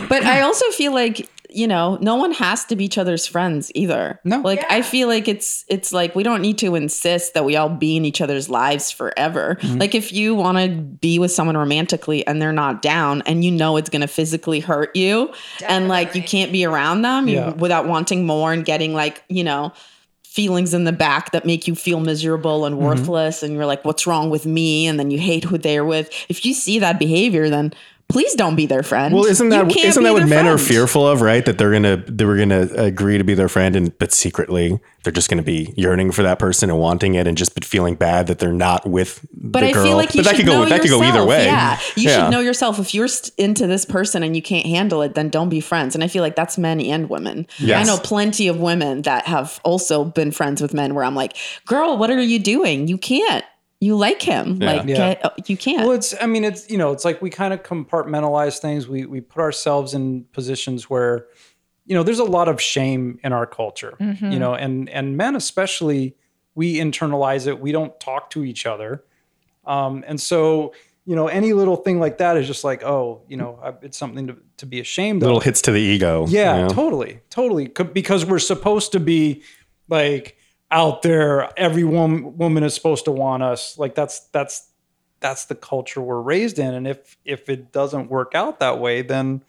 But 0.09 0.25
I 0.25 0.41
also 0.41 0.69
feel 0.71 0.93
like 0.93 1.29
you 1.55 1.69
know, 1.69 1.97
no 2.01 2.17
one 2.17 2.33
has 2.33 2.65
to 2.65 2.77
be 2.77 2.85
each 2.85 2.99
other's 2.99 3.27
friends 3.27 3.71
either. 3.75 4.19
No. 4.25 4.41
like 4.41 4.65
I 4.69 4.83
feel 4.83 5.07
like 5.07 5.29
it's 5.29 5.65
it's 5.69 5.93
like 5.93 6.15
we 6.17 6.25
don't 6.25 6.43
need 6.43 6.59
to 6.59 6.75
insist 6.75 7.35
that 7.35 7.45
we 7.45 7.55
all 7.55 7.69
be 7.69 7.97
in 7.97 8.05
each 8.05 8.21
other's 8.21 8.51
lives 8.51 8.91
forever. 8.91 9.57
Mm-hmm. 9.61 9.79
Like 9.79 9.95
if 9.95 10.13
you 10.13 10.35
want 10.35 10.59
to 10.59 10.69
be 10.69 11.21
with 11.21 11.31
someone 11.31 11.57
romantically 11.57 12.27
and 12.27 12.43
they're 12.43 12.53
not 12.53 12.83
down, 12.83 13.23
and 13.27 13.45
you 13.45 13.53
know 13.53 13.77
it's 13.77 13.89
going 13.89 14.03
to 14.03 14.09
physically 14.09 14.59
hurt 14.61 14.95
you, 14.97 15.33
and 15.67 15.87
like 15.89 16.15
you 16.17 16.23
can't 16.23 16.51
be 16.51 16.65
around 16.65 17.03
them 17.03 17.29
you- 17.29 17.35
Yeah. 17.35 17.51
without 17.53 17.87
wanting 17.87 18.27
more 18.27 18.53
and 18.53 18.65
getting 18.65 18.93
like 18.93 19.23
you 19.29 19.45
know 19.45 19.73
feelings 20.25 20.75
in 20.75 20.83
the 20.83 20.93
back 20.93 21.31
that 21.31 21.47
make 21.47 21.69
you 21.69 21.77
feel 21.77 22.01
miserable 22.01 22.65
and 22.65 22.75
mm-hmm. 22.75 22.87
worthless 22.87 23.45
and 23.45 23.55
you're 23.55 23.67
like 23.67 23.85
what's 23.85 24.05
wrong 24.05 24.31
with 24.31 24.45
me 24.45 24.89
and 24.89 24.99
then 24.99 25.13
you 25.13 25.19
hate 25.19 25.45
who 25.45 25.57
they're 25.57 25.85
with 25.85 26.11
if 26.29 26.45
you 26.45 26.53
see 26.53 26.81
that 26.81 26.99
behavior 26.99 27.49
then 27.49 27.73
please 28.15 28.35
don't 28.37 28.55
be 28.55 28.65
their 28.67 28.85
friend 28.85 29.13
Well, 29.13 29.25
isn't 29.27 29.49
that 29.49 29.69
can't 29.69 29.93
that 29.93 30.13
what 30.13 30.29
men 30.29 30.47
are 30.47 30.57
fearful 30.57 31.05
of, 31.07 31.21
right? 31.21 31.45
That 31.45 31.59
they're 31.59 31.73
gonna 31.73 31.97
they 31.97 32.25
were 32.25 32.37
gonna 32.37 32.69
agree 32.77 33.19
to 33.19 33.25
be 33.25 33.35
their 33.35 33.49
friend, 33.49 33.75
and 33.75 33.99
but 33.99 34.13
secretly 34.13 34.79
they're 35.03 35.13
just 35.13 35.29
gonna 35.29 35.43
be 35.43 35.75
yearning 35.77 36.13
for 36.13 36.23
that 36.23 36.39
person 36.39 36.71
and 36.71 36.79
wanting 36.79 37.17
it, 37.17 37.27
and 37.27 37.37
just 37.37 37.55
but 37.55 37.65
feeling 37.65 37.97
bad 37.97 38.29
that 38.29 38.39
they're 38.39 38.53
not 38.53 38.89
with 38.89 39.27
but 39.35 39.61
the 39.61 39.67
I 39.67 39.73
girl. 39.73 39.85
feel 39.85 39.97
like 39.97 40.15
you 40.15 40.23
but 40.23 40.31
that 40.31 40.37
could 40.37 40.47
go 40.47 40.65
that 40.65 40.81
could 40.81 40.91
go 40.91 41.03
either 41.03 41.25
way. 41.27 41.47
Yeah, 41.47 41.79
you 41.97 42.09
Yeah. 42.09 42.17
should 42.25 42.31
know 42.31 42.39
yourself. 42.41 42.79
If 42.79 42.95
you're 42.95 43.09
st- 43.09 43.33
into 43.37 43.67
this 43.67 43.85
person 43.85 44.23
and 44.23 44.37
you 44.37 44.43
can't 44.43 44.67
handle 44.67 45.03
it, 45.03 45.17
then 45.17 45.29
don't 45.29 45.49
be 45.49 45.61
friends. 45.61 45.97
And 45.97 46.05
I 46.05 46.09
feel 46.09 46.23
like 46.23 46.37
that's 46.37 46.57
men 46.57 46.81
and 46.81 47.11
women. 47.11 47.49
Yes. 47.59 47.83
I 47.83 47.93
know 47.93 47.99
plenty 48.01 48.47
of 48.47 48.61
women 48.61 49.03
that 49.03 49.27
have 49.27 49.59
also 49.65 50.05
been 50.05 50.31
friends 50.31 50.63
with 50.63 50.73
men 50.73 50.95
where 50.95 51.03
I'm 51.05 51.17
like, 51.17 51.37
girl, 51.67 51.99
what 51.99 52.11
are 52.11 52.21
you 52.23 52.39
doing? 52.39 52.87
You 52.87 52.97
can't. 52.97 53.45
You 53.81 53.97
like 53.97 54.23
him. 54.23 54.63
Yeah. 54.63 54.73
Like, 54.73 54.89
Yeah. 54.89 54.97
get, 54.97 55.21
oh, 55.25 55.31
you 55.47 55.57
can't. 55.57 55.87
Well, 55.87 55.93
it's 55.93 56.15
I 56.21 56.27
mean 56.27 56.45
it's 56.45 56.71
you 56.71 56.79
know 56.79 56.93
it's 56.93 57.05
like 57.05 57.21
we 57.21 57.31
kind 57.31 57.53
of 57.53 57.63
compartmentalize 57.63 58.59
things. 58.59 58.89
We 58.89 59.05
we 59.07 59.21
put 59.21 59.41
ourselves 59.41 59.95
in 59.95 60.25
positions 60.33 60.89
where 60.89 61.27
you 61.85 61.95
know 61.95 62.03
there's 62.03 62.19
a 62.19 62.25
lot 62.25 62.49
of 62.49 62.61
shame 62.61 63.19
in 63.23 63.33
our 63.33 63.47
culture. 63.47 63.97
You 64.01 64.39
know, 64.39 64.55
and 64.55 64.89
and 64.89 65.17
men 65.17 65.37
especially 65.37 66.17
we 66.55 66.77
internalize 66.77 67.47
it. 67.47 67.61
We 67.61 67.73
don't 67.73 67.99
talk 68.01 68.31
to 68.31 68.45
each 68.45 68.65
other, 68.65 69.05
um, 69.67 70.05
and 70.07 70.21
so 70.21 70.73
you 71.05 71.15
know 71.15 71.27
any 71.27 71.53
little 71.53 71.77
thing 71.77 72.01
like 72.01 72.19
that 72.19 72.39
is 72.39 72.47
just 72.47 72.65
like 72.65 72.83
oh 72.83 73.21
you 73.29 73.37
know 73.37 73.77
it's 73.83 73.99
something 73.99 74.29
to, 74.29 74.37
to 74.57 74.67
be 74.67 74.81
ashamed 74.81 75.21
Little 75.21 75.37
of. 75.37 75.41
Little 75.41 75.45
hits 75.51 75.63
to 75.63 75.73
the 75.73 75.81
ego. 75.81 76.27
Yeah, 76.29 76.57
you 76.57 76.63
know? 76.63 76.69
totally, 76.69 77.21
totally. 77.29 77.67
Because 77.69 78.25
we're 78.25 78.39
supposed 78.39 78.93
to 78.93 79.01
be 79.01 79.43
like 79.89 80.39
out 80.75 81.01
there. 81.01 81.49
Every 81.59 81.85
woman 81.85 82.37
woman 82.37 82.65
is 82.65 82.75
supposed 82.75 83.07
to 83.07 83.13
want 83.13 83.43
us. 83.43 83.79
Like 83.79 83.95
that's 83.95 84.21
that's 84.33 84.69
that's 85.25 85.47
the 85.47 85.55
culture 85.55 86.03
we're 86.03 86.21
raised 86.21 86.59
in 86.59 86.75
and 86.75 86.87
if 86.87 87.17
if 87.25 87.49
it 87.49 87.73
doesn't 87.73 88.11
work 88.11 88.33
out 88.35 88.61
that 88.61 88.79
way 88.79 89.01
then 89.01 89.43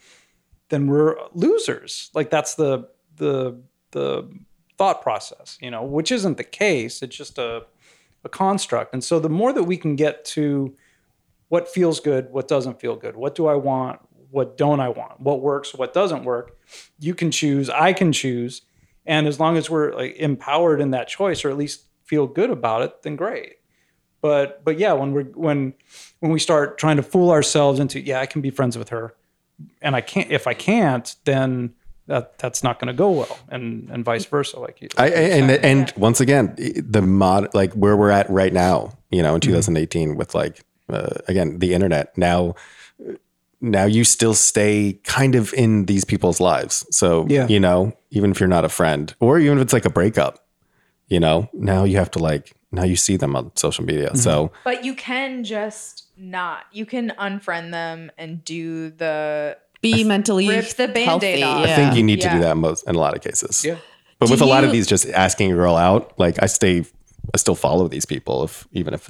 then 0.69 0.87
we're 0.87 1.17
losers 1.33 2.09
like 2.13 2.29
that's 2.29 2.55
the 2.55 2.87
the 3.17 3.59
the 3.91 4.25
thought 4.77 5.01
process 5.01 5.57
you 5.61 5.69
know 5.69 5.83
which 5.83 6.13
isn't 6.13 6.37
the 6.37 6.45
case 6.45 7.01
it's 7.01 7.17
just 7.17 7.37
a 7.37 7.65
a 8.23 8.29
construct 8.29 8.93
and 8.93 9.03
so 9.03 9.19
the 9.19 9.27
more 9.27 9.51
that 9.51 9.63
we 9.63 9.75
can 9.75 9.97
get 9.97 10.23
to 10.23 10.73
what 11.49 11.67
feels 11.67 11.99
good 11.99 12.31
what 12.31 12.47
doesn't 12.47 12.79
feel 12.79 12.95
good 12.95 13.17
what 13.17 13.35
do 13.35 13.45
i 13.45 13.53
want 13.53 13.99
what 14.31 14.57
don't 14.57 14.79
i 14.79 14.87
want 14.87 15.19
what 15.19 15.41
works 15.41 15.73
what 15.73 15.93
doesn't 15.93 16.23
work 16.23 16.57
you 16.99 17.13
can 17.13 17.29
choose 17.29 17.69
i 17.69 17.91
can 17.91 18.13
choose 18.13 18.61
and 19.05 19.27
as 19.27 19.39
long 19.39 19.57
as 19.57 19.69
we're 19.69 19.93
like 19.93 20.15
empowered 20.17 20.81
in 20.81 20.91
that 20.91 21.07
choice 21.07 21.43
or 21.45 21.49
at 21.49 21.57
least 21.57 21.83
feel 22.03 22.27
good 22.27 22.49
about 22.49 22.81
it 22.81 23.01
then 23.03 23.15
great. 23.15 23.57
But 24.21 24.63
but 24.63 24.77
yeah 24.79 24.93
when 24.93 25.11
we're 25.13 25.23
when 25.23 25.73
when 26.19 26.31
we 26.31 26.39
start 26.39 26.77
trying 26.77 26.97
to 26.97 27.03
fool 27.03 27.29
ourselves 27.31 27.79
into 27.79 27.99
yeah 27.99 28.19
i 28.19 28.25
can 28.25 28.41
be 28.41 28.49
friends 28.49 28.77
with 28.77 28.89
her 28.89 29.13
and 29.81 29.95
i 29.95 30.01
can't 30.01 30.31
if 30.31 30.47
i 30.47 30.53
can't 30.53 31.15
then 31.25 31.73
that 32.07 32.37
that's 32.39 32.63
not 32.63 32.79
going 32.79 32.87
to 32.87 32.93
go 32.93 33.09
well 33.11 33.37
and 33.49 33.89
and 33.91 34.03
vice 34.03 34.25
versa 34.25 34.59
like 34.59 34.81
you 34.81 34.87
I, 34.97 35.05
I- 35.05 35.09
and 35.09 35.51
and 35.51 35.93
once 35.97 36.19
again, 36.21 36.55
the 36.57 37.01
mod 37.01 37.53
like 37.53 37.73
where 37.73 37.95
we're 37.97 38.11
at 38.11 38.29
right 38.29 38.53
now, 38.53 38.97
you 39.11 39.21
know, 39.23 39.35
in 39.35 39.41
2018 39.41 40.15
with 40.15 40.35
like 40.35 40.61
uh, 40.89 41.15
again 41.27 41.57
the 41.59 41.73
internet. 41.73 42.15
Now. 42.17 42.55
Now 43.61 43.85
you 43.85 44.03
still 44.03 44.33
stay 44.33 44.99
kind 45.03 45.35
of 45.35 45.53
in 45.53 45.85
these 45.85 46.03
people's 46.05 46.39
lives, 46.39 46.85
so 46.91 47.25
Yeah. 47.29 47.47
you 47.47 47.59
know, 47.59 47.93
even 48.11 48.31
if 48.31 48.39
you're 48.39 48.49
not 48.49 48.65
a 48.65 48.69
friend, 48.69 49.13
or 49.19 49.39
even 49.39 49.57
if 49.57 49.63
it's 49.63 49.73
like 49.73 49.85
a 49.85 49.89
breakup, 49.89 50.45
you 51.07 51.19
know, 51.19 51.49
now 51.53 51.83
you 51.83 51.97
have 51.97 52.11
to 52.11 52.19
like 52.19 52.53
now 52.71 52.83
you 52.83 52.95
see 52.97 53.15
them 53.17 53.35
on 53.35 53.51
social 53.55 53.85
media. 53.85 54.07
Mm-hmm. 54.09 54.17
So 54.17 54.51
But 54.63 54.83
you 54.83 54.93
can 54.95 55.43
just 55.43 56.03
not. 56.17 56.65
You 56.73 56.85
can 56.85 57.13
unfriend 57.17 57.71
them 57.71 58.11
and 58.17 58.43
do 58.43 58.89
the 58.89 59.57
Be 59.81 60.03
mentally 60.03 60.49
Rip 60.49 60.69
the 60.75 60.87
Band-Aid 60.87 61.39
healthy. 61.39 61.43
off. 61.43 61.65
I 61.65 61.75
think 61.75 61.95
you 61.95 62.03
need 62.03 62.21
to 62.21 62.29
do 62.29 62.39
that 62.39 62.57
most 62.57 62.87
in 62.87 62.95
a 62.95 62.99
lot 62.99 63.15
of 63.15 63.21
cases. 63.21 63.63
Yeah. 63.63 63.77
But 64.19 64.27
Do 64.27 64.31
with 64.33 64.41
a 64.41 64.45
lot 64.45 64.63
of 64.63 64.71
these, 64.71 64.87
just 64.87 65.07
asking 65.09 65.51
a 65.51 65.55
girl 65.55 65.75
out, 65.75 66.17
like 66.17 66.41
I 66.41 66.45
stay, 66.47 66.85
I 67.33 67.37
still 67.37 67.55
follow 67.55 67.87
these 67.87 68.05
people 68.05 68.43
if 68.45 68.67
even 68.71 68.93
if 68.93 69.09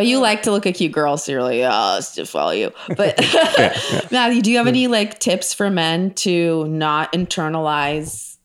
But 0.00 0.06
you 0.06 0.18
like 0.18 0.44
to 0.44 0.50
look 0.50 0.64
at 0.64 0.76
cute 0.76 0.92
girls, 0.92 1.24
so 1.24 1.32
you're 1.32 1.42
like, 1.42 1.60
oh, 1.60 1.92
let's 1.96 2.14
just 2.14 2.32
follow 2.32 2.52
you. 2.52 2.72
But 2.96 3.18
Matthew, 4.10 4.40
do 4.40 4.50
you 4.50 4.56
have 4.56 4.66
any 4.66 4.86
like 4.86 5.18
tips 5.18 5.52
for 5.52 5.68
men 5.68 6.14
to 6.14 6.66
not 6.68 7.12
internalize 7.12 8.38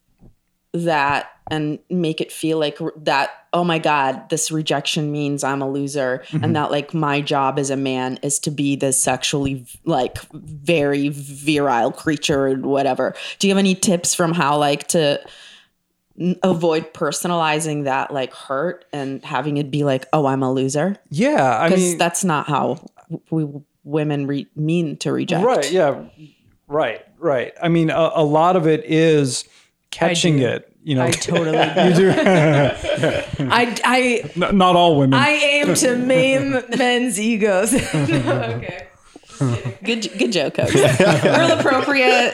that 0.73 1.31
and 1.49 1.79
make 1.89 2.19
it 2.19 2.29
feel 2.29 2.59
like 2.59 2.77
that, 2.97 3.29
oh 3.53 3.63
my 3.63 3.79
God, 3.79 4.27
this 4.29 4.51
rejection 4.51 5.13
means 5.13 5.45
I'm 5.45 5.61
a 5.61 5.69
loser. 5.69 6.25
And 6.33 6.41
mm-hmm. 6.41 6.53
that 6.53 6.71
like 6.71 6.93
my 6.93 7.21
job 7.21 7.57
as 7.57 7.69
a 7.69 7.77
man 7.77 8.19
is 8.21 8.37
to 8.39 8.51
be 8.51 8.75
this 8.75 9.01
sexually 9.01 9.65
like 9.85 10.17
very 10.33 11.07
virile 11.07 11.93
creature 11.93 12.47
or 12.47 12.55
whatever. 12.55 13.15
Do 13.39 13.47
you 13.47 13.53
have 13.53 13.59
any 13.59 13.75
tips 13.75 14.13
from 14.13 14.33
how 14.33 14.57
like 14.57 14.89
to 14.89 15.25
avoid 16.43 16.93
personalizing 16.93 17.83
that 17.85 18.11
like 18.13 18.33
hurt 18.33 18.85
and 18.93 19.23
having 19.25 19.57
it 19.57 19.69
be 19.69 19.83
like, 19.83 20.05
oh, 20.13 20.25
I'm 20.25 20.43
a 20.43 20.51
loser? 20.51 20.95
yeah 21.09 21.59
i 21.59 21.69
mean 21.69 21.97
that's 21.97 22.23
not 22.23 22.47
how 22.47 22.77
we 23.29 23.45
women 23.83 24.25
re- 24.27 24.47
mean 24.55 24.97
to 24.97 25.11
reject. 25.11 25.45
Right. 25.45 25.71
Yeah. 25.71 26.05
Right. 26.67 27.05
Right. 27.19 27.53
I 27.61 27.69
mean, 27.69 27.91
a, 27.91 28.11
a 28.15 28.23
lot 28.23 28.55
of 28.55 28.67
it 28.67 28.83
is 28.85 29.45
catching 29.91 30.39
it. 30.39 30.71
You 30.83 30.95
know, 30.95 31.03
I 31.03 31.11
totally 31.11 31.57
you 31.89 31.95
do. 31.95 32.13
I 32.17 33.75
I 33.83 34.31
N- 34.43 34.57
Not 34.57 34.75
all 34.75 34.97
women. 34.97 35.13
I 35.19 35.29
aim 35.29 35.73
to 35.75 35.95
maim 35.97 36.59
men's 36.77 37.19
egos. 37.19 37.73
okay. 37.95 38.87
Good, 39.83 40.09
good 40.17 40.31
joke, 40.31 40.55
Coach. 40.55 40.73
Real 40.73 41.59
appropriate. 41.59 42.33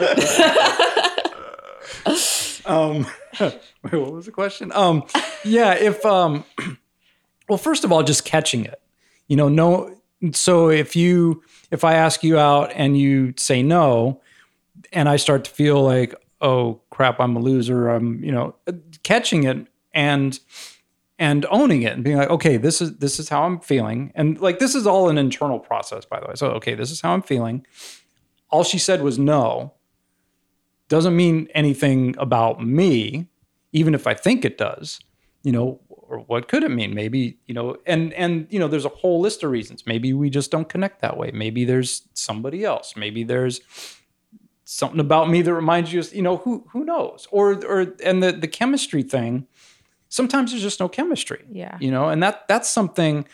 um, 2.65 3.05
wait, 3.39 3.93
what 3.93 4.11
was 4.11 4.25
the 4.25 4.31
question? 4.31 4.71
Um, 4.73 5.03
yeah. 5.43 5.73
If 5.73 6.05
um, 6.05 6.43
well, 7.49 7.57
first 7.57 7.83
of 7.83 7.91
all, 7.91 8.03
just 8.03 8.25
catching 8.25 8.65
it. 8.65 8.81
You 9.27 9.35
know, 9.35 9.49
no. 9.49 9.95
So 10.33 10.69
if 10.69 10.95
you 10.95 11.43
if 11.71 11.83
I 11.83 11.93
ask 11.95 12.23
you 12.23 12.37
out 12.37 12.71
and 12.75 12.97
you 12.97 13.33
say 13.37 13.63
no, 13.63 14.21
and 14.93 15.09
I 15.09 15.15
start 15.15 15.45
to 15.45 15.51
feel 15.51 15.81
like, 15.81 16.13
oh 16.41 16.81
crap, 16.89 17.19
I'm 17.19 17.35
a 17.35 17.39
loser. 17.39 17.89
I'm 17.89 18.23
you 18.23 18.31
know, 18.31 18.55
catching 19.03 19.45
it 19.45 19.67
and 19.93 20.39
and 21.17 21.45
owning 21.51 21.83
it 21.83 21.93
and 21.93 22.03
being 22.03 22.17
like, 22.17 22.29
okay, 22.29 22.57
this 22.57 22.81
is 22.81 22.97
this 22.97 23.19
is 23.19 23.29
how 23.29 23.43
I'm 23.43 23.59
feeling, 23.59 24.11
and 24.15 24.39
like 24.41 24.59
this 24.59 24.75
is 24.75 24.87
all 24.87 25.09
an 25.09 25.17
internal 25.17 25.59
process, 25.59 26.03
by 26.03 26.19
the 26.19 26.27
way. 26.27 26.33
So 26.35 26.47
okay, 26.53 26.73
this 26.73 26.91
is 26.91 27.01
how 27.01 27.13
I'm 27.13 27.21
feeling. 27.21 27.65
All 28.49 28.63
she 28.63 28.79
said 28.79 29.01
was 29.01 29.17
no. 29.17 29.73
Doesn't 30.91 31.15
mean 31.15 31.47
anything 31.55 32.15
about 32.17 32.61
me, 32.61 33.27
even 33.71 33.95
if 33.95 34.07
I 34.07 34.13
think 34.13 34.43
it 34.43 34.57
does. 34.57 34.99
You 35.41 35.53
know, 35.53 35.79
or 35.87 36.17
what 36.17 36.49
could 36.49 36.63
it 36.63 36.69
mean? 36.69 36.93
Maybe 36.93 37.37
you 37.47 37.53
know, 37.53 37.77
and 37.85 38.11
and 38.13 38.45
you 38.49 38.59
know, 38.59 38.67
there's 38.67 38.83
a 38.83 38.89
whole 38.89 39.21
list 39.21 39.41
of 39.41 39.51
reasons. 39.51 39.87
Maybe 39.87 40.11
we 40.11 40.29
just 40.29 40.51
don't 40.51 40.67
connect 40.67 40.99
that 41.01 41.15
way. 41.15 41.31
Maybe 41.33 41.63
there's 41.63 42.09
somebody 42.13 42.65
else. 42.65 42.95
Maybe 42.97 43.23
there's 43.23 43.61
something 44.65 44.99
about 44.99 45.29
me 45.29 45.41
that 45.41 45.53
reminds 45.53 45.93
you, 45.93 46.01
of, 46.01 46.13
you 46.13 46.21
know, 46.21 46.37
who 46.43 46.65
who 46.73 46.83
knows? 46.83 47.25
Or 47.31 47.53
or 47.65 47.95
and 48.03 48.21
the 48.21 48.33
the 48.33 48.49
chemistry 48.49 49.01
thing. 49.01 49.47
Sometimes 50.09 50.51
there's 50.51 50.61
just 50.61 50.81
no 50.81 50.89
chemistry. 50.89 51.45
Yeah. 51.49 51.77
You 51.79 51.89
know, 51.89 52.09
and 52.09 52.21
that 52.21 52.49
that's 52.49 52.69
something, 52.69 53.25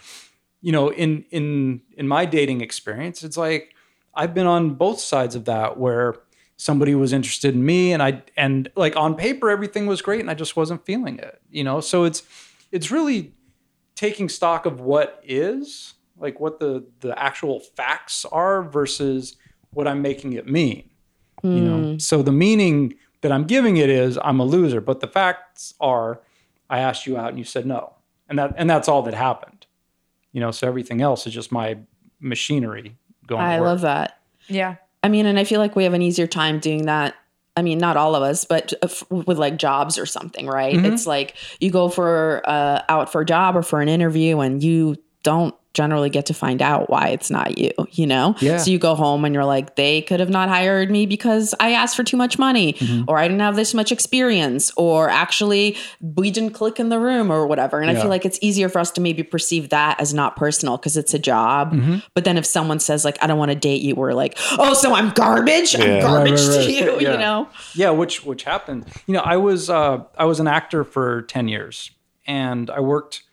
you 0.62 0.72
know, 0.72 0.90
in 0.90 1.26
in 1.32 1.82
in 1.98 2.08
my 2.08 2.26
dating 2.26 2.62
experience, 2.62 3.24
it's 3.24 3.36
like 3.36 3.74
I've 4.14 4.36
been 4.36 4.46
on 4.46 4.76
both 4.76 5.00
sides 5.00 5.34
of 5.34 5.46
that 5.46 5.80
where 5.80 6.18
somebody 6.58 6.96
was 6.96 7.14
interested 7.14 7.54
in 7.54 7.66
me 7.66 7.94
and 7.94 8.02
I 8.02 8.24
and 8.36 8.70
like 8.76 8.96
on 8.96 9.16
paper 9.16 9.50
everything 9.50 9.86
was 9.86 10.02
great 10.02 10.20
and 10.20 10.30
I 10.30 10.34
just 10.34 10.56
wasn't 10.56 10.86
feeling 10.86 11.20
it. 11.20 11.42
You 11.50 11.64
know, 11.64 11.80
so 11.80 12.04
it's 12.04 12.24
it's 12.72 12.92
really 12.92 13.34
taking 13.96 14.30
stock 14.30 14.66
of 14.66 14.80
what 14.80 15.22
is, 15.24 15.94
like 16.18 16.40
what 16.40 16.60
the 16.60 16.86
the 17.00 17.18
actual 17.18 17.60
facts 17.60 18.26
are 18.26 18.64
versus 18.64 19.38
what 19.72 19.88
I'm 19.88 20.02
making 20.02 20.34
it 20.34 20.48
mean 20.48 20.90
you 21.44 21.62
know 21.62 21.92
hmm. 21.92 21.98
so 22.00 22.24
the 22.24 22.32
meaning 22.32 22.96
that 23.22 23.32
i'm 23.32 23.44
giving 23.44 23.78
it 23.78 23.92
is 23.92 24.18
i'm 24.24 24.40
a 24.40 24.44
loser 24.44 24.82
but 24.82 25.02
the 25.02 25.08
facts 25.08 25.76
are 25.80 26.20
i 26.68 26.80
asked 26.80 27.06
you 27.06 27.16
out 27.16 27.30
and 27.30 27.38
you 27.38 27.44
said 27.44 27.64
no 27.64 27.94
and 28.28 28.40
that 28.40 28.56
and 28.58 28.68
that's 28.68 28.88
all 28.88 29.04
that 29.04 29.14
happened 29.14 29.68
you 30.32 30.42
know 30.42 30.50
so 30.50 30.68
everything 30.68 31.00
else 31.00 31.28
is 31.28 31.34
just 31.34 31.52
my 31.52 31.78
machinery 32.20 32.98
going 33.26 33.42
I 33.42 33.56
to 33.56 33.62
work. 33.62 33.68
love 33.68 33.82
that. 33.82 34.20
Yeah. 34.48 34.76
I 35.04 35.10
mean, 35.10 35.26
and 35.26 35.40
I 35.40 35.44
feel 35.44 35.60
like 35.60 35.76
we 35.76 35.84
have 35.84 35.94
an 35.94 36.02
easier 36.02 36.28
time 36.28 36.60
doing 36.60 36.86
that. 36.86 37.16
I 37.56 37.62
mean, 37.62 37.78
not 37.80 37.98
all 37.98 38.16
of 38.16 38.22
us, 38.24 38.46
but 38.46 38.74
f- 38.84 39.04
with 39.10 39.40
like 39.40 39.58
jobs 39.58 39.98
or 39.98 40.06
something, 40.06 40.46
right? 40.46 40.76
It's 40.86 41.08
like 41.08 41.36
you 41.60 41.72
go 41.72 41.90
for 41.90 42.44
uh, 42.46 42.84
out 42.88 43.12
for 43.12 43.22
a 43.22 43.26
job 43.26 43.56
or 43.56 43.64
for 43.64 43.82
an 43.82 43.90
interview, 43.90 44.40
and 44.40 44.62
you 44.64 44.96
don't 45.24 45.56
generally 45.78 46.10
get 46.10 46.26
to 46.26 46.34
find 46.34 46.60
out 46.62 46.90
why 46.90 47.10
it's 47.10 47.30
not 47.30 47.58
you, 47.60 47.70
you 47.92 48.08
know? 48.08 48.36
Yeah. 48.42 48.58
So 48.58 48.72
you 48.72 48.80
go 48.80 48.96
home 48.96 49.24
and 49.26 49.36
you're 49.36 49.46
like, 49.46 49.76
they 49.76 50.02
could 50.02 50.20
have 50.20 50.30
not 50.30 50.50
hired 50.50 50.90
me 50.90 51.06
because 51.06 51.54
I 51.60 51.74
asked 51.74 51.96
for 51.96 52.04
too 52.04 52.18
much 52.18 52.40
money, 52.40 52.76
or 53.08 53.20
I 53.20 53.28
didn't 53.28 53.42
have 53.42 53.56
this 53.56 53.74
much 53.76 53.92
experience, 53.92 54.72
or 54.76 55.10
actually 55.10 55.78
we 56.02 56.32
didn't 56.32 56.54
click 56.54 56.80
in 56.80 56.90
the 56.90 57.00
room 57.00 57.32
or 57.32 57.46
whatever. 57.46 57.80
And 57.80 57.92
I 57.92 57.96
feel 57.96 58.10
like 58.10 58.26
it's 58.26 58.40
easier 58.42 58.70
for 58.70 58.80
us 58.80 58.90
to 58.92 59.02
maybe 59.02 59.22
perceive 59.22 59.70
that 59.70 60.02
as 60.02 60.14
not 60.16 60.36
personal 60.36 60.78
because 60.78 60.98
it's 60.98 61.14
a 61.14 61.20
job. 61.20 61.76
But 62.16 62.24
then 62.26 62.38
if 62.38 62.46
someone 62.46 62.80
says 62.80 63.06
like, 63.06 63.18
I 63.22 63.28
don't 63.28 63.38
want 63.38 63.52
to 63.52 63.56
date 63.56 63.82
you, 63.84 63.94
we're 63.96 64.14
like, 64.14 64.36
oh, 64.58 64.74
so 64.74 64.96
I'm 64.96 65.12
garbage. 65.12 65.76
I'm 65.76 65.82
Yeah. 65.82 66.02
garbage 66.02 66.40
Right, 66.42 66.58
right, 66.58 66.66
to 66.66 66.72
you, 66.72 67.00
Yeah. 67.00 67.12
you 67.14 67.18
know? 67.20 67.48
yeah 67.76 67.92
which 67.92 68.26
which 68.26 68.44
happened 68.44 68.86
you 69.06 69.14
know 69.14 69.20
i 69.22 69.36
was 69.38 69.70
uh 69.70 70.00
i 70.18 70.26
was 70.26 70.40
an 70.40 70.48
actor 70.48 70.84
for 70.84 71.22
10 71.24 71.48
years 71.48 71.92
and 72.26 72.70
i 72.70 72.80
worked 72.80 73.24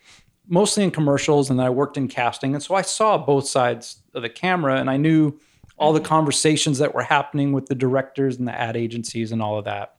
mostly 0.47 0.85
in 0.85 0.91
commercials 0.91 1.51
and 1.51 1.59
then 1.59 1.67
i 1.67 1.71
worked 1.71 1.97
in 1.97 2.09
casting 2.09 2.55
and 2.55 2.63
so 2.63 2.75
i 2.75 2.83
saw 2.83 3.17
both 3.19 3.47
sides 3.47 3.99
of 4.15 4.23
the 4.23 4.29
camera 4.29 4.79
and 4.79 4.91
i 4.91 4.97
knew 4.97 5.33
all 5.77 5.93
the 5.93 6.01
conversations 6.01 6.79
that 6.79 6.95
were 6.95 7.03
happening 7.03 7.53
with 7.53 7.67
the 7.67 7.75
directors 7.75 8.37
and 8.37 8.47
the 8.47 8.53
ad 8.53 8.77
agencies 8.77 9.33
and 9.33 9.43
all 9.43 9.59
of 9.59 9.65
that 9.65 9.97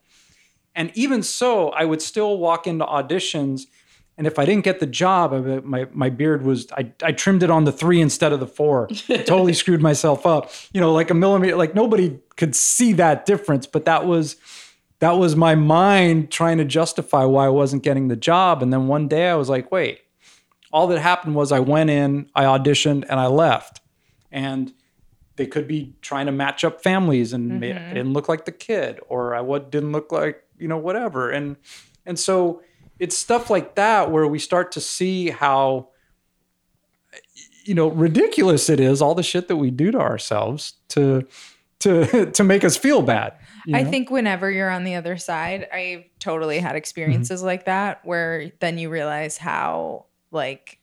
and 0.75 0.91
even 0.95 1.21
so 1.23 1.69
i 1.69 1.83
would 1.83 2.01
still 2.01 2.37
walk 2.37 2.67
into 2.67 2.85
auditions 2.85 3.67
and 4.17 4.27
if 4.27 4.39
I 4.39 4.45
didn't 4.45 4.63
get 4.63 4.79
the 4.79 4.85
job, 4.85 5.33
I, 5.33 5.37
my 5.59 5.87
my 5.91 6.09
beard 6.09 6.43
was 6.43 6.71
I, 6.71 6.91
I 7.03 7.11
trimmed 7.11 7.43
it 7.43 7.51
on 7.51 7.65
the 7.65 7.71
three 7.71 7.99
instead 7.99 8.31
of 8.31 8.39
the 8.39 8.47
four. 8.47 8.87
totally 9.07 9.53
screwed 9.53 9.81
myself 9.81 10.25
up. 10.25 10.51
You 10.73 10.79
know, 10.79 10.93
like 10.93 11.09
a 11.09 11.13
millimeter. 11.13 11.57
Like 11.57 11.75
nobody 11.75 12.17
could 12.37 12.55
see 12.55 12.93
that 12.93 13.25
difference, 13.25 13.67
but 13.67 13.85
that 13.85 14.05
was 14.05 14.37
that 14.99 15.11
was 15.11 15.35
my 15.35 15.55
mind 15.55 16.31
trying 16.31 16.57
to 16.59 16.65
justify 16.65 17.25
why 17.25 17.45
I 17.45 17.49
wasn't 17.49 17.83
getting 17.83 18.07
the 18.07 18.15
job. 18.15 18.63
And 18.63 18.71
then 18.71 18.87
one 18.87 19.09
day 19.09 19.27
I 19.27 19.35
was 19.35 19.49
like, 19.49 19.69
wait, 19.71 19.99
all 20.75 20.87
that 20.87 20.99
happened 20.99 21.35
was 21.35 21.53
I 21.53 21.61
went 21.61 21.89
in, 21.89 22.29
I 22.35 22.43
auditioned, 22.43 23.05
and 23.07 23.17
I 23.17 23.27
left. 23.27 23.79
And 24.29 24.73
they 25.37 25.47
could 25.47 25.69
be 25.69 25.95
trying 26.01 26.25
to 26.25 26.33
match 26.33 26.65
up 26.65 26.83
families 26.83 27.31
and 27.31 27.61
ma- 27.61 27.67
I 27.67 27.93
didn't 27.93 28.11
look 28.11 28.27
like 28.27 28.43
the 28.43 28.51
kid 28.51 28.99
or 29.07 29.33
I 29.33 29.39
what 29.39 29.71
didn't 29.71 29.93
look 29.93 30.11
like, 30.11 30.43
you 30.57 30.67
know, 30.67 30.77
whatever. 30.77 31.29
And 31.29 31.55
and 32.05 32.19
so 32.19 32.61
it's 32.99 33.15
stuff 33.15 33.49
like 33.49 33.75
that 33.75 34.11
where 34.11 34.27
we 34.27 34.37
start 34.37 34.73
to 34.73 34.81
see 34.81 35.29
how 35.29 35.91
you 37.63 37.73
know 37.73 37.87
ridiculous 37.87 38.69
it 38.69 38.81
is 38.81 39.01
all 39.01 39.15
the 39.15 39.23
shit 39.23 39.47
that 39.47 39.55
we 39.55 39.71
do 39.71 39.91
to 39.91 39.99
ourselves 39.99 40.73
to 40.89 41.25
to 41.79 42.25
to 42.33 42.43
make 42.43 42.65
us 42.65 42.75
feel 42.75 43.01
bad. 43.01 43.37
I 43.73 43.83
know? 43.83 43.89
think 43.89 44.11
whenever 44.11 44.51
you're 44.51 44.69
on 44.69 44.83
the 44.83 44.95
other 44.95 45.15
side, 45.15 45.69
I've 45.71 46.03
totally 46.19 46.59
had 46.59 46.69
mm-hmm. 46.69 46.77
experiences 46.77 47.41
like 47.41 47.63
that 47.63 48.03
where 48.03 48.51
then 48.59 48.77
you 48.77 48.89
realize 48.89 49.37
how 49.37 50.07
like 50.35 50.77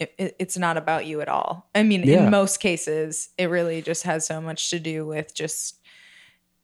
it, 0.00 0.14
it- 0.18 0.36
it's 0.38 0.56
not 0.56 0.76
about 0.76 1.06
you 1.06 1.20
at 1.20 1.28
all. 1.28 1.68
I 1.74 1.82
mean, 1.82 2.02
Yeah. 2.04 2.24
in 2.24 2.30
most 2.30 2.58
cases, 2.60 3.28
it 3.38 3.46
really 3.46 3.82
just 3.82 4.04
has 4.04 4.26
so 4.26 4.40
much 4.40 4.70
to 4.70 4.78
do 4.80 5.04
with 5.06 5.34
just 5.34 5.78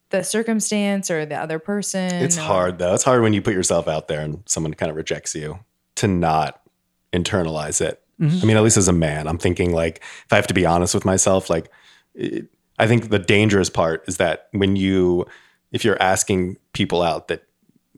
the 0.09 0.23
circumstance 0.23 1.09
or 1.09 1.25
the 1.25 1.35
other 1.37 1.57
person. 1.59 2.13
It's 2.15 2.37
or- 2.37 2.41
hard 2.41 2.79
though. 2.79 2.93
It's 2.93 3.03
hard 3.03 3.21
when 3.21 3.33
you 3.33 3.41
put 3.41 3.53
yourself 3.53 3.87
out 3.87 4.07
there 4.07 4.21
and 4.21 4.43
someone 4.45 4.73
kind 4.73 4.89
of 4.89 4.95
rejects 4.97 5.33
you 5.35 5.59
to 5.95 6.07
not 6.07 6.61
internalize 7.13 7.79
it. 7.81 8.01
Mm-hmm. 8.19 8.39
I 8.41 8.45
mean, 8.45 8.57
at 8.57 8.63
least 8.63 8.77
as 8.77 8.87
a 8.87 8.93
man, 8.93 9.27
I'm 9.27 9.37
thinking 9.37 9.71
like 9.73 9.97
if 10.25 10.33
I 10.33 10.35
have 10.35 10.47
to 10.47 10.53
be 10.53 10.65
honest 10.65 10.93
with 10.93 11.05
myself, 11.05 11.49
like 11.49 11.71
it, 12.13 12.47
I 12.77 12.87
think 12.87 13.09
the 13.09 13.19
dangerous 13.19 13.69
part 13.69 14.03
is 14.07 14.17
that 14.17 14.47
when 14.51 14.75
you 14.75 15.25
if 15.71 15.85
you're 15.85 16.01
asking 16.01 16.57
people 16.73 17.01
out 17.01 17.29
that 17.29 17.43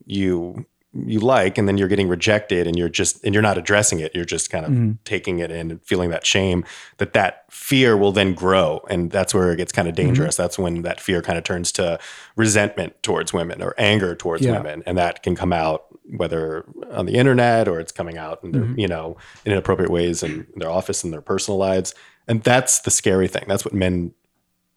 you 0.06 0.66
you 0.94 1.20
like 1.20 1.58
and 1.58 1.68
then 1.68 1.78
you're 1.78 1.88
getting 1.88 2.08
rejected 2.08 2.68
and 2.68 2.78
you're 2.78 2.90
just 2.90 3.24
and 3.24 3.34
you're 3.34 3.42
not 3.42 3.58
addressing 3.58 4.00
it. 4.00 4.14
You're 4.14 4.26
just 4.26 4.52
kind 4.52 4.66
of 4.66 4.72
mm-hmm. 4.72 4.92
taking 5.06 5.40
it 5.40 5.50
in 5.50 5.72
and 5.72 5.84
feeling 5.84 6.12
that 6.12 6.26
shame 6.26 6.64
that 6.98 7.14
that 7.14 7.46
fear 7.50 7.98
will 7.98 8.12
then 8.12 8.34
grow. 8.34 8.86
And 8.90 9.10
that's 9.10 9.34
where 9.34 9.52
it 9.52 9.58
gets 9.58 9.72
kind 9.72 9.88
of 9.88 9.96
mm-hmm. 9.96 10.08
dangerous. 10.08 10.36
That's 10.36 10.60
when 10.60 10.84
that 10.84 11.02
fear 11.02 11.22
kind 11.22 11.38
of 11.38 11.44
turns 11.44 11.72
to 11.74 12.00
resentment 12.36 13.02
towards 13.02 13.34
women 13.34 13.62
or 13.62 13.74
anger 13.78 14.16
towards 14.16 14.46
Yeah. 14.46 14.58
women. 14.58 14.84
And 14.86 14.98
that 14.98 15.24
can 15.24 15.36
come 15.36 15.52
out 15.52 15.86
whether 16.18 16.66
on 16.92 17.06
the 17.06 17.14
internet 17.14 17.68
or 17.68 17.80
it's 17.80 17.92
coming 17.92 18.18
out 18.18 18.44
in 18.44 18.52
their 18.52 18.62
mm-hmm. 18.62 18.80
you 18.80 18.88
know 18.88 19.18
in 19.46 19.52
inappropriate 19.52 19.90
ways 19.90 20.22
in 20.22 20.46
their 20.56 20.70
office 20.70 21.04
and 21.04 21.12
their 21.12 21.22
personal 21.22 21.58
lives. 21.58 21.96
And 22.28 22.44
that's 22.44 22.80
the 22.82 22.92
scary 22.92 23.28
thing. 23.28 23.46
That's 23.48 23.66
what 23.66 23.74
men 23.74 24.14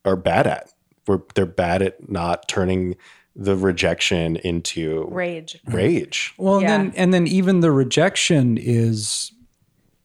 are 0.04 0.16
bad 0.16 0.46
at. 0.46 0.72
We're 1.06 1.20
they're 1.34 1.46
bad 1.46 1.82
at 1.82 2.08
not 2.08 2.48
turning 2.48 2.96
the 3.38 3.54
rejection 3.56 4.36
into 4.36 5.06
rage. 5.10 5.60
rage. 5.66 6.32
Well, 6.38 6.62
Yeah. 6.62 6.74
and 6.74 6.92
then 6.92 6.98
and 6.98 7.14
then 7.14 7.26
even 7.26 7.60
the 7.60 7.70
rejection 7.70 8.56
is 8.58 9.32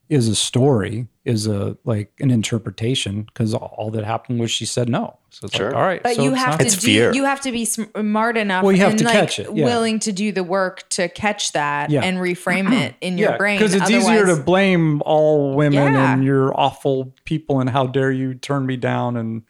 is 0.09 0.27
a 0.27 0.35
story, 0.35 1.07
is 1.23 1.47
a 1.47 1.77
like 1.85 2.11
an 2.19 2.29
interpretation 2.31 3.21
because 3.23 3.53
all 3.53 3.89
that 3.91 4.03
happened 4.03 4.41
was 4.41 4.51
she 4.51 4.65
said 4.65 4.89
no. 4.89 5.17
So 5.29 5.45
it's 5.45 5.55
Sure. 5.55 5.67
like, 5.67 5.75
all 5.77 5.81
right, 5.83 6.03
But 6.03 6.15
so 6.17 6.23
you 6.23 6.31
it's 6.33 6.39
have 6.41 6.49
not- 6.49 6.59
to 6.59 6.65
It's 6.65 6.75
do, 6.75 6.87
fear. 6.87 7.13
you 7.13 7.23
have 7.23 7.39
to 7.41 7.51
be 7.53 7.63
smart 7.63 8.35
enough 8.35 8.63
Well, 8.65 8.73
you 8.73 8.79
have 8.79 8.89
and 8.89 8.99
to 8.99 9.05
like 9.05 9.13
catch 9.13 9.39
it, 9.39 9.47
yeah. 9.55 9.63
willing 9.63 9.99
to 9.99 10.11
do 10.11 10.33
the 10.33 10.43
work 10.43 10.89
to 10.89 11.07
catch 11.07 11.53
that 11.53 11.89
Yeah. 11.91 12.03
and 12.03 12.17
reframe 12.17 12.73
it 12.73 12.95
in 13.01 13.17
your 13.17 13.37
brain. 13.37 13.57
because 13.57 13.73
it's 13.73 13.89
easier 13.89 14.25
to 14.25 14.35
blame 14.35 15.01
all 15.05 15.55
women 15.55 15.93
Yeah. 15.93 16.11
and 16.13 16.25
you're 16.25 16.51
awful 16.59 17.13
people 17.23 17.61
and 17.61 17.69
how 17.69 17.87
dare 17.87 18.11
you 18.11 18.33
turn 18.33 18.65
me 18.65 18.75
down 18.75 19.15
and 19.15 19.43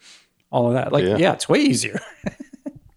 all 0.51 0.67
of 0.67 0.73
that. 0.75 0.91
Like, 0.91 1.05
Yeah. 1.05 1.17
yeah, 1.17 1.34
it's 1.34 1.49
way 1.49 1.59
easier, 1.61 1.99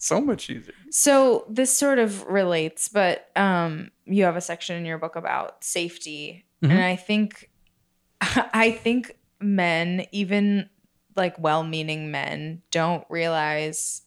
so 0.05 0.21
much 0.21 0.51
easier. 0.51 0.75
So 0.91 1.47
this 1.49 1.77
sort 1.77 1.99
of 1.99 2.25
relates, 2.25 2.89
but 2.89 3.31
um, 3.37 3.91
you 4.05 4.25
have 4.25 4.37
a 4.37 4.41
section 4.41 4.77
in 4.77 4.85
your 4.85 4.99
book 4.99 5.17
about 5.17 5.65
safety, 5.65 6.45
and 6.63 6.81
I 6.83 6.97
think, 6.97 7.51
I 8.21 8.71
think 8.71 9.17
men, 9.41 10.07
even 10.13 10.69
like 11.17 11.39
well-meaning 11.39 12.11
men, 12.11 12.63
don't 12.71 13.05
realize 13.09 14.03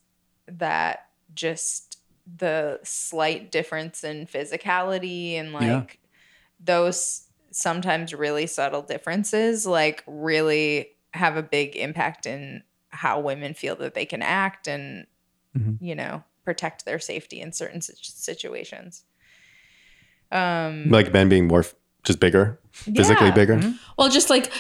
that 0.48 1.08
just 1.34 2.00
the 2.36 2.80
slight 2.84 3.52
difference 3.52 4.04
in 4.04 4.26
physicality 4.26 5.34
and 5.34 5.54
like 5.54 6.00
Yeah. 6.02 6.10
those 6.60 7.28
sometimes 7.52 8.14
really 8.14 8.48
subtle 8.48 8.82
differences, 8.82 9.66
like 9.66 10.04
really 10.08 10.90
have 11.14 11.38
a 11.38 11.44
big 11.44 11.76
impact 11.76 12.26
in 12.26 12.64
how 12.90 13.20
women 13.20 13.54
feel 13.54 13.76
that 13.78 13.94
they 13.94 14.06
can 14.06 14.22
act 14.22 14.68
and 14.68 15.06
you 15.80 15.96
know 15.96 16.24
protect 16.46 16.86
their 16.86 17.00
safety 17.00 17.42
in 17.42 17.52
certain 17.52 17.82
situations 17.82 19.04
um 20.32 20.90
Like 20.90 21.12
men 21.14 21.30
being 21.30 21.48
more 21.48 21.60
f- 21.62 21.76
just 22.04 22.20
bigger, 22.20 22.60
physically 22.72 23.28
Yeah. 23.28 23.34
bigger. 23.34 23.74
Well, 23.98 24.10
just 24.10 24.30
like 24.30 24.52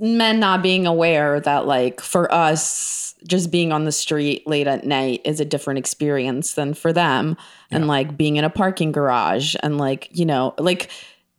men 0.00 0.40
not 0.40 0.62
being 0.62 0.86
aware 0.86 1.38
that, 1.40 1.66
like, 1.66 2.00
for 2.00 2.32
us, 2.32 3.14
just 3.28 3.50
being 3.50 3.72
on 3.72 3.84
the 3.84 3.92
street 3.92 4.46
late 4.46 4.66
at 4.66 4.84
night 4.84 5.20
is 5.24 5.38
a 5.40 5.44
different 5.44 5.78
experience 5.78 6.54
than 6.54 6.72
for 6.74 6.92
them. 6.92 7.36
And 7.70 7.86
like 7.86 8.16
being 8.16 8.36
in 8.36 8.44
a 8.44 8.50
parking 8.50 8.92
garage 8.92 9.54
and 9.62 9.76
like, 9.78 10.08
you 10.12 10.24
know, 10.24 10.54
like, 10.58 10.90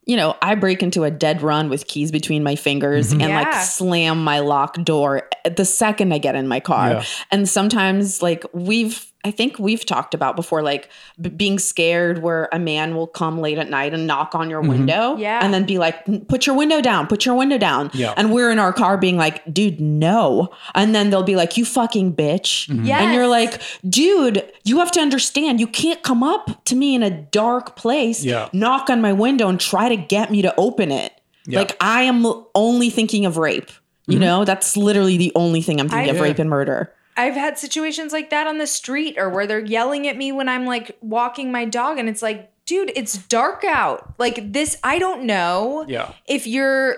you 0.06 0.16
know, 0.16 0.36
I 0.40 0.54
break 0.54 0.82
into 0.84 1.02
a 1.02 1.10
dead 1.10 1.42
run 1.42 1.68
with 1.68 1.88
keys 1.88 2.12
between 2.12 2.44
my 2.44 2.54
fingers 2.54 3.12
mm-hmm. 3.12 3.22
and 3.22 3.32
like 3.32 3.52
slam 3.54 4.22
my 4.22 4.38
locked 4.38 4.84
door 4.84 5.28
eh, 5.44 5.48
the 5.50 5.64
second 5.64 6.14
I 6.14 6.18
get 6.18 6.36
in 6.36 6.46
my 6.46 6.60
car. 6.60 6.90
Yeah. 6.90 7.04
And 7.32 7.48
sometimes, 7.48 8.22
like, 8.22 8.44
we've, 8.52 9.04
I 9.26 9.32
think 9.32 9.58
we've 9.58 9.84
talked 9.84 10.14
about 10.14 10.36
before, 10.36 10.62
like 10.62 10.88
b- 11.20 11.30
being 11.30 11.58
scared 11.58 12.22
where 12.22 12.48
a 12.52 12.60
man 12.60 12.94
will 12.94 13.08
come 13.08 13.40
late 13.40 13.58
at 13.58 13.68
night 13.68 13.92
and 13.92 14.06
knock 14.06 14.36
on 14.36 14.48
your 14.48 14.60
mm-hmm. 14.60 14.70
window 14.70 15.16
Yeah. 15.16 15.40
and 15.42 15.52
then 15.52 15.66
be 15.66 15.78
like, 15.78 16.28
put 16.28 16.46
your 16.46 16.54
window 16.54 16.80
down, 16.80 17.08
put 17.08 17.26
your 17.26 17.34
window 17.34 17.58
down. 17.58 17.90
Yeah. 17.92 18.14
And 18.16 18.32
we're 18.32 18.52
in 18.52 18.60
our 18.60 18.72
car 18.72 18.96
being 18.96 19.16
like, 19.16 19.42
dude, 19.52 19.80
no. 19.80 20.50
And 20.76 20.94
then 20.94 21.10
they'll 21.10 21.24
be 21.24 21.34
like, 21.34 21.56
you 21.56 21.64
fucking 21.64 22.14
bitch. 22.14 22.68
Mm-hmm. 22.68 22.84
Yes. 22.84 23.02
And 23.02 23.14
you're 23.14 23.26
like, 23.26 23.60
dude, 23.88 24.48
you 24.62 24.78
have 24.78 24.92
to 24.92 25.00
understand, 25.00 25.58
you 25.58 25.66
can't 25.66 26.04
come 26.04 26.22
up 26.22 26.64
to 26.66 26.76
me 26.76 26.94
in 26.94 27.02
a 27.02 27.10
dark 27.10 27.74
place, 27.74 28.24
Yeah. 28.24 28.48
knock 28.52 28.88
on 28.90 29.00
my 29.00 29.12
window 29.12 29.48
and 29.48 29.58
try 29.58 29.88
to 29.88 29.96
get 29.96 30.30
me 30.30 30.40
to 30.42 30.54
open 30.56 30.92
it. 30.92 31.20
Yeah. 31.46 31.58
Like, 31.58 31.76
I 31.80 32.02
am 32.02 32.24
only 32.54 32.90
thinking 32.90 33.26
of 33.26 33.38
rape. 33.38 33.72
You 34.06 34.14
mm-hmm. 34.14 34.20
know, 34.20 34.44
that's 34.44 34.76
literally 34.76 35.16
the 35.16 35.32
only 35.34 35.62
thing 35.62 35.80
I'm 35.80 35.88
thinking 35.88 36.10
I- 36.10 36.14
of 36.14 36.20
rape 36.20 36.38
and 36.38 36.48
murder. 36.48 36.92
I've 37.16 37.34
had 37.34 37.58
situations 37.58 38.12
like 38.12 38.30
that 38.30 38.46
on 38.46 38.58
the 38.58 38.66
street 38.66 39.16
or 39.18 39.28
where 39.28 39.46
they're 39.46 39.64
yelling 39.64 40.06
at 40.08 40.16
me 40.16 40.32
when 40.32 40.48
i'm 40.48 40.66
like 40.66 40.96
walking 41.00 41.50
my 41.50 41.64
dog 41.64 41.98
and 41.98 42.08
it's 42.08 42.22
like 42.22 42.52
dude 42.66 42.92
it's 42.96 43.16
dark 43.16 43.64
out. 43.64 44.14
Like 44.18 44.52
this 44.52 44.76
i 44.84 44.98
don't 44.98 45.24
know 45.24 45.86
Yeah. 45.88 46.12
if 46.26 46.46
you're 46.46 46.96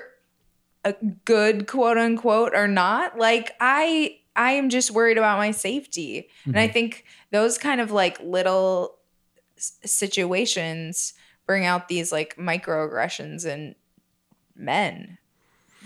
a 0.85 0.95
good 1.25 1.67
quote 1.67 1.99
unquote 1.99 2.55
or 2.55 2.67
not. 2.67 3.19
Like 3.19 3.55
i 3.61 4.19
i 4.35 4.53
am 4.53 4.71
just 4.71 4.91
worried 4.91 5.19
about 5.19 5.39
my 5.39 5.53
safety. 5.53 6.29
And 6.45 6.59
i 6.59 6.65
mm-hmm. 6.65 6.73
think 6.73 7.05
those 7.31 7.59
kind 7.59 7.81
of 7.81 7.93
like 7.93 8.19
little 8.21 8.97
situations 9.57 11.15
bring 11.47 11.65
out 11.65 11.89
these 11.89 12.11
like 12.11 12.37
microaggressions 12.37 13.45
in 13.45 13.75
men 14.57 15.19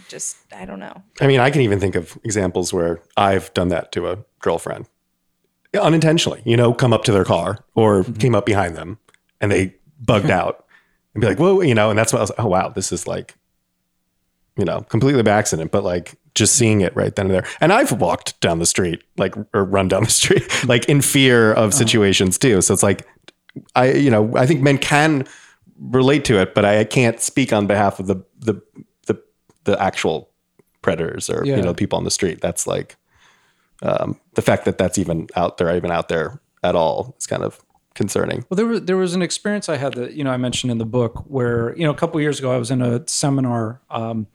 just 0.08 0.36
i 0.54 0.64
don't 0.64 0.80
know. 0.80 1.02
I 1.20 1.26
mean, 1.26 1.40
I 1.40 1.50
can 1.50 1.60
even 1.60 1.80
think 1.80 1.94
of 1.94 2.18
examples 2.24 2.72
where 2.72 3.00
I've 3.16 3.52
done 3.54 3.68
that 3.68 3.92
to 3.92 4.08
a 4.08 4.18
girlfriend. 4.40 4.86
Unintentionally, 5.74 6.42
you 6.44 6.56
know, 6.56 6.74
come 6.74 6.92
up 6.92 7.04
to 7.04 7.12
their 7.12 7.24
car 7.24 7.64
or 7.74 8.02
mm-hmm. 8.02 8.12
came 8.14 8.34
up 8.34 8.44
behind 8.44 8.76
them 8.76 8.98
and 9.40 9.50
they 9.50 9.74
bugged 9.98 10.30
out 10.30 10.66
and 11.14 11.20
be 11.20 11.26
like, 11.26 11.38
whoa, 11.38 11.60
you 11.60 11.74
know, 11.74 11.90
and 11.90 11.98
that's 11.98 12.12
what 12.12 12.18
I 12.18 12.22
was 12.22 12.30
like, 12.30 12.40
oh, 12.40 12.48
wow, 12.48 12.68
this 12.68 12.92
is 12.92 13.06
like, 13.06 13.34
you 14.56 14.64
know, 14.64 14.82
completely 14.82 15.22
by 15.22 15.30
accident, 15.30 15.70
but 15.70 15.84
like 15.84 16.18
just 16.34 16.56
seeing 16.56 16.80
it 16.80 16.94
right 16.94 17.14
then 17.14 17.26
and 17.26 17.34
there. 17.34 17.46
And 17.60 17.72
I've 17.72 17.92
walked 17.92 18.38
down 18.40 18.58
the 18.58 18.66
street, 18.66 19.02
like, 19.16 19.34
or 19.54 19.64
run 19.64 19.88
down 19.88 20.04
the 20.04 20.10
street, 20.10 20.46
like 20.66 20.84
in 20.86 21.00
fear 21.00 21.52
of 21.52 21.68
oh. 21.68 21.70
situations 21.70 22.38
too. 22.38 22.60
So 22.62 22.74
it's 22.74 22.82
like, 22.82 23.06
I, 23.74 23.92
you 23.92 24.10
know, 24.10 24.36
I 24.36 24.46
think 24.46 24.62
men 24.62 24.78
can 24.78 25.26
relate 25.78 26.24
to 26.26 26.40
it, 26.40 26.54
but 26.54 26.64
I 26.64 26.84
can't 26.84 27.20
speak 27.20 27.52
on 27.52 27.66
behalf 27.66 27.98
of 28.00 28.06
the, 28.06 28.16
the, 28.38 28.62
the, 29.64 29.80
actual 29.82 30.28
predators 30.82 31.30
or 31.30 31.44
Yeah. 31.44 31.56
you 31.56 31.62
know 31.62 31.74
people 31.74 31.96
on 31.96 32.04
the 32.04 32.10
street 32.10 32.40
that's 32.40 32.66
like 32.66 32.96
um, 33.82 34.18
the 34.34 34.42
fact 34.42 34.64
that 34.64 34.78
that's 34.78 34.98
even 34.98 35.28
out 35.36 35.58
there 35.58 35.74
even 35.76 35.90
out 35.90 36.08
there 36.08 36.40
at 36.62 36.74
all 36.74 37.14
is 37.18 37.26
kind 37.26 37.42
of 37.42 37.60
concerning 37.94 38.44
Well, 38.48 38.56
there 38.56 38.66
was 38.66 38.82
there 38.82 38.96
was 38.96 39.14
an 39.14 39.22
experience 39.22 39.68
I 39.68 39.76
had 39.76 39.94
that 39.94 40.14
you 40.14 40.24
know 40.24 40.30
I 40.30 40.36
mentioned 40.38 40.70
in 40.72 40.78
the 40.78 40.86
book 40.86 41.24
where 41.26 41.76
you 41.76 41.84
know 41.84 41.90
a 41.90 41.94
couple 41.94 42.20
years 42.20 42.38
ago 42.38 42.52
I 42.52 42.56
was 42.56 42.70
in 42.70 42.82
a 42.82 43.06
seminar. 43.06 43.80
Um, 43.90 44.26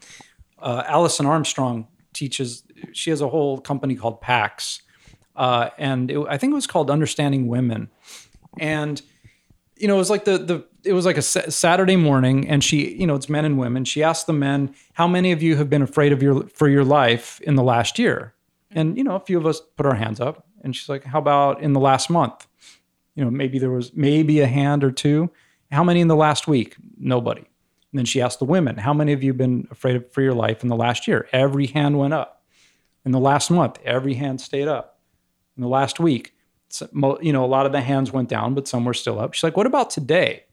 uh, 0.59 0.83
Alison 0.87 1.25
Armstrong 1.25 1.87
teaches. 2.13 2.63
She 2.93 3.09
has 3.09 3.21
a 3.21 3.27
whole 3.29 3.59
company 3.59 3.95
called 3.95 4.21
PAX, 4.21 4.81
uh, 5.35 5.69
and 5.77 6.09
it, 6.09 6.19
I 6.29 6.37
think 6.37 6.51
it 6.51 6.55
was 6.55 6.67
called 6.67 6.89
Understanding 6.89 7.47
Women. 7.47 7.89
And 8.59 9.01
you 9.79 9.87
know, 9.87 9.95
it 9.95 9.99
was 9.99 10.09
like 10.09 10.25
the 10.25 10.37
the 10.37 10.65
it 10.83 10.93
was 10.93 11.05
like 11.05 11.17
a 11.17 11.21
Saturday 11.21 11.95
morning, 11.95 12.47
and 12.47 12.63
she, 12.63 12.95
you 12.95 13.05
know, 13.05 13.15
it's 13.15 13.29
men 13.29 13.45
and 13.45 13.57
women. 13.57 13.85
She 13.85 14.03
asked 14.03 14.27
the 14.27 14.33
men, 14.33 14.73
"How 14.93 15.07
many 15.07 15.31
of 15.31 15.41
you 15.41 15.55
have 15.57 15.69
been 15.69 15.81
afraid 15.81 16.11
of 16.11 16.21
your 16.21 16.47
for 16.47 16.69
your 16.69 16.83
life 16.83 17.41
in 17.41 17.55
the 17.55 17.63
last 17.63 17.99
year?" 17.99 18.33
And 18.71 18.97
you 18.97 19.03
know, 19.03 19.15
a 19.15 19.19
few 19.19 19.37
of 19.37 19.45
us 19.45 19.61
put 19.75 19.85
our 19.85 19.95
hands 19.95 20.19
up, 20.19 20.45
and 20.63 20.75
she's 20.75 20.89
like, 20.89 21.03
"How 21.03 21.19
about 21.19 21.61
in 21.61 21.73
the 21.73 21.79
last 21.79 22.09
month?" 22.09 22.47
You 23.15 23.23
know, 23.23 23.31
maybe 23.31 23.59
there 23.59 23.71
was 23.71 23.93
maybe 23.95 24.39
a 24.39 24.47
hand 24.47 24.83
or 24.83 24.91
two. 24.91 25.29
How 25.71 25.83
many 25.83 25.99
in 26.01 26.07
the 26.07 26.15
last 26.15 26.47
week? 26.47 26.75
Nobody. 26.97 27.41
And 27.41 27.99
then 27.99 28.05
she 28.05 28.21
asked 28.21 28.39
the 28.39 28.45
women, 28.45 28.77
"How 28.77 28.93
many 28.93 29.13
of 29.13 29.23
you 29.23 29.33
been 29.33 29.67
afraid 29.71 29.95
of 29.95 30.11
for 30.11 30.21
your 30.21 30.33
life 30.33 30.63
in 30.63 30.69
the 30.69 30.75
last 30.75 31.07
year?" 31.07 31.27
Every 31.31 31.67
hand 31.67 31.97
went 31.97 32.13
up. 32.13 32.43
In 33.05 33.11
the 33.11 33.19
last 33.19 33.49
month, 33.49 33.79
every 33.85 34.15
hand 34.15 34.41
stayed 34.41 34.67
up. 34.67 34.99
In 35.55 35.61
the 35.61 35.69
last 35.69 35.99
week, 35.99 36.33
so- 36.69 37.19
you 37.21 37.33
know, 37.33 37.43
a 37.43 37.47
lot 37.47 37.65
of 37.65 37.71
the 37.71 37.81
hands 37.81 38.11
went 38.11 38.29
down, 38.29 38.53
but 38.53 38.67
some 38.67 38.85
were 38.85 38.93
still 38.93 39.19
up. 39.19 39.33
She's 39.33 39.43
like, 39.43 39.57
"What 39.57 39.67
about 39.67 39.89
today?" 39.89 40.43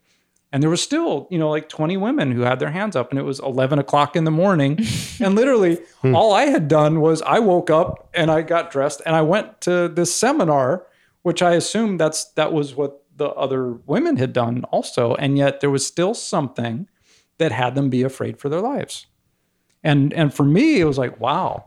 And 0.55 0.63
there 0.63 0.71
was 0.71 0.81
still, 0.81 1.27
you 1.33 1.39
know, 1.39 1.51
like 1.51 1.69
20 1.69 1.97
women 1.97 2.31
who 2.31 2.43
had 2.43 2.61
their 2.61 2.71
hands 2.71 2.95
up, 2.95 3.11
and 3.11 3.19
it 3.19 3.25
was 3.25 3.41
11 3.41 3.81
o'clock 3.81 4.15
in 4.15 4.23
the 4.23 4.31
morning. 4.31 4.79
and 5.21 5.35
literally, 5.35 5.81
hmm. 6.01 6.15
all 6.15 6.33
I 6.33 6.45
had 6.45 6.69
done 6.69 7.01
was 7.01 7.23
I 7.23 7.41
woke 7.41 7.71
up 7.71 8.09
and 8.15 8.31
I 8.31 8.43
got 8.43 8.71
dressed 8.71 9.03
and 9.05 9.17
I 9.17 9.23
went 9.23 9.61
to 9.63 9.89
this 9.89 10.15
seminar, 10.15 10.87
which 11.23 11.43
I 11.43 11.55
assumed 11.55 11.99
that's 11.99 12.27
that 12.35 12.53
was 12.53 12.77
what 12.77 13.03
the 13.17 13.31
other 13.31 13.73
women 13.73 14.17
had 14.17 14.33
done 14.33 14.63
also. 14.71 15.17
And 15.17 15.37
yet 15.37 15.59
there 15.59 15.71
was 15.71 15.85
still 15.85 16.15
something 16.15 16.89
that 17.39 17.51
had 17.51 17.75
them 17.75 17.91
be 17.91 18.03
afraid 18.03 18.39
for 18.39 18.49
their 18.49 18.61
lives. 18.61 19.07
And 19.83 20.13
and 20.13 20.33
for 20.33 20.45
me, 20.45 20.81
it 20.81 20.85
was 20.85 20.99
like, 20.99 21.19
wow, 21.19 21.65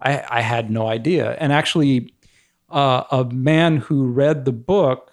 I, 0.00 0.22
I 0.28 0.40
had 0.42 0.70
no 0.70 0.86
idea. 0.86 1.32
And 1.40 1.52
actually, 1.52 2.14
uh, 2.70 3.04
a 3.10 3.24
man 3.24 3.78
who 3.78 4.06
read 4.06 4.44
the 4.44 4.52
book 4.52 5.12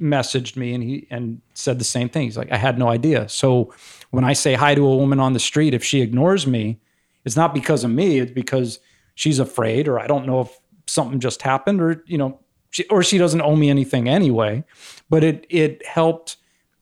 messaged 0.00 0.56
me 0.56 0.74
and 0.74 0.82
he 0.82 1.06
and 1.10 1.40
said 1.54 1.78
the 1.78 1.84
same 1.84 2.08
thing. 2.08 2.24
He's 2.24 2.36
like, 2.36 2.50
I 2.50 2.56
had 2.56 2.78
no 2.78 2.88
idea. 2.88 3.28
So 3.28 3.72
when 4.10 4.24
I 4.24 4.32
say 4.32 4.54
hi 4.54 4.74
to 4.74 4.86
a 4.86 4.96
woman 4.96 5.20
on 5.20 5.32
the 5.32 5.38
street, 5.40 5.74
if 5.74 5.84
she 5.84 6.00
ignores 6.00 6.46
me, 6.46 6.80
it's 7.24 7.36
not 7.36 7.54
because 7.54 7.84
of 7.84 7.90
me. 7.90 8.18
It's 8.18 8.32
because 8.32 8.78
she's 9.14 9.38
afraid, 9.38 9.88
or 9.88 10.00
I 10.00 10.06
don't 10.06 10.26
know 10.26 10.40
if 10.40 10.58
something 10.86 11.20
just 11.20 11.42
happened, 11.42 11.80
or 11.80 12.02
you 12.06 12.18
know, 12.18 12.40
she, 12.70 12.86
or 12.88 13.02
she 13.02 13.18
doesn't 13.18 13.42
owe 13.42 13.56
me 13.56 13.68
anything 13.68 14.08
anyway. 14.08 14.64
But 15.08 15.24
it 15.24 15.46
it 15.50 15.84
helped 15.86 16.36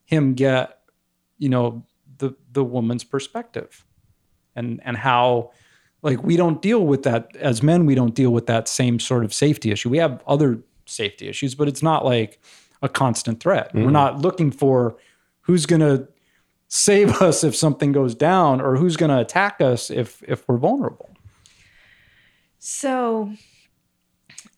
him 0.05 0.35
get, 0.35 0.79
you 1.39 1.49
know, 1.49 1.85
the 2.19 2.37
the 2.53 2.65
woman's 2.65 3.05
perspective, 3.05 3.85
and 4.55 4.81
and 4.85 4.97
how 4.97 5.51
like 6.03 6.23
we 6.23 6.37
don't 6.37 6.63
deal 6.63 6.87
with 6.87 7.03
that 7.03 7.35
as 7.37 7.63
men 7.63 7.87
we 7.87 7.95
don't 7.95 8.15
deal 8.15 8.31
with 8.31 8.47
that 8.47 8.69
same 8.69 9.01
sort 9.01 9.25
of 9.25 9.35
safety 9.35 9.71
issue. 9.71 9.89
We 9.89 9.99
have 9.99 10.23
other 10.27 10.61
safety 10.87 11.29
issues 11.29 11.55
but 11.55 11.69
it's 11.69 11.83
not 11.83 12.05
like 12.05 12.41
a 12.83 12.89
constant 12.89 13.41
threat. 13.41 13.75
We're 13.75 13.91
not 13.91 14.21
looking 14.21 14.51
for 14.53 14.97
who's 15.41 15.67
going 15.67 15.81
to 15.81 16.07
save 16.69 17.11
us 17.23 17.43
if 17.43 17.57
something 17.57 17.93
goes 17.93 18.15
down 18.15 18.61
or 18.61 18.77
who's 18.77 18.97
going 18.97 19.11
to 19.11 19.19
attack 19.19 19.61
us 19.61 19.91
if 19.91 20.23
if 20.29 20.49
we're 20.49 20.59
vulnerable. 20.59 21.11
So, 22.61 23.33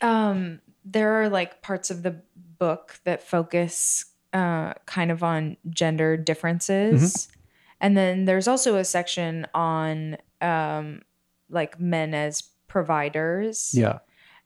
um, 0.01 0.61
there 0.85 1.23
are 1.23 1.29
like 1.29 1.63
parts 1.63 1.91
of 1.91 2.03
the 2.03 2.21
book 2.59 2.99
that 3.05 3.23
focus 3.23 4.07
uh, 4.33 4.75
kind 4.87 5.11
of 5.11 5.23
on 5.23 5.57
gender 5.69 6.17
differences. 6.17 7.29
And 7.81 7.97
then 7.97 8.25
there's 8.25 8.49
also 8.49 8.77
a 8.77 8.85
section 8.85 9.47
on 9.55 10.17
um, 10.41 11.03
like 11.51 11.81
men 11.81 12.15
as 12.15 12.43
providers. 12.69 13.73
yeah 13.75 13.99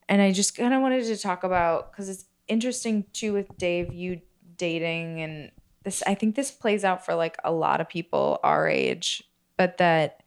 And 0.08 0.22
I 0.22 0.32
just 0.32 0.56
kind 0.56 0.74
of 0.74 0.80
wanted 0.80 1.04
to 1.04 1.16
talk 1.16 1.44
about 1.44 1.92
because 1.92 2.08
it's 2.08 2.24
interesting 2.48 3.04
too 3.12 3.32
with 3.32 3.56
Dave, 3.56 3.92
you 3.92 4.20
dating, 4.56 5.20
and 5.20 5.50
this, 5.84 6.02
I 6.06 6.14
think 6.14 6.34
this 6.34 6.50
plays 6.50 6.84
out 6.84 7.04
for 7.04 7.14
like 7.14 7.36
a 7.44 7.52
lot 7.52 7.80
of 7.80 7.88
people 7.88 8.40
our 8.42 8.68
age, 8.68 9.22
but 9.56 9.78
that, 9.78 10.22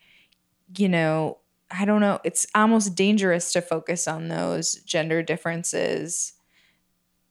you 0.77 0.89
know, 0.89 1.37
I 1.69 1.85
don't 1.85 2.01
know, 2.01 2.19
it's 2.23 2.45
almost 2.55 2.95
dangerous 2.95 3.51
to 3.53 3.61
focus 3.61 4.07
on 4.07 4.29
those 4.29 4.75
gender 4.75 5.21
differences 5.21 6.33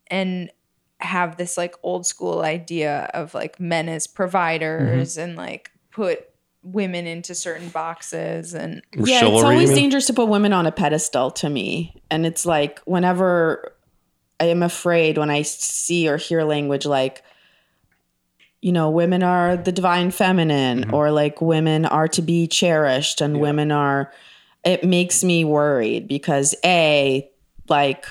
and 0.08 0.50
have 0.98 1.36
this 1.36 1.56
like 1.56 1.74
old 1.82 2.06
school 2.06 2.40
idea 2.40 3.10
of 3.14 3.34
like 3.34 3.60
men 3.60 3.88
as 3.88 4.06
providers 4.06 5.14
mm-hmm. 5.14 5.28
and 5.28 5.36
like 5.36 5.70
put 5.90 6.26
women 6.66 7.06
into 7.06 7.34
certain 7.34 7.68
boxes 7.68 8.52
and 8.52 8.82
yeah, 8.92 9.20
Chivalry, 9.20 9.36
it's 9.36 9.44
always 9.44 9.72
dangerous 9.72 10.06
to 10.06 10.12
put 10.12 10.28
women 10.28 10.52
on 10.52 10.66
a 10.66 10.72
pedestal 10.72 11.30
to 11.30 11.48
me. 11.48 12.02
And 12.10 12.26
it's 12.26 12.44
like 12.44 12.80
whenever 12.80 13.72
I 14.40 14.46
am 14.46 14.62
afraid 14.62 15.16
when 15.16 15.30
I 15.30 15.42
see 15.42 16.08
or 16.08 16.16
hear 16.16 16.42
language 16.42 16.84
like, 16.84 17.22
you 18.60 18.72
know, 18.72 18.90
women 18.90 19.22
are 19.22 19.56
the 19.56 19.70
divine 19.70 20.10
feminine 20.10 20.90
or 20.90 21.12
like 21.12 21.40
women 21.40 21.84
are 21.84 22.08
to 22.08 22.22
be 22.22 22.48
cherished 22.48 23.20
and 23.20 23.38
women 23.38 23.70
are, 23.70 24.12
it 24.64 24.82
makes 24.82 25.22
me 25.22 25.44
worried 25.44 26.08
because 26.08 26.54
A, 26.64 27.30
like, 27.68 28.06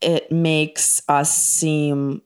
it 0.00 0.32
makes 0.32 1.02
us 1.08 1.36
seem 1.36 2.22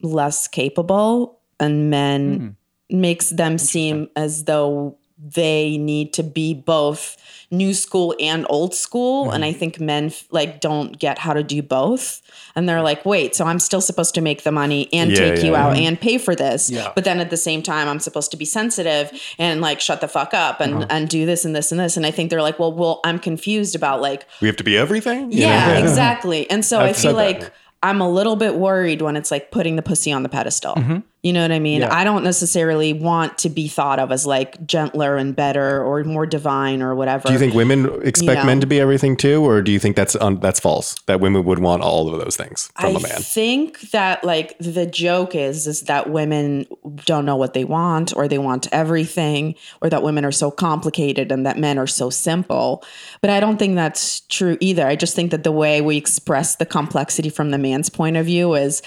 less 0.00 0.48
capable 0.48 1.40
and 1.60 1.90
men 1.90 2.56
makes 2.90 3.30
them 3.30 3.58
seem 3.58 4.08
as 4.16 4.44
though 4.44 4.96
they 5.18 5.78
need 5.78 6.12
to 6.12 6.22
be 6.22 6.52
both 6.52 7.16
new 7.50 7.72
school 7.72 8.14
and 8.20 8.44
old 8.50 8.74
school 8.74 9.30
and 9.30 9.44
i 9.44 9.50
mm-hmm. 9.50 9.58
think 9.58 9.80
men 9.80 10.12
like 10.30 10.60
don't 10.60 10.98
get 10.98 11.16
how 11.18 11.32
to 11.32 11.42
do 11.42 11.62
both 11.62 12.20
and 12.54 12.68
they're 12.68 12.82
like 12.82 13.04
wait 13.06 13.34
so 13.34 13.44
i'm 13.46 13.58
still 13.58 13.80
supposed 13.80 14.14
to 14.14 14.20
make 14.20 14.42
the 14.42 14.52
money 14.52 14.88
and 14.92 15.10
Yeah, 15.10 15.16
take 15.16 15.44
you 15.44 15.52
yeah. 15.52 15.66
out 15.66 15.76
and 15.76 15.98
pay 15.98 16.18
for 16.18 16.34
this 16.34 16.68
Yeah. 16.68 16.92
but 16.94 17.04
then 17.04 17.18
at 17.20 17.30
the 17.30 17.36
same 17.36 17.62
time 17.62 17.88
i'm 17.88 18.00
supposed 18.00 18.30
to 18.32 18.36
be 18.36 18.44
sensitive 18.44 19.10
and 19.38 19.60
like 19.60 19.80
shut 19.80 20.00
the 20.00 20.08
fuck 20.08 20.34
up 20.34 20.60
and 20.60 20.74
uh-huh. 20.74 20.86
and 20.90 21.08
do 21.08 21.24
this 21.24 21.44
and 21.44 21.56
this 21.56 21.70
and 21.72 21.80
this 21.80 21.96
and 21.96 22.04
i 22.04 22.10
think 22.10 22.30
they're 22.30 22.42
like 22.42 22.58
well 22.58 22.72
well 22.72 23.00
i'm 23.04 23.18
confused 23.18 23.74
about 23.74 24.00
like 24.02 24.26
We 24.42 24.48
have 24.48 24.56
to 24.56 24.64
be 24.64 24.76
everything. 24.76 25.32
Yeah, 25.32 25.78
exactly. 25.82 26.50
And 26.50 26.64
so 26.64 26.80
i 26.80 26.88
I've 26.88 26.96
feel 26.96 27.16
said 27.16 27.40
that. 27.40 27.40
like 27.42 27.52
I'm 27.82 28.00
a 28.00 28.08
little 28.08 28.36
bit 28.36 28.56
worried 28.56 29.02
when 29.02 29.16
it's 29.16 29.30
like 29.30 29.50
putting 29.50 29.76
the 29.76 29.82
pussy 29.82 30.10
on 30.10 30.22
the 30.22 30.28
pedestal. 30.28 30.74
Mm-hmm. 30.74 30.98
You 31.26 31.32
know 31.32 31.42
what 31.42 31.50
I 31.50 31.58
mean? 31.58 31.80
Yeah. 31.80 31.92
I 31.92 32.04
don't 32.04 32.22
necessarily 32.22 32.92
want 32.92 33.36
to 33.38 33.48
be 33.48 33.66
thought 33.66 33.98
of 33.98 34.12
as 34.12 34.26
like 34.26 34.64
gentler 34.64 35.16
and 35.16 35.34
better 35.34 35.82
or 35.82 36.04
more 36.04 36.24
divine 36.24 36.82
or 36.82 36.94
whatever. 36.94 37.26
Do 37.26 37.32
you 37.32 37.38
think 37.40 37.52
women 37.52 38.00
expect 38.06 38.42
know. 38.42 38.46
men 38.46 38.60
to 38.60 38.66
be 38.68 38.78
everything 38.78 39.16
too, 39.16 39.44
or 39.44 39.60
do 39.60 39.72
you 39.72 39.80
think 39.80 39.96
that's 39.96 40.14
un- 40.14 40.38
that's 40.38 40.60
false? 40.60 40.94
That 41.06 41.18
women 41.18 41.42
would 41.42 41.58
want 41.58 41.82
all 41.82 42.14
of 42.14 42.20
those 42.20 42.36
things 42.36 42.70
from 42.78 42.94
I 42.94 42.98
a 43.00 43.02
man? 43.02 43.12
I 43.16 43.20
think 43.22 43.80
that 43.90 44.22
like 44.22 44.56
the 44.60 44.86
joke 44.86 45.34
is 45.34 45.66
is 45.66 45.82
that 45.82 46.10
women 46.10 46.64
don't 47.04 47.24
know 47.24 47.34
what 47.34 47.54
they 47.54 47.64
want 47.64 48.16
or 48.16 48.28
they 48.28 48.38
want 48.38 48.68
everything 48.70 49.56
or 49.82 49.90
that 49.90 50.04
women 50.04 50.24
are 50.24 50.30
so 50.30 50.52
complicated 50.52 51.32
and 51.32 51.44
that 51.44 51.58
men 51.58 51.76
are 51.76 51.88
so 51.88 52.08
simple. 52.08 52.84
But 53.20 53.30
I 53.30 53.40
don't 53.40 53.58
think 53.58 53.74
that's 53.74 54.20
true 54.20 54.58
either. 54.60 54.86
I 54.86 54.94
just 54.94 55.16
think 55.16 55.32
that 55.32 55.42
the 55.42 55.50
way 55.50 55.80
we 55.80 55.96
express 55.96 56.54
the 56.54 56.66
complexity 56.66 57.30
from 57.30 57.50
the 57.50 57.58
man's 57.58 57.90
point 57.90 58.16
of 58.16 58.26
view 58.26 58.54
is 58.54 58.80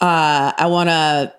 uh 0.00 0.50
I 0.58 0.66
want 0.66 0.88
to 0.88 1.32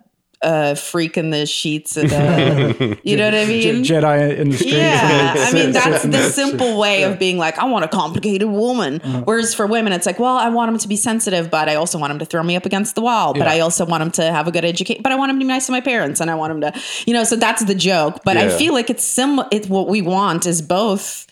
uh 0.45 0.75
freak 0.75 1.17
in 1.17 1.31
the 1.31 1.45
sheets 1.45 1.97
of 1.97 2.09
the 2.09 2.97
you 3.03 3.17
know 3.17 3.25
what 3.25 3.33
I 3.33 3.45
mean? 3.55 3.83
Je- 3.83 3.93
jedi 3.95 4.37
in 4.37 4.49
the 4.49 4.57
streets 4.57 4.73
Yeah, 4.77 5.33
I 5.47 5.51
mean 5.51 5.71
that's 5.71 6.03
the 6.15 6.29
simple 6.29 6.77
way 6.77 7.03
of 7.03 7.17
being 7.19 7.37
like, 7.37 7.57
I 7.57 7.65
want 7.65 7.83
a 7.83 7.87
complicated 7.87 8.47
woman. 8.47 9.01
Uh-huh. 9.01 9.21
Whereas 9.25 9.53
for 9.55 9.65
women, 9.65 9.91
it's 9.91 10.05
like, 10.05 10.19
well, 10.19 10.37
I 10.37 10.49
want 10.49 10.71
him 10.71 10.77
to 10.77 10.87
be 10.87 10.95
sensitive, 10.95 11.49
but 11.49 11.67
I 11.67 11.75
also 11.75 11.97
want 11.97 12.11
him 12.13 12.19
to 12.19 12.25
throw 12.25 12.43
me 12.43 12.55
up 12.55 12.65
against 12.65 12.93
the 12.95 13.01
wall. 13.01 13.33
But 13.33 13.47
Yeah. 13.47 13.53
I 13.55 13.59
also 13.61 13.85
want 13.85 14.03
him 14.03 14.11
to 14.11 14.23
have 14.31 14.47
a 14.47 14.51
good 14.51 14.65
education. 14.65 15.01
But 15.03 15.11
I 15.11 15.15
want 15.15 15.31
him 15.31 15.37
to 15.39 15.43
be 15.43 15.47
nice 15.47 15.65
to 15.65 15.71
my 15.71 15.81
parents, 15.81 16.21
and 16.21 16.29
I 16.29 16.35
want 16.35 16.51
him 16.53 16.61
to, 16.61 16.73
you 17.07 17.13
know. 17.13 17.23
So 17.23 17.35
that's 17.35 17.63
the 17.65 17.75
joke. 17.75 18.21
But 18.23 18.37
I 18.37 18.49
feel 18.49 18.73
like 18.73 18.89
it's 18.89 19.03
similar. 19.03 19.47
It's 19.51 19.67
what 19.67 19.87
we 19.89 20.01
want 20.01 20.45
is 20.45 20.61
both. 20.61 21.25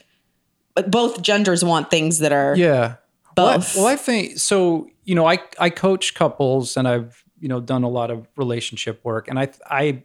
Both 0.88 1.22
genders 1.22 1.64
want 1.64 1.91
things 1.91 2.18
that 2.20 2.32
are 2.32 2.55
yeah 2.57 2.95
Well, 3.38 3.47
I- 3.47 3.57
both. 3.57 3.76
Well, 3.76 3.86
I 3.86 3.95
think 3.95 4.39
so. 4.39 4.88
You 5.05 5.16
know, 5.16 5.26
I 5.28 5.38
I 5.59 5.70
coach 5.70 6.14
couples, 6.16 6.76
and 6.78 6.88
I've 6.88 7.22
you 7.44 7.50
know 7.50 7.60
done 7.60 7.84
a 7.84 7.89
lot 7.89 8.10
of 8.10 8.26
relationship 8.38 9.04
work, 9.04 9.28
and 9.28 9.38
I 9.38 9.50
I 9.70 10.04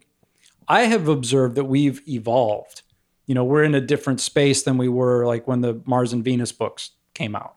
I 0.66 0.82
have 0.86 1.06
observed 1.06 1.54
that 1.54 1.66
we've 1.66 2.02
evolved. 2.08 2.82
You 3.26 3.36
know, 3.36 3.44
we're 3.44 3.62
in 3.62 3.76
a 3.76 3.80
different 3.80 4.20
space 4.20 4.64
than 4.64 4.76
we 4.76 4.88
were 4.88 5.24
like 5.24 5.46
when 5.46 5.60
the 5.60 5.80
Mars 5.86 6.12
and 6.12 6.24
Venus 6.24 6.50
books 6.50 6.90
came 7.14 7.36
out, 7.36 7.54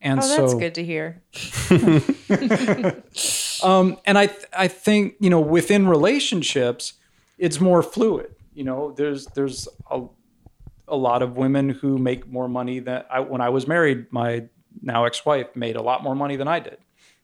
and 0.00 0.20
oh 0.20 0.22
so 0.22 0.36
that's 0.40 0.54
good 0.54 0.74
to 0.76 0.84
hear 0.84 1.22
um, 3.62 3.98
and 4.06 4.16
I 4.16 4.28
th- 4.28 4.46
I 4.56 4.66
think 4.66 5.16
you 5.20 5.28
know 5.28 5.40
within 5.40 5.86
relationships, 5.86 6.94
it's 7.36 7.60
more 7.60 7.82
fluid. 7.82 8.34
You 8.54 8.64
know, 8.64 8.92
there's 8.92 9.26
there's 9.26 9.68
a, 9.90 10.04
a 10.88 10.96
lot 10.96 11.20
of 11.20 11.36
women 11.36 11.68
who 11.68 11.98
make 11.98 12.26
more 12.26 12.48
money 12.48 12.78
than 12.78 13.04
I 13.10 13.20
when 13.20 13.42
I 13.42 13.50
was 13.50 13.66
married. 13.66 14.10
My 14.10 14.48
now 14.80 15.04
ex-wife 15.04 15.54
made 15.54 15.76
a 15.76 15.82
lot 15.82 16.02
more 16.02 16.14
money 16.14 16.36
than 16.36 16.48
I 16.48 16.60
did. 16.60 16.78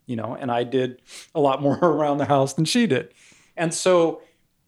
You 0.07 0.17
know, 0.17 0.37
and 0.39 0.51
I 0.51 0.65
did 0.65 1.01
a 1.35 1.41
lot 1.41 1.63
more 1.63 1.79
around 1.83 2.19
the 2.19 2.27
house 2.27 2.55
than 2.55 2.65
she 2.65 2.87
did. 2.87 3.13
And 3.57 3.73
so, 3.73 4.23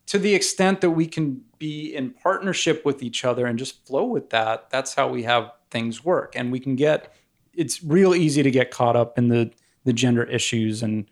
to 0.06 0.18
the 0.18 0.34
extent 0.34 0.80
that 0.80 0.90
we 0.90 1.06
can 1.06 1.42
be 1.58 1.94
in 1.94 2.10
partnership 2.10 2.84
with 2.84 3.02
each 3.02 3.24
other 3.24 3.46
and 3.46 3.58
just 3.58 3.86
flow 3.86 4.04
with 4.04 4.30
that, 4.30 4.70
that's 4.70 4.94
how 4.94 5.08
we 5.08 5.24
have 5.24 5.50
things 5.70 6.04
work. 6.04 6.34
And 6.36 6.52
we 6.52 6.60
can 6.60 6.76
get. 6.76 7.14
It's 7.54 7.82
real 7.82 8.14
easy 8.14 8.42
to 8.42 8.50
get 8.50 8.70
caught 8.70 8.96
up 8.96 9.16
in 9.16 9.28
the 9.28 9.50
the 9.84 9.92
gender 9.92 10.24
issues 10.24 10.82
and 10.82 11.06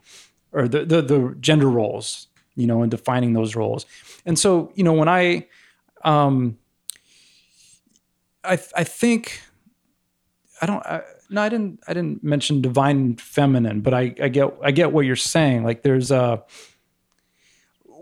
or 0.52 0.68
the, 0.68 0.84
the 0.84 1.02
the 1.02 1.36
gender 1.40 1.68
roles, 1.68 2.28
you 2.54 2.66
know, 2.66 2.82
and 2.82 2.90
defining 2.90 3.32
those 3.32 3.56
roles. 3.56 3.86
And 4.26 4.38
so, 4.38 4.72
you 4.74 4.84
know, 4.84 4.92
when 4.92 5.08
I 5.08 5.46
um 6.04 6.58
I 8.42 8.58
I 8.76 8.84
think 8.84 9.40
I 10.60 10.66
don't 10.66 10.84
I, 10.86 11.02
no, 11.30 11.42
I 11.42 11.48
didn't 11.48 11.80
I 11.86 11.94
didn't 11.94 12.22
mention 12.22 12.60
divine 12.60 13.16
feminine, 13.16 13.80
but 13.80 13.94
I 13.94 14.14
I 14.20 14.28
get 14.28 14.54
I 14.62 14.70
get 14.70 14.92
what 14.92 15.06
you're 15.06 15.16
saying. 15.16 15.64
Like 15.64 15.82
there's 15.82 16.10
a 16.10 16.42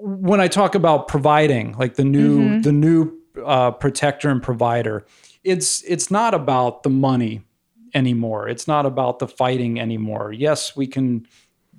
when 0.02 0.40
I 0.40 0.48
talk 0.48 0.74
about 0.74 1.06
providing, 1.06 1.72
like 1.78 1.94
the 1.94 2.04
new 2.04 2.60
the 2.60 2.72
new 2.72 3.12
uh, 3.44 3.70
protector 3.70 4.30
and 4.30 4.42
provider, 4.42 5.06
it's 5.44 5.82
it's 5.82 6.10
not 6.10 6.34
about 6.34 6.82
the 6.82 6.90
money 6.90 7.42
anymore. 7.94 8.48
It's 8.48 8.66
not 8.66 8.86
about 8.86 9.18
the 9.20 9.28
fighting 9.28 9.78
anymore. 9.78 10.32
Yes, 10.32 10.74
we 10.74 10.86
can 10.86 11.26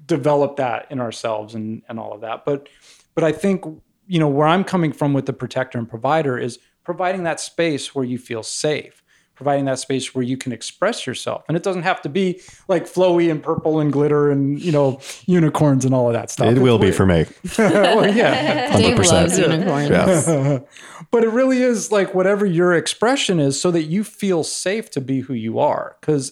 develop 0.06 0.58
that 0.58 0.88
in 0.90 1.00
ourselves 1.00 1.54
and 1.54 1.82
and 1.90 2.00
all 2.00 2.14
of 2.14 2.22
that. 2.22 2.46
But 2.46 2.70
but 3.14 3.24
I 3.24 3.34
think 3.34 3.66
you 4.08 4.20
know 4.20 4.30
where 4.30 4.48
I'm 4.48 4.64
coming 4.64 4.94
from 4.94 5.14
with 5.14 5.26
the 5.26 5.34
protector 5.34 5.78
and 5.78 5.90
provider 5.90 6.38
is 6.38 6.60
providing 6.84 7.24
that 7.24 7.40
space 7.40 7.94
where 7.94 8.06
you 8.06 8.18
feel 8.18 8.44
safe 8.44 9.03
providing 9.44 9.66
that 9.66 9.78
space 9.78 10.16
where 10.16 10.24
you 10.24 10.38
can 10.38 10.54
express 10.54 11.06
yourself 11.06 11.44
and 11.50 11.58
it 11.58 11.64
doesn't 11.64 11.84
have 11.84 12.02
to 12.02 12.08
be 12.08 12.40
like 12.70 12.86
flowy 12.86 13.30
and 13.30 13.44
purple 13.44 13.82
and 13.82 13.92
glitter 13.92 14.32
and 14.32 14.62
you 14.62 14.72
know 14.72 15.02
unicorns 15.26 15.84
and 15.84 15.94
all 15.94 16.08
of 16.08 16.14
that 16.14 16.32
stuff 16.32 16.48
It 16.48 16.52
It's 16.52 16.62
will 16.62 16.80
be 16.80 16.92
for 16.92 17.06
me. 17.06 17.26
well, 17.58 18.16
yeah 18.16 18.72
100%. 18.78 19.12
loves 19.12 19.38
unicorns. 19.38 19.90
Yeah. 19.90 20.60
but 21.12 21.26
it 21.26 21.30
really 21.30 21.62
is 21.62 21.92
like 21.92 22.16
whatever 22.16 22.46
your 22.46 22.74
expression 22.74 23.42
is 23.42 23.60
so 23.60 23.70
that 23.72 23.84
you 23.84 24.06
feel 24.06 24.46
safe 24.46 24.90
to 24.92 25.02
be 25.02 25.20
who 25.20 25.34
you 25.34 25.60
are 25.60 25.98
because 26.00 26.32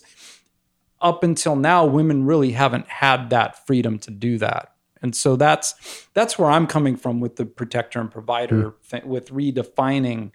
up 1.02 1.22
until 1.22 1.58
now 1.58 1.84
women 1.86 2.26
really 2.26 2.54
haven't 2.54 2.88
had 2.88 3.30
that 3.30 3.68
freedom 3.68 4.00
to 4.00 4.10
do 4.10 4.38
that 4.38 4.74
and 5.02 5.14
so 5.14 5.36
that's 5.36 6.08
that's 6.14 6.40
where 6.40 6.50
i'm 6.50 6.66
coming 6.66 6.96
from 6.96 7.20
with 7.20 7.36
the 7.36 7.46
protector 7.46 8.00
and 8.00 8.10
provider 8.10 8.70
hmm. 8.70 8.84
thing 8.84 9.06
with 9.06 9.28
redefining 9.32 10.32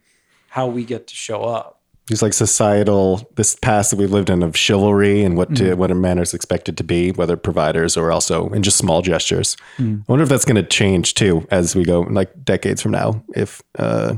how 0.50 0.66
we 0.66 0.84
get 0.84 1.06
to 1.06 1.14
show 1.14 1.42
up 1.42 1.75
It's 2.08 2.22
like 2.22 2.32
societal, 2.34 3.28
this 3.34 3.56
past 3.56 3.90
that 3.90 3.96
we've 3.96 4.12
lived 4.12 4.30
in 4.30 4.42
of 4.44 4.56
chivalry 4.56 5.24
and 5.24 5.36
what 5.36 5.56
to, 5.56 5.74
what 5.74 5.90
a 5.90 5.94
man 5.94 6.18
is 6.18 6.34
expected 6.34 6.76
to 6.78 6.84
be, 6.84 7.10
whether 7.10 7.36
providers 7.36 7.96
or 7.96 8.12
also 8.12 8.48
in 8.50 8.62
just 8.62 8.76
small 8.78 9.02
gestures. 9.02 9.56
I 9.80 9.98
wonder 10.06 10.22
if 10.22 10.28
that's 10.28 10.44
going 10.44 10.54
to 10.56 10.62
change 10.62 11.14
too 11.14 11.46
as 11.50 11.74
we 11.74 11.84
go 11.84 12.02
like 12.02 12.44
decades 12.44 12.80
from 12.80 12.92
now. 12.92 13.24
If 13.34 13.60
uh, 13.78 14.14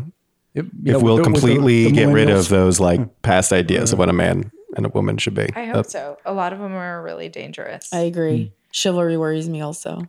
If, 0.55 0.67
if 0.85 1.01
we'll 1.03 1.25
completely 1.25 1.91
get 1.91 2.09
rid 2.09 2.29
of 2.29 2.49
those 2.51 2.79
like 2.79 3.23
past 3.23 3.53
ideas 3.53 3.93
of 3.95 3.99
what 3.99 4.11
a 4.11 4.13
man 4.13 4.51
and 4.77 4.85
a 4.85 4.91
woman 4.91 5.17
should 5.17 5.35
be. 5.35 5.49
I 5.57 5.65
hope 5.65 5.87
so. 5.87 6.19
A 6.27 6.33
lot 6.35 6.53
of 6.53 6.59
them 6.59 6.75
are 6.75 7.03
really 7.03 7.31
dangerous. 7.31 7.91
I 7.93 8.01
agree. 8.01 8.53
Chivalry 8.71 9.17
worries 9.17 9.49
me 9.49 9.63
also. 9.63 10.03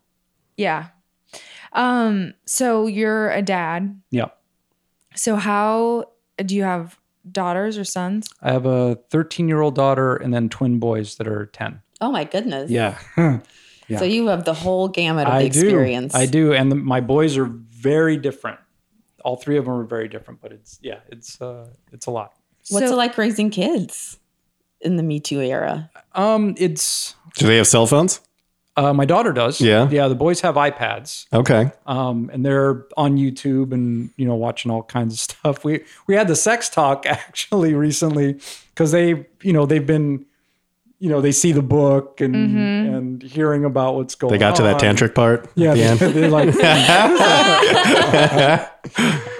yeah. 0.58 0.88
Um. 1.72 2.34
So 2.46 2.88
you're 2.88 3.32
a 3.32 3.42
dad. 3.42 4.02
yeah 4.12 4.30
So 5.16 5.38
how 5.38 6.12
do 6.44 6.56
you 6.56 6.64
have 6.64 6.99
daughters 7.32 7.78
or 7.78 7.84
sons? 7.84 8.28
i 8.42 8.52
have 8.52 8.66
a 8.66 8.96
13 9.10 9.48
year 9.48 9.62
old 9.62 9.76
daughter 9.76 10.16
and 10.16 10.34
then 10.34 10.50
twin 10.50 10.80
boys 10.80 11.16
that 11.16 11.28
are 11.28 11.46
10 11.48 11.82
Oh 12.02 12.12
my 12.12 12.24
goodness. 12.24 12.70
yeah 12.72 12.98
So 13.98 14.04
you 14.06 14.28
have 14.28 14.46
the 14.46 14.54
whole 14.54 14.88
gamut 14.88 15.28
of 15.28 15.34
I 15.34 15.42
experience. 15.42 16.14
do. 16.14 16.20
I 16.20 16.26
do, 16.28 16.54
and 16.54 16.72
the, 16.72 16.76
my 16.76 17.02
boys 17.02 17.38
are 17.38 17.46
very 17.46 18.18
different. 18.18 18.60
All 19.26 19.36
three 19.36 19.58
of 19.58 19.66
them 19.66 19.74
are 19.74 19.84
very 19.84 20.08
different, 20.08 20.42
but 20.42 20.52
it's 20.52 20.78
yeah, 20.84 21.00
it's 21.10 21.42
uh, 21.42 21.66
it's 21.92 22.06
a 22.06 22.12
lot. 22.12 22.34
What's 22.70 22.86
So- 22.86 22.94
it 22.94 22.98
like 22.98 23.18
raising 23.18 23.50
kids 23.50 24.20
in 24.80 24.96
the 24.96 25.02
Me 25.02 25.20
Too 25.20 25.42
era? 25.42 25.90
Um, 26.14 26.54
it's 26.60 27.16
Do 27.40 27.48
they 27.48 27.58
have 27.58 27.66
cell 27.66 27.88
phones? 27.88 28.22
Uh, 28.80 28.94
my 28.94 29.06
daughter 29.06 29.34
does. 29.34 29.60
Yeah. 29.60 29.90
yeah. 29.90 30.08
The 30.08 30.16
boys 30.16 30.42
have 30.42 30.56
iPads, 30.56 31.26
Okay. 31.34 31.72
um, 31.86 32.30
and 32.34 32.46
they're 32.46 32.86
on 32.96 33.18
YouTube 33.18 33.74
and 33.74 34.12
you 34.18 34.26
know 34.26 34.36
watching 34.36 34.72
all 34.72 34.84
kinds 34.84 35.14
of 35.16 35.20
stuff. 35.20 35.66
We 35.66 35.84
we 36.08 36.16
had 36.16 36.28
the 36.28 36.36
sex 36.36 36.70
talk 36.70 37.06
actually 37.18 37.74
recently 37.74 38.40
because 38.74 38.92
they 38.92 39.26
you 39.42 39.54
know 39.54 39.66
they've 39.66 39.86
been 39.86 40.26
you 41.02 41.10
know 41.10 41.22
they 41.22 41.32
see 41.32 41.54
the 41.54 41.62
book 41.62 42.20
and 42.22 42.36
and 42.36 43.22
hearing 43.24 43.64
about 43.66 43.96
what's 43.96 44.16
going. 44.16 44.32
They 44.34 44.38
got 44.38 44.56
to 44.58 44.64
that 44.64 44.80
tantric 44.82 45.16
part 45.16 45.50
Yeah, 45.56 45.72
at 45.72 45.76
the 45.76 45.84
end. 45.84 46.00
they, 46.00 46.12
they're 46.22 46.30
like. 46.30 46.50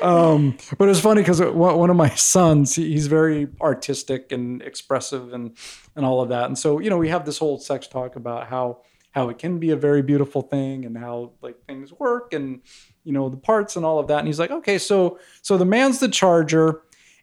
um, 0.02 0.58
but 0.78 0.90
it's 0.90 1.00
funny 1.00 1.22
because 1.22 1.42
one 1.42 1.78
one 1.78 1.90
of 1.90 1.96
my 1.96 2.10
sons, 2.10 2.76
he's 2.76 3.08
very 3.08 3.48
artistic 3.62 4.32
and 4.32 4.62
expressive 4.62 5.34
and 5.34 5.56
and 5.96 6.06
all 6.06 6.22
of 6.22 6.30
that, 6.30 6.46
and 6.46 6.58
so 6.58 6.80
you 6.80 6.90
know 6.90 6.98
we 6.98 7.10
have 7.10 7.26
this 7.26 7.38
whole 7.38 7.60
sex 7.60 7.88
talk 7.88 8.16
about 8.16 8.48
how 8.48 8.80
how 9.12 9.30
it 9.30 9.38
can 9.40 9.58
be 9.60 9.72
a 9.72 9.76
very 9.76 10.02
beautiful 10.02 10.42
thing 10.42 10.86
and 10.86 10.98
how 10.98 11.32
like 11.42 11.56
things 11.68 11.92
work 11.92 12.34
and 12.34 12.62
you 13.04 13.12
know 13.14 13.30
the 13.30 13.38
parts 13.38 13.76
and 13.76 13.86
all 13.86 14.00
of 14.00 14.08
that, 14.08 14.20
and 14.20 14.28
he's 14.28 14.40
like, 14.40 14.52
okay, 14.52 14.78
so 14.78 15.18
so 15.42 15.58
the 15.58 15.66
man's 15.66 16.00
the 16.00 16.08
charger. 16.10 16.82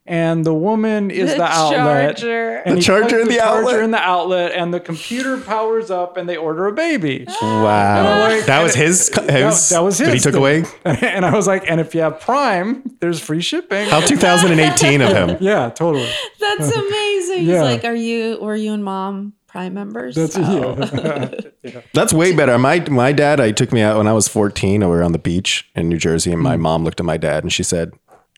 And 0.08 0.44
the 0.46 0.54
woman 0.54 1.10
is 1.10 1.32
the, 1.32 1.38
The 1.38 1.42
outlet. 1.42 2.16
charger. 2.18 2.58
And 2.58 2.76
The 2.76 2.80
he 2.80 2.80
charger 2.86 3.08
plugs 3.08 3.22
in 3.22 3.28
the 3.28 3.34
charger 3.38 3.58
outlet. 3.68 3.82
in 3.82 3.90
the 3.90 3.98
outlet, 3.98 4.52
and 4.52 4.72
the 4.72 4.78
computer 4.78 5.36
powers 5.40 5.90
up, 5.90 6.16
and 6.16 6.28
they 6.28 6.36
order 6.36 6.66
a 6.68 6.72
baby. 6.72 7.26
Wow. 7.42 8.20
like- 8.28 8.46
that 8.46 8.62
was 8.62 8.72
his. 8.76 9.08
his 9.08 9.68
that 9.70 9.82
was 9.82 9.98
his 9.98 10.06
That 10.06 10.14
he 10.14 10.20
took 10.20 10.34
thing. 10.34 10.40
away. 10.40 10.64
and 10.84 11.24
I 11.26 11.34
was 11.34 11.48
like, 11.48 11.68
and 11.68 11.80
if 11.80 11.92
you 11.92 12.02
have 12.02 12.20
Prime, 12.20 12.84
there's 13.00 13.18
free 13.18 13.40
shipping. 13.40 13.88
How 13.88 14.00
2018 14.00 15.00
of 15.00 15.08
him. 15.10 15.38
yeah, 15.40 15.70
totally. 15.70 16.08
That's 16.38 16.70
amazing. 16.76 17.38
He's 17.46 17.58
like, 17.60 17.82
are 17.84 17.92
you, 17.92 18.38
were 18.40 18.54
you 18.54 18.74
and 18.74 18.84
mom 18.84 19.32
Prime 19.46 19.74
members? 19.74 20.14
That's 20.16 20.36
Oh. 20.36 20.76
yeah. 21.62 21.80
That's 21.94 22.12
way 22.12 22.34
better. 22.34 22.58
My 22.58 22.80
my 22.90 23.12
dad, 23.12 23.40
I 23.40 23.52
took 23.52 23.72
me 23.72 23.80
out 23.80 23.96
when 23.96 24.06
I 24.06 24.12
was 24.12 24.28
14. 24.28 24.82
and 24.82 24.90
We 24.90 24.96
were 24.96 25.02
on 25.02 25.12
the 25.12 25.18
beach 25.18 25.70
in 25.74 25.88
New 25.88 25.98
Jersey, 25.98 26.32
and 26.32 26.40
my 26.42 26.56
mm. 26.56 26.60
mom 26.60 26.84
looked 26.84 27.00
at 27.00 27.06
my 27.06 27.16
dad 27.16 27.44
and 27.44 27.52
she 27.52 27.62
said, 27.62 27.92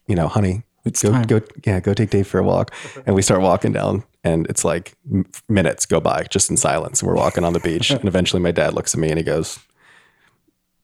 "You 0.07 0.15
know, 0.15 0.29
honey, 0.29 0.65
go 0.85 0.91
time." 0.91 1.27
go 1.27 1.41
yeah, 1.65 1.81
go 1.81 1.95
take 1.95 2.11
Dave 2.11 2.27
for 2.27 2.39
a 2.39 2.45
walk." 2.45 2.73
And 3.07 3.15
we 3.17 3.23
start 3.23 3.41
walking 3.41 3.73
down, 3.73 4.05
and 4.23 4.47
it's 4.49 4.65
like 4.65 4.95
minutes 5.49 5.87
go 5.87 6.01
by 6.01 6.25
just 6.25 6.51
in 6.51 6.57
silence, 6.57 7.01
and 7.01 7.09
we're 7.09 7.17
walking 7.17 7.45
on 7.45 7.53
the 7.53 7.61
beach. 7.61 7.91
and 7.99 8.05
eventually, 8.05 8.43
my 8.43 8.53
dad 8.53 8.75
looks 8.75 8.95
at 8.95 9.01
me 9.01 9.09
and 9.09 9.19
he 9.19 9.25
goes, 9.25 9.59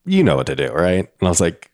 "You 0.07 0.25
know 0.25 0.37
what 0.37 0.47
to 0.47 0.57
do, 0.57 0.73
right?" 0.73 1.09
And 1.21 1.27
I 1.27 1.29
was 1.29 1.41
like. 1.41 1.71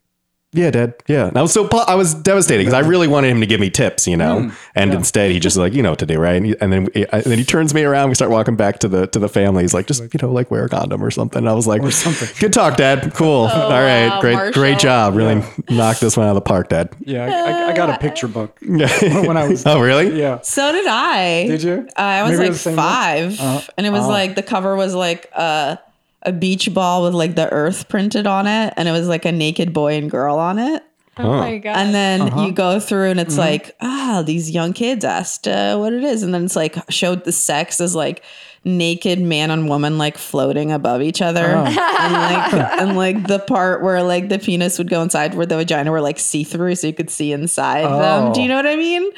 Yeah, 0.53 0.73
Dad. 0.73 0.95
Yeah, 1.07 1.29
and 1.29 1.37
I 1.37 1.43
was 1.43 1.53
so 1.53 1.69
pu- 1.69 1.77
I 1.77 1.95
was 1.95 2.13
devastated 2.13 2.63
because 2.65 2.75
I 2.75 2.81
really 2.81 3.07
wanted 3.07 3.29
him 3.31 3.39
to 3.41 3.47
give 3.47 3.61
me 3.61 3.71
tips, 3.71 4.09
you 4.09 4.17
know, 4.17 4.51
and 4.75 4.93
instead 4.93 5.31
he 5.31 5.39
just 5.39 5.57
like 5.57 5.73
you 5.73 5.81
know 5.81 5.91
what 5.91 6.01
to 6.01 6.07
do, 6.07 6.19
right? 6.19 6.35
And, 6.35 6.47
he, 6.47 6.57
and 6.61 6.73
then 6.73 6.89
he, 6.93 7.07
and 7.09 7.23
then 7.23 7.39
he 7.39 7.45
turns 7.45 7.73
me 7.73 7.85
around. 7.85 8.09
We 8.09 8.17
start 8.17 8.33
walking 8.33 8.57
back 8.57 8.81
to 8.81 8.89
the 8.89 9.07
to 9.09 9.21
the 9.21 9.29
family. 9.29 9.63
He's 9.63 9.75
like, 9.75 9.87
just 9.87 10.03
you 10.03 10.19
know, 10.21 10.33
like 10.33 10.51
wear 10.51 10.65
a 10.65 10.69
condom 10.69 11.05
or 11.05 11.11
something. 11.13 11.39
And 11.39 11.49
I 11.49 11.53
was 11.53 11.69
like, 11.69 11.83
something. 11.93 12.29
Good 12.41 12.53
talk, 12.53 12.77
Dad. 12.77 13.15
Cool. 13.15 13.47
All 13.47 13.71
right, 13.71 14.09
wow, 14.09 14.21
great, 14.21 14.35
Marshall. 14.35 14.53
great 14.61 14.79
job. 14.81 15.15
Really 15.15 15.41
knocked 15.69 16.01
this 16.01 16.17
one 16.17 16.27
out 16.27 16.31
of 16.31 16.35
the 16.35 16.41
park, 16.41 16.69
Dad. 16.71 16.97
Yeah, 16.99 17.27
I, 17.27 17.29
I, 17.29 17.71
I 17.71 17.77
got 17.77 17.89
a 17.91 17.99
picture 17.99 18.27
book 18.27 18.59
when 18.67 19.37
I 19.37 19.47
was. 19.49 19.65
oh, 19.67 19.81
really? 19.81 20.19
Yeah. 20.19 20.41
So 20.41 20.73
did 20.73 20.87
I. 20.89 21.47
Did 21.47 21.63
you? 21.63 21.89
Uh, 21.97 22.01
I 22.03 22.23
was 22.29 22.39
Maybe 22.41 22.51
like 22.51 22.61
the 22.61 22.73
five, 22.73 23.39
Uh, 23.39 23.61
and 23.77 23.87
it 23.87 23.91
was 23.91 24.05
oh. 24.05 24.09
like 24.09 24.35
the 24.35 24.43
cover 24.43 24.75
was 24.75 24.97
like 24.97 25.31
a 25.33 25.79
a 26.23 26.33
beach 26.33 26.73
ball 26.75 27.05
with 27.05 27.15
like 27.15 27.35
the 27.35 27.51
Earth 27.51 27.89
printed 27.89 28.27
on 28.27 28.47
it, 28.47 28.75
and 28.77 28.89
it 28.89 28.93
was 28.93 29.09
like 29.09 29.25
a 29.25 29.33
naked 29.33 29.73
boy 29.73 29.95
and 29.97 30.11
girl 30.11 30.39
on 30.39 30.59
it. 30.59 30.83
Oh 31.19 31.39
my 31.39 31.59
god. 31.59 31.77
And 31.77 31.95
then 31.95 32.21
Uh-huh. 32.23 32.47
you 32.47 32.53
go 32.53 32.81
through, 32.81 33.11
and 33.11 33.21
it's 33.21 33.35
Mm-hmm. 33.35 33.41
like, 33.41 33.77
ah, 33.81 34.23
these 34.25 34.51
young 34.51 34.73
kids 34.73 35.05
asked 35.05 35.47
uh, 35.49 35.77
what 35.77 35.93
it 35.93 36.03
is, 36.05 36.23
and 36.23 36.33
then 36.33 36.45
it's 36.45 36.57
like 36.57 36.77
showed 36.91 37.25
the 37.25 37.33
sex 37.33 37.81
as 37.81 37.95
like 37.95 38.23
naked 38.65 39.19
man 39.19 39.51
and 39.51 39.69
woman 39.71 39.97
like 39.99 40.19
floating 40.19 40.71
above 40.71 41.03
each 41.03 41.21
other, 41.23 41.57
Oh. 41.57 41.65
and 41.65 42.13
like 42.13 42.53
and 42.81 42.97
like 42.97 43.27
the 43.27 43.39
part 43.41 43.83
where 43.83 44.03
like 44.03 44.29
the 44.29 44.39
penis 44.39 44.79
would 44.79 44.89
go 44.89 45.03
inside, 45.03 45.35
where 45.35 45.47
the 45.47 45.57
vagina 45.57 45.91
were 45.91 46.01
like 46.01 46.19
see 46.19 46.45
through, 46.45 46.75
so 46.77 46.87
you 46.87 46.93
could 46.95 47.11
see 47.11 47.33
inside 47.33 47.85
them. 47.85 48.33
Do 48.33 48.41
you 48.41 48.47
Oh. 48.47 48.49
know 48.51 48.57
what 48.57 48.67
I 48.67 48.77
mean? 48.77 49.11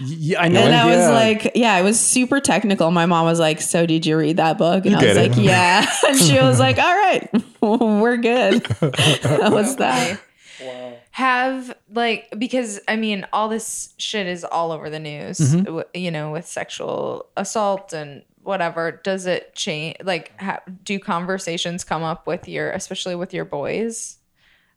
Yeah, 0.00 0.40
I 0.42 0.48
know. 0.48 0.60
And 0.60 0.74
I 0.74 0.86
was 0.86 1.08
like, 1.10 1.52
yeah, 1.54 1.76
it 1.78 1.82
was 1.82 1.98
super 2.00 2.40
technical. 2.40 2.90
My 2.90 3.06
mom 3.06 3.26
was 3.26 3.38
like, 3.38 3.60
So 3.60 3.86
did 3.86 4.04
you 4.06 4.16
read 4.18 4.36
that 4.38 4.58
book? 4.58 4.84
And 4.86 4.92
You 4.92 4.98
I 4.98 5.04
was 5.04 5.14
get 5.14 5.16
it. 5.26 5.30
like, 5.32 5.38
Yeah. 5.44 5.86
And 6.08 6.18
she 6.18 6.38
was 6.40 6.58
like, 6.58 6.78
All 6.78 6.84
right, 6.96 7.28
we're 7.60 8.16
good. 8.16 8.62
That 8.64 9.50
was 9.52 9.76
that. 9.76 10.20
Wow. 10.62 10.96
have 11.10 11.76
like 11.92 12.32
because 12.38 12.80
I 12.86 12.94
mean 12.96 13.26
all 13.32 13.48
this 13.48 13.92
shit 13.98 14.26
is 14.26 14.44
all 14.44 14.70
over 14.72 14.88
the 14.88 15.00
news, 15.00 15.38
Mm-hmm. 15.38 15.80
you 15.98 16.10
know, 16.10 16.30
with 16.30 16.46
sexual 16.46 17.26
assault 17.36 17.92
and 17.92 18.22
whatever. 18.42 19.00
Does 19.04 19.26
it 19.26 19.54
change? 19.54 19.96
Like, 20.02 20.32
ha- 20.40 20.60
do 20.84 20.98
conversations 20.98 21.82
come 21.84 22.02
up 22.02 22.26
with 22.26 22.46
your, 22.48 22.70
especially 22.70 23.14
with 23.16 23.32
your 23.34 23.44
boys, 23.44 24.18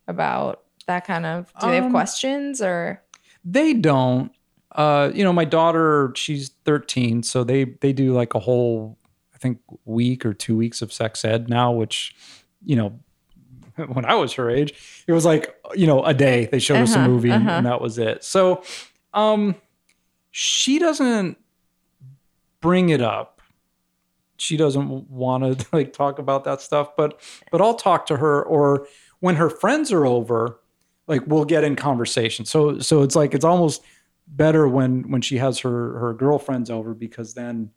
about 0.08 0.62
that 0.86 1.06
kind 1.06 1.26
of? 1.26 1.52
Do 1.60 1.68
they 1.68 1.76
have 1.76 1.84
Um, 1.86 1.90
questions 1.92 2.60
or? 2.62 3.02
They 3.44 3.72
don't. 3.74 4.32
Uh, 4.78 5.10
you 5.12 5.24
know, 5.24 5.32
my 5.32 5.44
daughter, 5.44 6.12
she's 6.14 6.50
13, 6.64 7.22
so 7.24 7.42
they 7.42 7.64
they 7.64 7.92
do 7.92 8.12
like 8.14 8.34
a 8.34 8.38
whole, 8.38 8.96
I 9.34 9.38
think, 9.38 9.58
week 9.84 10.24
or 10.24 10.32
two 10.32 10.56
weeks 10.56 10.82
of 10.82 10.92
sex 10.92 11.24
ed 11.24 11.48
now, 11.48 11.72
which, 11.72 12.14
you 12.64 12.76
know, 12.76 12.98
when 13.92 14.04
I 14.04 14.14
was 14.14 14.32
her 14.34 14.48
age, 14.48 15.02
it 15.08 15.12
was 15.12 15.24
like, 15.24 15.54
you 15.74 15.86
know, 15.88 16.04
a 16.04 16.14
day 16.14 16.46
they 16.46 16.60
showed 16.60 16.78
us 16.82 16.94
a 16.94 17.00
Uh-huh, 17.00 17.08
movie 17.08 17.30
and, 17.30 17.46
uh-huh. 17.48 17.56
and 17.58 17.66
that 17.66 17.80
was 17.80 17.98
it. 17.98 18.22
So, 18.22 18.62
um, 19.14 19.56
she 20.30 20.78
doesn't 20.78 21.38
bring 22.60 22.90
it 22.90 23.00
up. 23.02 23.40
She 24.36 24.56
doesn't 24.56 25.10
want 25.10 25.58
to 25.58 25.66
like 25.72 25.92
talk 25.92 26.20
about 26.20 26.44
that 26.44 26.60
stuff, 26.60 26.94
but 26.96 27.20
but 27.50 27.60
I'll 27.60 27.74
talk 27.74 28.06
to 28.06 28.16
her 28.18 28.42
or 28.44 28.86
when 29.18 29.34
her 29.36 29.50
friends 29.50 29.90
are 29.90 30.06
over, 30.06 30.60
like 31.08 31.22
we'll 31.26 31.44
get 31.44 31.64
in 31.64 31.74
conversation. 31.74 32.44
So 32.44 32.78
so 32.78 33.02
it's 33.02 33.16
like 33.16 33.34
it's 33.34 33.44
almost 33.44 33.82
better 34.30 34.68
when 34.68 35.10
when 35.10 35.20
she 35.22 35.38
has 35.38 35.58
her 35.60 35.98
her 35.98 36.14
girlfriends 36.14 36.70
over 36.70 36.94
because 36.94 37.34
then 37.34 37.70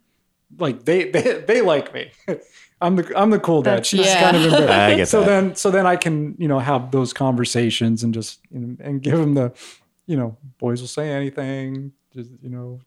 like 0.60 0.86
they 0.86 1.10
they, 1.12 1.40
they 1.48 1.62
like 1.62 1.94
me. 1.94 2.12
I'm 2.82 2.96
the 2.96 3.12
I'm 3.18 3.30
the 3.30 3.40
cool 3.40 3.62
dad. 3.62 3.72
That's- 3.72 3.88
She's 3.88 4.06
yeah. 4.06 4.22
kind 4.32 4.38
of 4.38 4.44
embarrassed. 4.46 4.70
I 4.72 4.96
get 4.96 5.08
so 5.08 5.20
that. 5.22 5.26
then 5.28 5.56
so 5.56 5.72
then 5.72 5.86
I 5.88 5.96
can 5.96 6.36
you 6.38 6.48
know 6.48 6.60
have 6.60 6.92
those 6.92 7.14
conversations 7.14 8.04
and 8.04 8.14
just 8.14 8.40
you 8.52 8.60
know, 8.60 8.78
and 8.80 9.02
give 9.02 9.18
them 9.20 9.34
the 9.36 9.54
you 10.08 10.18
know 10.18 10.36
boys 10.58 10.82
will 10.82 10.88
say 10.88 11.10
anything 11.10 11.92
just 12.14 12.30
you 12.42 12.50
know 12.50 12.80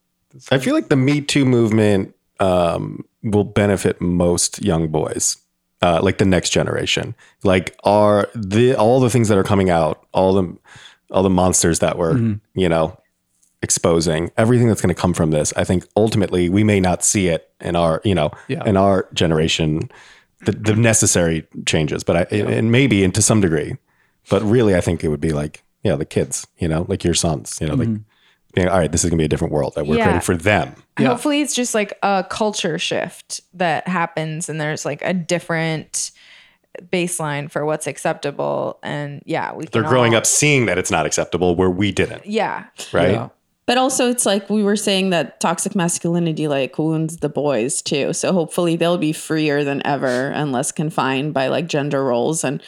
I 0.50 0.58
feel 0.58 0.74
like 0.74 0.88
the 0.88 0.96
Me 0.96 1.20
Too 1.20 1.44
movement 1.44 2.12
um, 2.40 3.04
will 3.22 3.44
benefit 3.44 4.00
most 4.00 4.60
young 4.60 4.88
boys. 4.88 5.36
uh, 5.80 6.00
like 6.02 6.18
the 6.18 6.24
next 6.24 6.50
generation. 6.50 7.14
Like 7.44 7.76
are 7.84 8.28
the 8.34 8.74
all 8.74 8.98
the 8.98 9.10
things 9.10 9.28
that 9.28 9.38
are 9.38 9.44
coming 9.44 9.70
out, 9.70 10.04
all 10.12 10.32
the 10.34 10.56
all 11.12 11.22
the 11.22 11.30
monsters 11.30 11.78
that 11.78 11.96
we're 11.98 12.36
you 12.54 12.68
know 12.68 12.98
exposing, 13.64 14.30
everything 14.36 14.68
that's 14.68 14.80
going 14.80 14.94
to 14.94 15.00
come 15.00 15.12
from 15.14 15.32
this. 15.32 15.52
I 15.56 15.64
think 15.64 15.84
ultimately 15.96 16.48
we 16.48 16.62
may 16.62 16.78
not 16.78 17.02
see 17.02 17.26
it 17.28 17.50
in 17.60 17.74
our 17.74 18.00
you 18.04 18.14
know 18.14 18.30
Yeah. 18.46 18.62
in 18.64 18.76
our 18.76 19.08
generation 19.12 19.90
the, 20.44 20.52
the 20.52 20.76
necessary 20.76 21.46
changes, 21.66 22.04
but 22.04 22.16
I 22.16 22.22
and 22.36 22.70
maybe 22.70 23.02
and 23.02 23.12
to 23.14 23.22
some 23.22 23.40
degree, 23.40 23.76
but 24.30 24.42
really 24.42 24.76
I 24.76 24.80
think 24.80 25.02
it 25.02 25.08
would 25.08 25.20
be 25.20 25.32
like 25.32 25.64
yeah 25.82 25.96
the 25.96 26.04
kids, 26.04 26.46
you 26.58 26.68
know, 26.68 26.84
like 26.88 27.02
your 27.02 27.14
sons, 27.14 27.58
you 27.60 27.66
know, 27.66 27.74
like 27.74 27.88
mm-hmm. 27.88 28.02
being 28.54 28.68
all 28.68 28.78
right, 28.78 28.92
this 28.92 29.02
is 29.04 29.10
going 29.10 29.18
to 29.18 29.22
be 29.22 29.24
a 29.24 29.28
different 29.28 29.52
world 29.52 29.74
that 29.74 29.86
we're 29.86 29.96
Yeah. 29.96 30.04
creating 30.04 30.20
for 30.20 30.36
them. 30.36 30.74
Yeah. 30.98 31.08
Hopefully, 31.08 31.40
it's 31.40 31.54
just 31.56 31.74
like 31.74 31.98
a 32.02 32.24
culture 32.28 32.78
shift 32.78 33.40
that 33.54 33.88
happens, 33.88 34.48
and 34.48 34.60
there's 34.60 34.84
like 34.84 35.02
a 35.02 35.12
different 35.14 36.10
baseline 36.92 37.50
for 37.50 37.64
what's 37.64 37.86
acceptable. 37.86 38.78
And 38.82 39.22
yeah, 39.26 39.52
we 39.54 39.64
They're 39.66 39.82
can 39.82 39.90
growing 39.90 40.12
all- 40.14 40.18
up 40.18 40.26
seeing 40.26 40.66
that 40.66 40.76
it's 40.78 40.90
not 40.90 41.06
acceptable 41.06 41.54
where 41.56 41.70
we 41.70 41.92
didn't, 41.92 42.26
Yeah, 42.26 42.64
right? 42.92 43.12
Yeah. 43.12 43.28
But 43.66 43.78
also, 43.78 44.10
it's 44.10 44.26
like 44.26 44.50
we 44.50 44.62
were 44.62 44.76
saying 44.76 45.10
that 45.10 45.40
toxic 45.40 45.74
masculinity 45.74 46.48
like 46.48 46.78
wounds 46.78 47.18
the 47.18 47.30
boys 47.30 47.80
too. 47.80 48.12
So 48.12 48.32
hopefully, 48.32 48.76
they'll 48.76 48.98
be 48.98 49.12
freer 49.12 49.64
than 49.64 49.84
ever 49.86 50.28
and 50.28 50.52
less 50.52 50.70
confined 50.70 51.32
by 51.32 51.48
like 51.48 51.66
gender 51.66 52.04
roles 52.04 52.44
and 52.44 52.62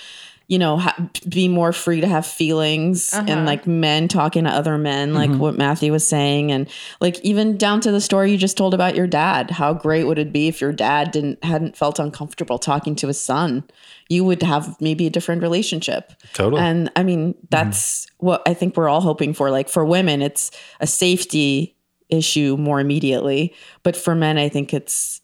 you 0.48 0.58
know 0.58 0.76
ha- 0.76 0.96
be 1.28 1.48
more 1.48 1.72
free 1.72 2.00
to 2.00 2.06
have 2.06 2.24
feelings 2.24 3.12
and 3.12 3.28
uh-huh. 3.28 3.44
like 3.44 3.66
men 3.66 4.06
talking 4.06 4.44
to 4.44 4.50
other 4.50 4.78
men, 4.78 5.12
like 5.12 5.30
mm-hmm. 5.30 5.40
what 5.40 5.56
Matthew 5.56 5.90
was 5.90 6.06
saying, 6.06 6.52
and 6.52 6.68
like 7.00 7.18
even 7.20 7.56
down 7.56 7.80
to 7.80 7.90
the 7.90 8.00
story 8.00 8.30
you 8.30 8.38
just 8.38 8.56
told 8.56 8.72
about 8.72 8.94
your 8.94 9.08
dad. 9.08 9.50
How 9.50 9.74
great 9.74 10.04
would 10.04 10.18
it 10.18 10.32
be 10.32 10.46
if 10.46 10.60
your 10.60 10.72
dad 10.72 11.10
didn't 11.10 11.42
hadn't 11.42 11.76
felt 11.76 11.98
uncomfortable 11.98 12.58
talking 12.58 12.94
to 12.96 13.08
his 13.08 13.20
son? 13.20 13.64
You 14.08 14.24
would 14.24 14.42
have 14.42 14.80
maybe 14.80 15.06
a 15.06 15.10
different 15.10 15.42
relationship. 15.42 16.12
Totally. 16.32 16.62
And 16.62 16.92
I 16.94 17.02
mean, 17.02 17.34
mm-hmm. 17.34 17.46
that's 17.50 18.06
what 18.18 18.42
I 18.46 18.54
think 18.54 18.76
we're 18.76 18.88
all 18.88 19.00
hoping 19.00 19.34
for. 19.34 19.50
Like 19.50 19.68
for 19.68 19.84
women, 19.84 20.22
it's 20.22 20.52
a 20.80 20.86
safety 20.86 21.76
issue 22.08 22.56
more 22.56 22.78
immediately, 22.78 23.52
but 23.82 23.96
for 23.96 24.14
men, 24.14 24.38
I 24.38 24.48
think 24.48 24.72
it's 24.72 25.22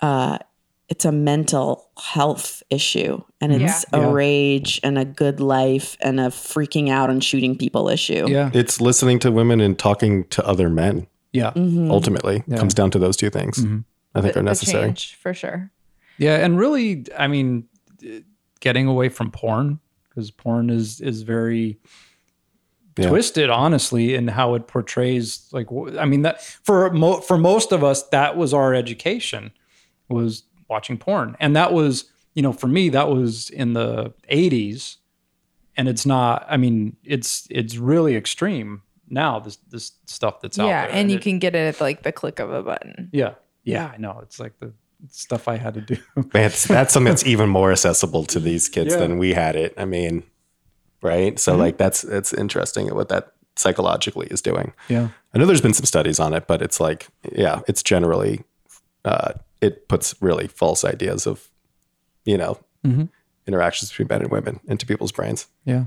uh 0.00 0.38
it's 0.88 1.04
a 1.04 1.12
mental 1.12 1.90
health 1.98 2.62
issue 2.70 3.20
and 3.40 3.52
it's 3.52 3.84
Yeah. 3.92 3.98
a 3.98 4.02
Yeah. 4.02 4.12
rage 4.12 4.80
and 4.82 4.98
a 4.98 5.04
good 5.04 5.38
life 5.38 5.96
and 6.00 6.18
a 6.18 6.28
freaking 6.28 6.88
out 6.88 7.10
and 7.10 7.22
shooting 7.22 7.56
people 7.58 7.88
issue. 7.88 8.26
Yeah. 8.28 8.50
It's 8.54 8.80
listening 8.80 9.18
to 9.20 9.30
women 9.30 9.60
and 9.60 9.78
talking 9.78 10.24
to 10.30 10.46
other 10.46 10.70
men. 10.70 11.06
Yeah. 11.32 11.52
Ultimately, 11.56 12.40
comes 12.56 12.72
down 12.74 12.90
to 12.92 12.98
those 12.98 13.16
two 13.16 13.28
things. 13.30 13.64
I 14.14 14.20
think 14.22 14.36
are 14.36 14.42
necessary. 14.42 14.86
change 14.86 15.14
for 15.20 15.34
sure. 15.34 15.70
Yeah, 16.16 16.36
and 16.44 16.58
really, 16.58 17.04
I 17.16 17.28
mean, 17.28 17.64
uh, 18.02 18.20
getting 18.60 18.86
away 18.88 19.08
from 19.10 19.30
porn 19.30 19.78
because 20.08 20.30
porn 20.30 20.70
is 20.70 21.00
is 21.00 21.22
very 21.22 21.78
Yeah. 22.96 23.10
twisted, 23.10 23.50
honestly, 23.50 24.14
in 24.14 24.26
how 24.28 24.54
it 24.54 24.66
portrays. 24.66 25.46
Like, 25.52 25.68
I 25.98 26.04
mean, 26.06 26.22
that 26.22 26.42
for 26.42 26.90
mo- 26.90 27.20
for 27.20 27.38
most 27.38 27.70
of 27.70 27.84
us, 27.84 28.02
that 28.08 28.36
was 28.36 28.52
our 28.52 28.74
education 28.74 29.52
was 30.08 30.42
watching 30.68 30.98
porn, 30.98 31.36
and 31.40 31.54
that 31.56 31.72
was, 31.72 32.04
you 32.34 32.42
know, 32.42 32.52
for 32.52 32.66
me, 32.68 32.88
that 32.90 33.08
was 33.08 33.50
in 33.50 33.72
the 33.72 34.12
'80s, 34.30 34.96
and 35.76 35.88
it's 35.88 36.04
not. 36.06 36.46
I 36.48 36.56
mean, 36.56 36.96
it's 37.04 37.46
it's 37.50 37.76
really 37.76 38.16
extreme 38.16 38.82
now. 39.08 39.38
This 39.40 39.56
this 39.70 39.92
stuff 40.06 40.40
that's 40.40 40.58
out 40.58 40.64
there. 40.64 40.70
yeah, 40.72 40.86
there, 40.86 40.94
and 40.96 41.10
you 41.10 41.16
it- 41.16 41.22
can 41.22 41.38
get 41.38 41.54
it 41.54 41.74
at 41.74 41.80
like 41.80 42.02
the 42.02 42.12
click 42.12 42.38
of 42.38 42.52
a 42.52 42.62
button. 42.62 43.08
yeah, 43.12 43.34
yeah, 43.64 43.90
I 43.94 43.96
know. 43.98 44.20
It's 44.22 44.38
like 44.40 44.58
the 44.60 44.72
stuff 45.08 45.46
I 45.48 45.56
had 45.56 45.74
to 45.74 45.80
do. 45.80 45.96
That's 46.32 46.64
that's 46.66 46.92
something 46.92 47.10
that's 47.12 47.24
even 47.24 47.48
more 47.48 47.70
accessible 47.70 48.24
to 48.26 48.40
these 48.40 48.68
kids 48.68 48.94
Yeah. 48.94 49.00
than 49.00 49.16
we 49.18 49.32
had 49.32 49.54
it. 49.54 49.72
I 49.78 49.84
mean, 49.84 50.24
right? 51.02 51.38
So 51.38 51.56
like 51.56 51.76
that's 51.78 52.02
it's 52.02 52.32
interesting 52.32 52.92
what 52.94 53.08
that 53.08 53.32
psychologically 53.54 54.26
is 54.28 54.40
doing. 54.42 54.72
yeah. 54.88 55.08
I 55.34 55.38
know 55.38 55.46
there's 55.46 55.60
been 55.60 55.74
some 55.74 55.84
studies 55.84 56.18
on 56.18 56.34
it, 56.34 56.46
but 56.48 56.62
it's 56.62 56.80
like 56.80 57.06
yeah, 57.32 57.60
it's 57.68 57.82
generally 57.84 58.42
uh, 59.04 59.34
it 59.60 59.88
puts 59.88 60.14
really 60.20 60.46
false 60.48 60.84
ideas 60.84 61.26
of 61.26 61.48
you 62.24 62.36
know 62.38 62.58
interactions 63.46 63.90
between 63.90 64.08
men 64.08 64.22
and 64.22 64.30
women 64.30 64.60
into 64.66 64.86
people's 64.86 65.12
brains. 65.12 65.46
Yeah. 65.64 65.84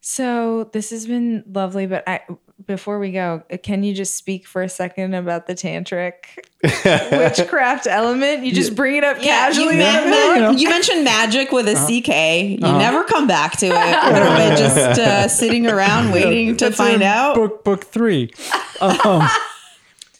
So 0.00 0.70
this 0.72 0.90
has 0.90 1.06
been 1.06 1.42
lovely, 1.52 1.86
but 1.86 2.04
I 2.08 2.20
before 2.66 2.98
we 2.98 3.12
go, 3.12 3.42
can 3.62 3.82
you 3.82 3.92
just 3.94 4.14
speak 4.14 4.46
for 4.46 4.62
a 4.62 4.68
second 4.68 5.12
about 5.14 5.46
the 5.46 5.54
tantric 5.54 6.14
witchcraft 7.10 7.86
element? 7.86 8.44
You 8.44 8.52
just 8.52 8.74
bring 8.74 8.96
it 8.96 9.04
up 9.04 9.16
Yeah, 9.20 9.48
you, 9.48 9.54
casually. 9.54 9.76
men- 9.76 9.94
out 9.96 10.02
of 10.04 10.10
men- 10.10 10.40
nowhere? 10.42 10.52
you 10.58 10.68
mentioned 10.70 11.04
magic 11.04 11.52
with 11.52 11.68
a 11.68 11.72
Uh-huh. 11.72 11.86
CK. 11.86 12.50
You 12.50 12.78
never 12.78 13.04
come 13.04 13.26
back 13.26 13.56
to 13.58 13.66
it. 13.66 13.72
We're 13.72 14.56
just 14.56 14.76
uh, 15.00 15.28
sitting 15.28 15.66
around 15.66 16.12
waiting 16.12 16.56
to 16.58 16.66
That's 16.66 16.76
find 16.76 17.02
out. 17.02 17.34
Book 17.34 17.62
book 17.64 17.84
three. 17.84 18.32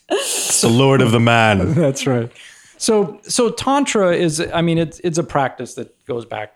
the 0.09 0.69
Lord 0.69 1.01
of 1.01 1.11
the 1.11 1.19
Man. 1.19 1.73
That's 1.73 2.05
right. 2.07 2.31
So 2.77 3.19
so 3.23 3.49
tantra 3.49 4.15
is 4.15 4.39
I 4.53 4.61
mean 4.61 4.77
it's 4.77 4.99
it's 4.99 5.17
a 5.17 5.23
practice 5.23 5.75
that 5.75 6.05
goes 6.05 6.25
back 6.25 6.53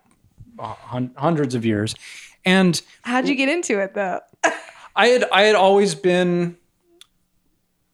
uh, 0.60 0.76
hundreds 1.16 1.56
of 1.56 1.66
years, 1.66 1.96
and 2.46 2.82
How'd 3.02 3.28
you 3.28 3.36
get 3.36 3.50
into 3.50 3.80
it 3.80 3.94
though? 3.94 4.20
I 4.96 5.08
had 5.08 5.26
I 5.32 5.44
had 5.44 5.56
always 5.56 5.96
been 5.96 6.58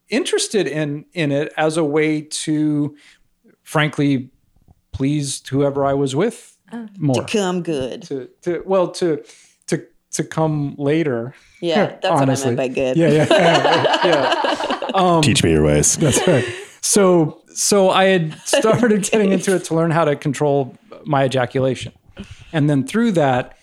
interested 0.09 0.67
in 0.67 1.05
in 1.13 1.31
it 1.31 1.53
as 1.57 1.77
a 1.77 1.83
way 1.83 2.21
to, 2.21 2.95
frankly, 3.63 4.29
please 4.91 5.45
whoever 5.47 5.85
I 5.85 5.93
was 5.93 6.15
with 6.15 6.57
more. 6.97 7.23
To 7.23 7.37
come 7.37 7.61
good. 7.61 8.03
To, 8.03 8.29
to 8.43 8.63
well 8.65 8.89
to 8.91 9.23
to 9.67 9.85
to 10.11 10.23
come 10.23 10.75
later. 10.77 11.33
Yeah, 11.61 11.97
that's 12.01 12.05
honestly. 12.05 12.55
what 12.55 12.61
I 12.61 12.67
meant 12.67 12.75
by 12.75 12.81
good. 12.81 12.97
Yeah, 12.97 13.09
yeah, 13.09 13.27
yeah. 14.03 14.85
yeah. 14.93 15.21
Teach 15.23 15.43
me 15.43 15.51
your 15.51 15.63
ways. 15.63 15.95
That's 15.97 16.25
right. 16.27 16.45
So 16.87 17.41
so 17.53 17.89
I 17.89 18.05
had 18.05 18.39
started 18.45 19.03
getting 19.03 19.33
into 19.33 19.53
it 19.55 19.65
to 19.65 19.75
learn 19.75 19.91
how 19.91 20.05
to 20.05 20.15
control 20.15 20.75
my 21.05 21.25
ejaculation. 21.25 21.91
And 22.53 22.69
then 22.69 22.87
through 22.87 23.11
that, 23.13 23.57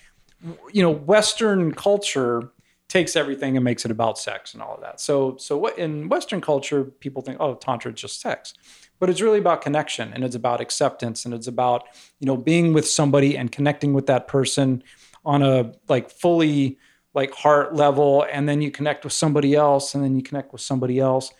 you 0.73 0.83
know, 0.83 0.91
Western 0.91 1.73
culture 1.73 2.51
takes 2.89 3.17
everything 3.17 3.57
and 3.57 3.65
makes 3.65 3.85
it 3.85 3.91
about 3.91 4.19
sex 4.19 4.53
and 4.53 4.63
all 4.63 4.75
of 4.75 4.83
that. 4.83 5.01
So 5.01 5.37
so 5.39 5.57
what 5.57 5.79
in 5.79 6.11
Western 6.11 6.43
culture, 6.43 6.85
people 6.85 7.23
think, 7.23 7.39
oh, 7.41 7.55
tantra 7.55 7.93
is 7.93 8.01
just 8.01 8.21
sex. 8.21 8.53
But 9.01 9.09
it's 9.09 9.23
really 9.23 9.39
about 9.39 9.63
connection 9.63 10.13
and 10.13 10.23
it's 10.23 10.37
about 10.37 10.61
acceptance 10.61 11.25
and 11.25 11.33
it's 11.33 11.47
about, 11.47 11.85
you 12.21 12.27
know, 12.27 12.37
being 12.37 12.75
with 12.75 12.87
somebody 12.87 13.37
and 13.39 13.51
connecting 13.51 13.95
with 13.95 14.07
that 14.07 14.29
person 14.29 14.83
on 15.25 15.43
a 15.43 15.73
like 15.89 16.11
fully 16.11 16.79
like 17.15 17.33
heart 17.33 17.75
level 17.75 18.27
and 18.31 18.47
then 18.49 18.61
you 18.61 18.71
connect 18.71 19.03
with 19.03 19.15
somebody 19.15 19.55
else 19.55 19.95
and 19.95 20.05
then 20.05 20.15
you 20.15 20.23
connect 20.23 20.53
with 20.53 20.61
somebody 20.61 20.99
else 20.99 21.33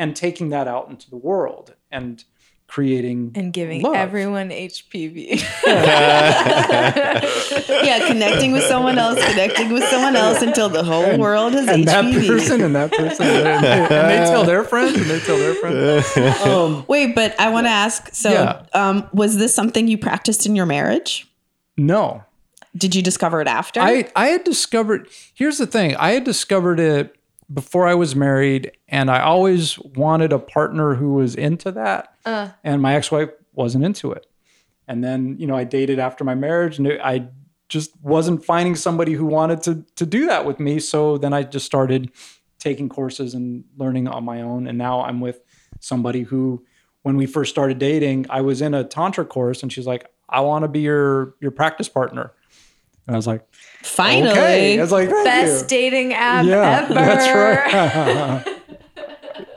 and 0.00 0.16
taking 0.16 0.48
that 0.48 0.66
out 0.66 0.88
into 0.88 1.10
the 1.10 1.16
world 1.16 1.74
and 1.92 2.24
creating 2.66 3.32
And 3.34 3.52
giving 3.52 3.82
love. 3.82 3.94
everyone 3.96 4.48
HPV. 4.50 5.42
Yeah, 7.82 8.06
connecting 8.06 8.52
with 8.52 8.62
someone 8.64 8.98
else, 8.98 9.18
connecting 9.30 9.72
with 9.72 9.84
someone 9.84 10.14
else 10.16 10.42
until 10.42 10.68
the 10.68 10.82
whole 10.84 11.18
world 11.18 11.52
has 11.54 11.66
and 11.68 11.84
that 11.88 12.04
HPV. 12.04 12.26
person 12.28 12.60
and 12.62 12.74
that 12.76 12.90
person 12.92 13.26
and 13.26 13.64
they, 13.64 13.96
and 13.96 14.10
they 14.10 14.24
tell 14.30 14.44
their 14.44 14.64
friends 14.64 14.96
and 14.96 15.06
they 15.10 15.18
tell 15.20 15.38
their 15.38 15.54
friends 15.54 16.42
um, 16.42 16.84
Wait, 16.88 17.14
but 17.14 17.38
I 17.40 17.50
want 17.50 17.66
to 17.66 17.70
ask. 17.70 18.14
So, 18.14 18.30
Yeah. 18.30 18.62
um, 18.72 19.08
was 19.12 19.36
this 19.38 19.54
something 19.54 19.88
you 19.88 19.98
practiced 19.98 20.46
in 20.46 20.54
your 20.56 20.66
marriage? 20.66 21.26
no 21.76 22.22
Did 22.76 22.94
you 22.94 23.02
discover 23.02 23.40
it 23.40 23.48
after? 23.48 23.80
I, 23.80 24.08
I 24.14 24.26
had 24.28 24.44
discovered 24.44 25.08
here's 25.34 25.58
the 25.58 25.66
thing 25.66 25.96
i 25.96 26.10
had 26.12 26.24
discovered 26.24 26.78
it 26.80 27.16
before 27.52 27.86
i 27.86 27.94
was 27.94 28.14
married 28.14 28.70
and 28.88 29.10
i 29.10 29.20
always 29.20 29.78
wanted 29.78 30.32
a 30.32 30.38
partner 30.38 30.94
who 30.94 31.14
was 31.14 31.34
into 31.34 31.70
that 31.72 32.14
uh. 32.24 32.48
and 32.62 32.80
my 32.80 32.94
ex-wife 32.94 33.30
wasn't 33.52 33.84
into 33.84 34.12
it. 34.12 34.26
And 34.88 35.04
then 35.04 35.36
you 35.38 35.46
know 35.46 35.56
i 35.56 35.64
dated 35.64 35.98
after 35.98 36.24
my 36.24 36.34
marriage 36.34 36.78
and 36.78 36.88
i 37.02 37.28
just 37.68 37.92
wasn't 38.02 38.44
finding 38.44 38.74
somebody 38.74 39.12
who 39.12 39.24
wanted 39.24 39.62
to 39.62 39.84
to 39.96 40.04
do 40.04 40.26
that 40.26 40.44
with 40.44 40.58
me 40.58 40.80
so 40.80 41.16
then 41.16 41.32
i 41.32 41.44
just 41.44 41.64
started 41.64 42.10
taking 42.58 42.88
courses 42.88 43.32
and 43.34 43.64
learning 43.76 44.08
on 44.08 44.24
my 44.24 44.42
own 44.42 44.66
and 44.66 44.76
now 44.76 45.02
i'm 45.02 45.20
with 45.20 45.40
somebody 45.78 46.22
who 46.22 46.64
when 47.02 47.16
we 47.16 47.26
first 47.26 47.50
started 47.50 47.78
dating 47.78 48.26
i 48.30 48.40
was 48.40 48.60
in 48.60 48.74
a 48.74 48.82
tantra 48.82 49.24
course 49.24 49.62
and 49.62 49.72
she's 49.72 49.86
like 49.86 50.10
i 50.28 50.40
want 50.40 50.64
to 50.64 50.68
be 50.68 50.80
your 50.80 51.34
your 51.40 51.52
practice 51.52 51.88
partner. 51.88 52.32
And 53.06 53.14
i 53.14 53.16
was 53.16 53.26
like 53.26 53.46
Finally. 53.82 54.30
Okay. 54.30 54.78
I 54.78 54.82
was 54.82 54.92
like, 54.92 55.08
thank 55.08 55.24
Best 55.24 55.62
you. 55.62 55.68
dating 55.68 56.12
app 56.14 56.44
Yeah, 56.44 56.80
ever. 56.84 56.94
that's 56.94 58.46
right. 58.46 58.56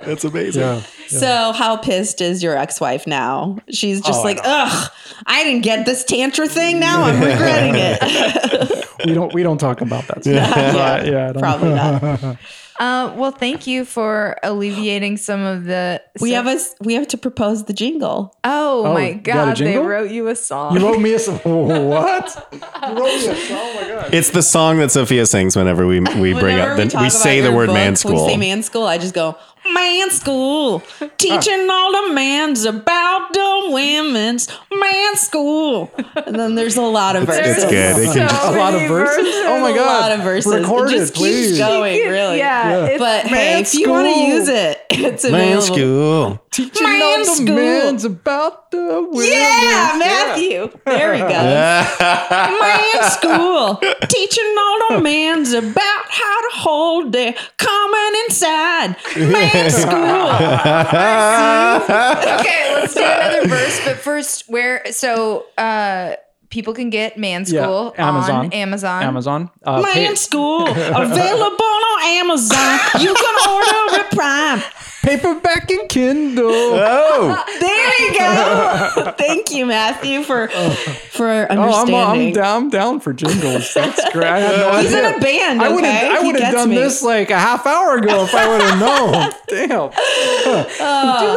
That's 0.01 0.25
amazing. 0.25 0.61
yeah. 0.61 0.81
So, 1.07 1.53
how 1.53 1.77
pissed 1.77 2.19
is 2.19 2.43
your 2.43 2.57
ex-wife 2.57 3.07
now? 3.07 3.57
She's 3.69 4.01
just 4.01 4.19
Oh, 4.19 4.23
like, 4.23 4.37
know. 4.37 4.43
ugh, 4.45 4.91
I 5.25 5.43
didn't 5.45 5.61
get 5.63 5.85
this 5.85 6.03
tantra 6.03 6.45
thing. 6.47 6.77
Now 6.79 7.03
I'm 7.03 7.21
regretting 7.21 7.75
it. 7.75 8.79
We 9.05 9.13
don't 9.13 9.33
we 9.33 9.43
don't 9.43 9.57
talk 9.57 9.81
about 9.81 10.07
that 10.07 10.23
stuff. 10.23 10.33
yeah, 10.55 11.03
yeah, 11.03 11.29
I 11.29 11.31
don't- 11.33 11.39
probably 11.41 11.69
not. 11.73 12.37
Uh, 12.79 13.13
well, 13.15 13.31
thank 13.31 13.67
you 13.67 13.85
for 13.85 14.37
alleviating 14.41 15.17
some 15.17 15.41
of 15.41 15.65
the. 15.65 16.01
We 16.19 16.31
have 16.31 16.47
a 16.47 16.51
s- 16.51 16.75
we 16.81 16.95
have 16.95 17.07
to 17.09 17.17
propose 17.17 17.65
the 17.65 17.73
jingle. 17.73 18.35
Oh, 18.43 18.85
Oh, 18.87 18.93
my 18.93 19.09
you 19.09 19.15
got 19.15 19.33
a 19.33 19.45
God! 19.51 19.57
They 19.57 19.63
jingle? 19.65 19.83
wrote 19.85 20.09
you 20.11 20.27
a 20.27 20.35
song. 20.35 20.75
You 20.77 20.85
wrote 20.85 20.99
me 20.99 21.13
a 21.13 21.19
song. 21.19 21.39
What? 21.43 22.47
You 22.51 22.59
wrote 22.93 23.05
me 23.05 23.27
a 23.27 23.35
song? 23.35 23.57
Oh 23.59 23.79
my 23.81 23.87
god. 23.87 24.13
It's 24.13 24.31
the 24.31 24.41
song 24.41 24.77
that 24.79 24.89
Sofiya 24.89 25.27
sings 25.27 25.55
whenever 25.55 25.85
we 25.85 25.99
we 25.99 26.05
bring 26.33 26.55
Whenever 26.55 26.71
up 26.71 26.77
the, 26.77 26.85
talk 26.87 27.01
we 27.01 27.07
about 27.07 27.11
say 27.11 27.41
the 27.41 27.47
your 27.49 27.55
word 27.55 27.67
book, 27.67 27.75
man 27.75 27.91
We 27.91 28.17
say 28.17 28.37
man 28.37 28.63
school. 28.63 28.83
I 28.85 28.97
just 28.97 29.13
go 29.13 29.37
man 29.73 30.09
school, 30.11 30.81
teaching 31.17 31.67
all 31.69 32.07
the 32.07 32.13
mans 32.13 32.65
about 32.65 33.33
the 33.33 33.69
women's 33.71 34.47
man 34.73 35.15
school. 35.15 35.91
And 36.25 36.35
then 36.35 36.55
there's 36.55 36.77
a 36.77 36.81
lot 36.81 37.15
of 37.15 37.25
verses. 37.25 37.63
It's 37.63 37.65
good. 37.71 37.97
It 37.97 38.13
can 38.13 38.27
just- 38.29 38.43
A 38.43 38.51
lot 38.57 38.73
of 38.73 38.81
many 38.81 38.87
verses. 38.87 39.33
Oh 39.45 39.59
my 39.59 39.71
god! 39.73 39.77
a 39.83 40.01
lot 40.01 40.11
of 40.11 40.19
verses. 40.23 40.53
Record 40.53 40.89
it 40.91 40.97
just 40.97 41.13
it, 41.13 41.17
please. 41.17 41.47
keeps 41.47 41.59
going, 41.59 42.09
really. 42.09 42.37
Yeah, 42.37 42.85
it's 42.85 42.99
But 42.99 43.25
hey, 43.27 43.31
man 43.31 43.61
if 43.61 43.73
you 43.73 43.89
want 43.89 44.07
to 44.07 44.13
school. 44.13 44.27
use 44.27 44.47
it, 44.49 44.81
it's 44.89 45.23
man 45.23 45.57
available. 45.57 45.61
school. 45.61 46.39
Teaching 46.51 46.83
Man 46.83 47.01
all 47.01 47.17
the 47.17 47.25
school. 47.25 47.55
men's 47.55 48.05
about 48.05 48.69
the 48.69 49.07
women. 49.09 49.27
Yeah, 49.31 49.95
Matthew. 49.97 50.69
There 50.85 51.11
we 51.13 51.17
go. 51.17 51.27
man 51.27 53.03
school. 53.09 53.81
Teaching 54.07 54.55
all 54.59 54.79
the 54.97 55.01
mans 55.01 55.53
about 55.53 56.05
how 56.09 56.41
to 56.49 56.55
hold 56.57 57.11
their 57.11 57.33
common 57.57 58.11
inside. 58.25 58.95
Man 59.17 59.62
school. 59.81 59.93
okay, 62.39 62.73
let's 62.73 62.93
do 62.93 63.03
another 63.03 63.47
verse. 63.47 63.83
But 63.85 63.97
first, 63.97 64.49
where 64.49 64.91
so 64.91 65.45
uh 65.57 66.15
people 66.53 66.73
can 66.73 66.91
get 66.91 67.17
Man 67.17 67.43
Yeah, 67.47 67.89
Amazon. 67.97 68.45
on 68.45 68.53
Amazon. 68.53 69.03
Amazon. 69.03 69.49
Uh, 69.63 69.83
pay- 69.91 70.13
School 70.13 70.67
available 70.67 71.65
on 71.65 72.03
Amazon. 72.03 72.79
You 72.99 73.13
can 73.13 73.49
order 73.49 73.99
it 73.99 74.11
Prime. 74.11 74.61
paperback 75.01 75.69
and 75.71 75.89
Kindle. 75.89 76.51
Oh, 76.53 77.43
There 77.59 78.01
you 78.07 78.19
go. 78.19 79.11
Thank 79.17 79.51
you, 79.51 79.65
Matthew, 79.65 80.21
for 80.23 80.47
for 80.47 81.51
understanding. 81.51 81.95
Oh, 81.95 82.03
I'm. 82.03 82.19
I'm 82.19 82.33
down, 82.33 82.63
I'm 82.63 82.69
down 82.69 82.99
for 82.99 83.13
jingles. 83.13 83.73
That's 83.73 84.11
great. 84.13 84.27
I 84.27 84.39
had 84.39 84.57
no 84.57 84.77
He's 84.79 84.93
idea. 84.93 85.09
in 85.09 85.15
a 85.15 85.19
band. 85.19 85.61
I 85.61 85.69
would 85.69 85.79
okay? 85.83 85.91
have 85.91 86.23
I 86.23 86.25
would 86.27 86.39
have 86.39 86.53
done 86.53 86.69
me. 86.69 86.75
this 86.75 87.01
like 87.01 87.31
a 87.31 87.39
half 87.39 87.65
hour 87.65 87.97
ago 87.97 88.23
if 88.23 88.33
I 88.35 88.47
would 88.47 88.61
have 88.61 88.79
known. 88.85 89.33
Damn. 89.47 89.89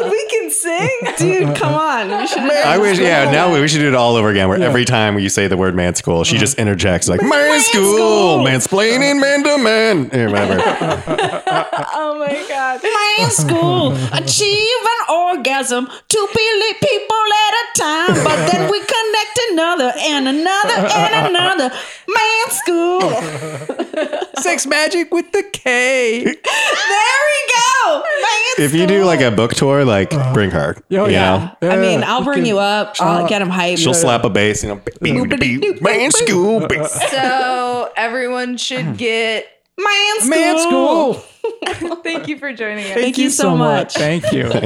Dude, 0.00 0.10
we 0.12 0.26
can 0.28 0.50
sing. 0.50 0.98
dude. 1.16 1.56
Come 1.56 1.74
on. 1.74 2.08
We 2.20 2.26
should 2.26 2.38
I 2.42 2.78
wish. 2.78 2.98
Yeah, 2.98 3.30
now 3.30 3.52
we, 3.52 3.60
we 3.60 3.68
should 3.68 3.78
do 3.80 3.88
it 3.88 3.94
all 3.94 4.16
over 4.16 4.28
again. 4.28 4.48
Where 4.48 4.60
every 4.62 4.84
time 4.84 5.05
you 5.14 5.28
say 5.28 5.46
the 5.48 5.56
word 5.56 5.74
man 5.74 5.94
school, 5.94 6.24
she 6.24 6.36
just 6.38 6.58
interjects 6.58 7.08
like 7.08 7.22
man 7.22 7.60
school, 7.62 7.92
school." 7.96 8.44
mansplaining 8.44 9.20
man 9.20 9.42
to 9.44 9.58
man, 9.58 10.10
or 10.14 10.30
whatever. 10.30 10.62
Oh 11.98 12.18
my 12.18 12.44
god. 12.48 12.82
Man 12.82 13.30
school, 13.30 13.92
achieve 14.12 14.82
an 14.94 15.14
orgasm, 15.14 15.88
two 16.08 16.28
billion 16.34 16.74
people 16.82 17.26
at 17.46 17.52
a 17.54 17.78
time. 17.78 18.24
But 18.24 18.50
then 18.50 18.70
we 18.70 18.78
connect 18.80 19.05
another 19.56 19.92
and 19.98 20.28
another 20.28 20.88
and 20.94 21.26
another. 21.28 21.70
Man 22.08 22.50
school. 22.50 23.00
Sex 24.42 24.66
magic 24.66 25.12
with 25.12 25.32
the 25.32 25.42
K. 25.52 26.24
There 26.24 26.34
we 26.34 27.52
go. 27.52 27.98
Man 27.98 28.64
If 28.66 28.74
you 28.74 28.86
do 28.86 29.04
like 29.04 29.20
a 29.20 29.30
book 29.30 29.54
tour, 29.54 29.84
like 29.84 30.12
Uh-huh. 30.12 30.34
bring 30.34 30.50
her. 30.50 30.76
Oh, 30.92 31.06
you 31.06 31.12
yeah. 31.12 31.54
know? 31.62 31.70
I 31.70 31.76
mean, 31.78 32.04
I'll 32.04 32.22
bring 32.24 32.44
you 32.44 32.58
up. 32.58 32.96
I'll 33.00 33.26
get 33.28 33.40
him 33.42 33.48
hyped. 33.50 33.78
She'll 33.78 33.94
slap 33.94 34.24
a 34.24 34.30
bass, 34.30 34.62
you 34.62 34.68
know. 34.68 34.80
Man 35.00 36.10
school. 36.10 36.68
So 37.10 37.90
everyone 37.96 38.56
should 38.58 38.96
get. 38.98 39.46
Man 39.78 40.20
school. 40.20 40.30
Man 40.30 40.58
school. 40.58 41.96
Thank 42.02 42.28
you 42.28 42.38
for 42.38 42.52
joining 42.52 42.86
us. 42.86 42.94
Thank 42.94 43.18
you 43.18 43.30
so 43.30 43.56
much. 43.56 43.94
Thank 43.94 44.32
you. 44.32 44.50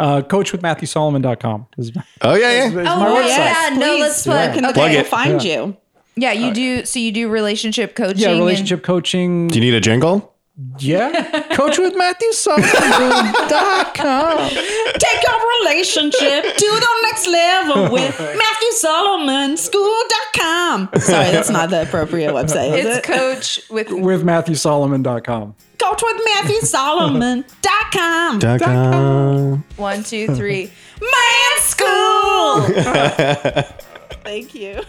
Uh, 0.00 0.22
coachwithmatthewsolomon.com 0.22 1.66
is 1.76 1.94
my, 1.94 2.02
Oh 2.22 2.34
yeah, 2.34 2.50
yeah. 2.52 2.66
is 2.68 2.72
my 2.74 2.82
Oh, 2.84 3.14
website. 3.16 3.28
yeah. 3.28 3.76
no, 3.78 3.96
let's 3.98 4.22
plug- 4.22 4.36
Where 4.36 4.54
can 4.54 4.64
okay. 4.64 4.72
Plug 4.72 4.88
people 4.90 5.00
it. 5.04 5.06
find 5.08 5.44
you? 5.44 5.76
Yeah, 6.16 6.32
you 6.32 6.54
do. 6.54 6.86
So 6.86 6.98
you 7.00 7.12
do 7.12 7.28
relationship 7.28 7.94
coaching. 7.94 8.18
Yeah, 8.22 8.30
and- 8.30 8.38
relationship 8.38 8.82
coaching. 8.82 9.48
Do 9.48 9.56
you 9.56 9.60
need 9.60 9.74
a 9.74 9.80
jingle? 9.80 10.29
Yeah. 10.78 11.10
coachwithmatthewsolomon.com. 11.54 14.48
Take 14.48 15.22
your 15.22 15.40
relationship 15.60 16.44
to 16.56 16.66
the 16.66 16.88
next 17.02 17.26
level 17.26 17.90
with 17.92 18.18
Matthew 18.18 18.70
Solomon 18.72 19.56
School.com. 19.56 20.88
Sorry, 21.00 21.30
that's 21.30 21.50
not 21.50 21.70
the 21.70 21.82
appropriate 21.82 22.32
website. 22.32 22.76
Is 22.78 22.86
It's 22.86 22.98
it? 22.98 23.04
coach 23.04 23.60
with 23.70 23.90
with 23.90 24.22
matthewsolomon.com. 24.24 25.54
Coach 25.78 26.02
with 26.02 26.20
Matthew 26.24 26.60
Solomon.com. 26.60 28.38
Dot 28.38 28.60
com. 28.60 29.64
one, 29.76 30.02
two, 30.04 30.26
three. 30.34 30.70
Man 31.00 31.58
School. 31.60 32.62
Thank 34.24 34.54
you. 34.54 34.82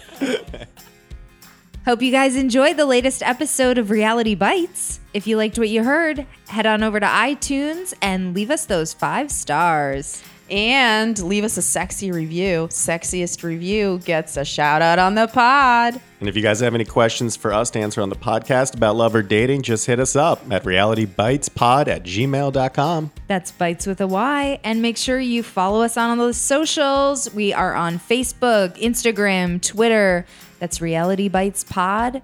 Hope 1.83 2.03
you 2.03 2.11
guys 2.11 2.35
enjoyed 2.35 2.77
the 2.77 2.85
latest 2.85 3.23
episode 3.23 3.79
of 3.79 3.89
Reality 3.89 4.35
Bytes. 4.35 4.99
If 5.15 5.25
you 5.25 5.35
liked 5.35 5.57
what 5.57 5.67
you 5.67 5.83
heard, 5.83 6.27
head 6.47 6.67
on 6.67 6.83
over 6.83 6.99
to 6.99 7.05
iTunes 7.07 7.95
and 8.03 8.35
leave 8.35 8.51
us 8.51 8.65
those 8.65 8.93
five 8.93 9.31
stars. 9.31 10.21
And 10.51 11.17
leave 11.23 11.43
us 11.43 11.57
a 11.57 11.61
sexy 11.61 12.11
review. 12.11 12.67
Sexiest 12.69 13.41
review 13.41 13.99
gets 14.05 14.37
a 14.37 14.45
shout 14.45 14.83
out 14.83 14.99
on 14.99 15.15
the 15.15 15.27
pod. 15.27 15.99
And 16.19 16.29
if 16.29 16.35
you 16.35 16.43
guys 16.43 16.59
have 16.59 16.75
any 16.75 16.85
questions 16.85 17.35
for 17.35 17.51
us 17.51 17.71
to 17.71 17.79
answer 17.79 18.01
on 18.01 18.09
the 18.09 18.15
podcast 18.15 18.75
about 18.75 18.95
love 18.95 19.15
or 19.15 19.23
dating, 19.23 19.63
just 19.63 19.87
hit 19.87 19.99
us 19.99 20.15
up 20.15 20.39
at 20.51 20.65
realitybytespod 20.65 21.87
at 21.87 22.03
gmail.com. 22.03 23.11
That's 23.27 23.51
Bytes 23.53 23.87
with 23.87 24.01
a 24.01 24.07
Y. 24.07 24.59
And 24.63 24.83
make 24.83 24.97
sure 24.97 25.19
you 25.19 25.41
follow 25.41 25.81
us 25.81 25.97
on 25.97 26.19
all 26.19 26.27
the 26.27 26.33
socials. 26.33 27.33
We 27.33 27.53
are 27.53 27.73
on 27.73 27.97
Facebook, 27.97 28.77
Instagram, 28.77 29.61
Twitter. 29.65 30.27
That's 30.61 30.79
Reality 30.79 31.27
Bytes 31.27 31.67
Pod, 31.67 32.21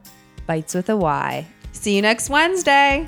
Bytes 0.47 0.75
with 0.75 0.91
a 0.91 0.95
Y. 0.95 1.47
See 1.71 1.95
you 1.95 2.03
next 2.03 2.29
Wednesday. 2.29 3.07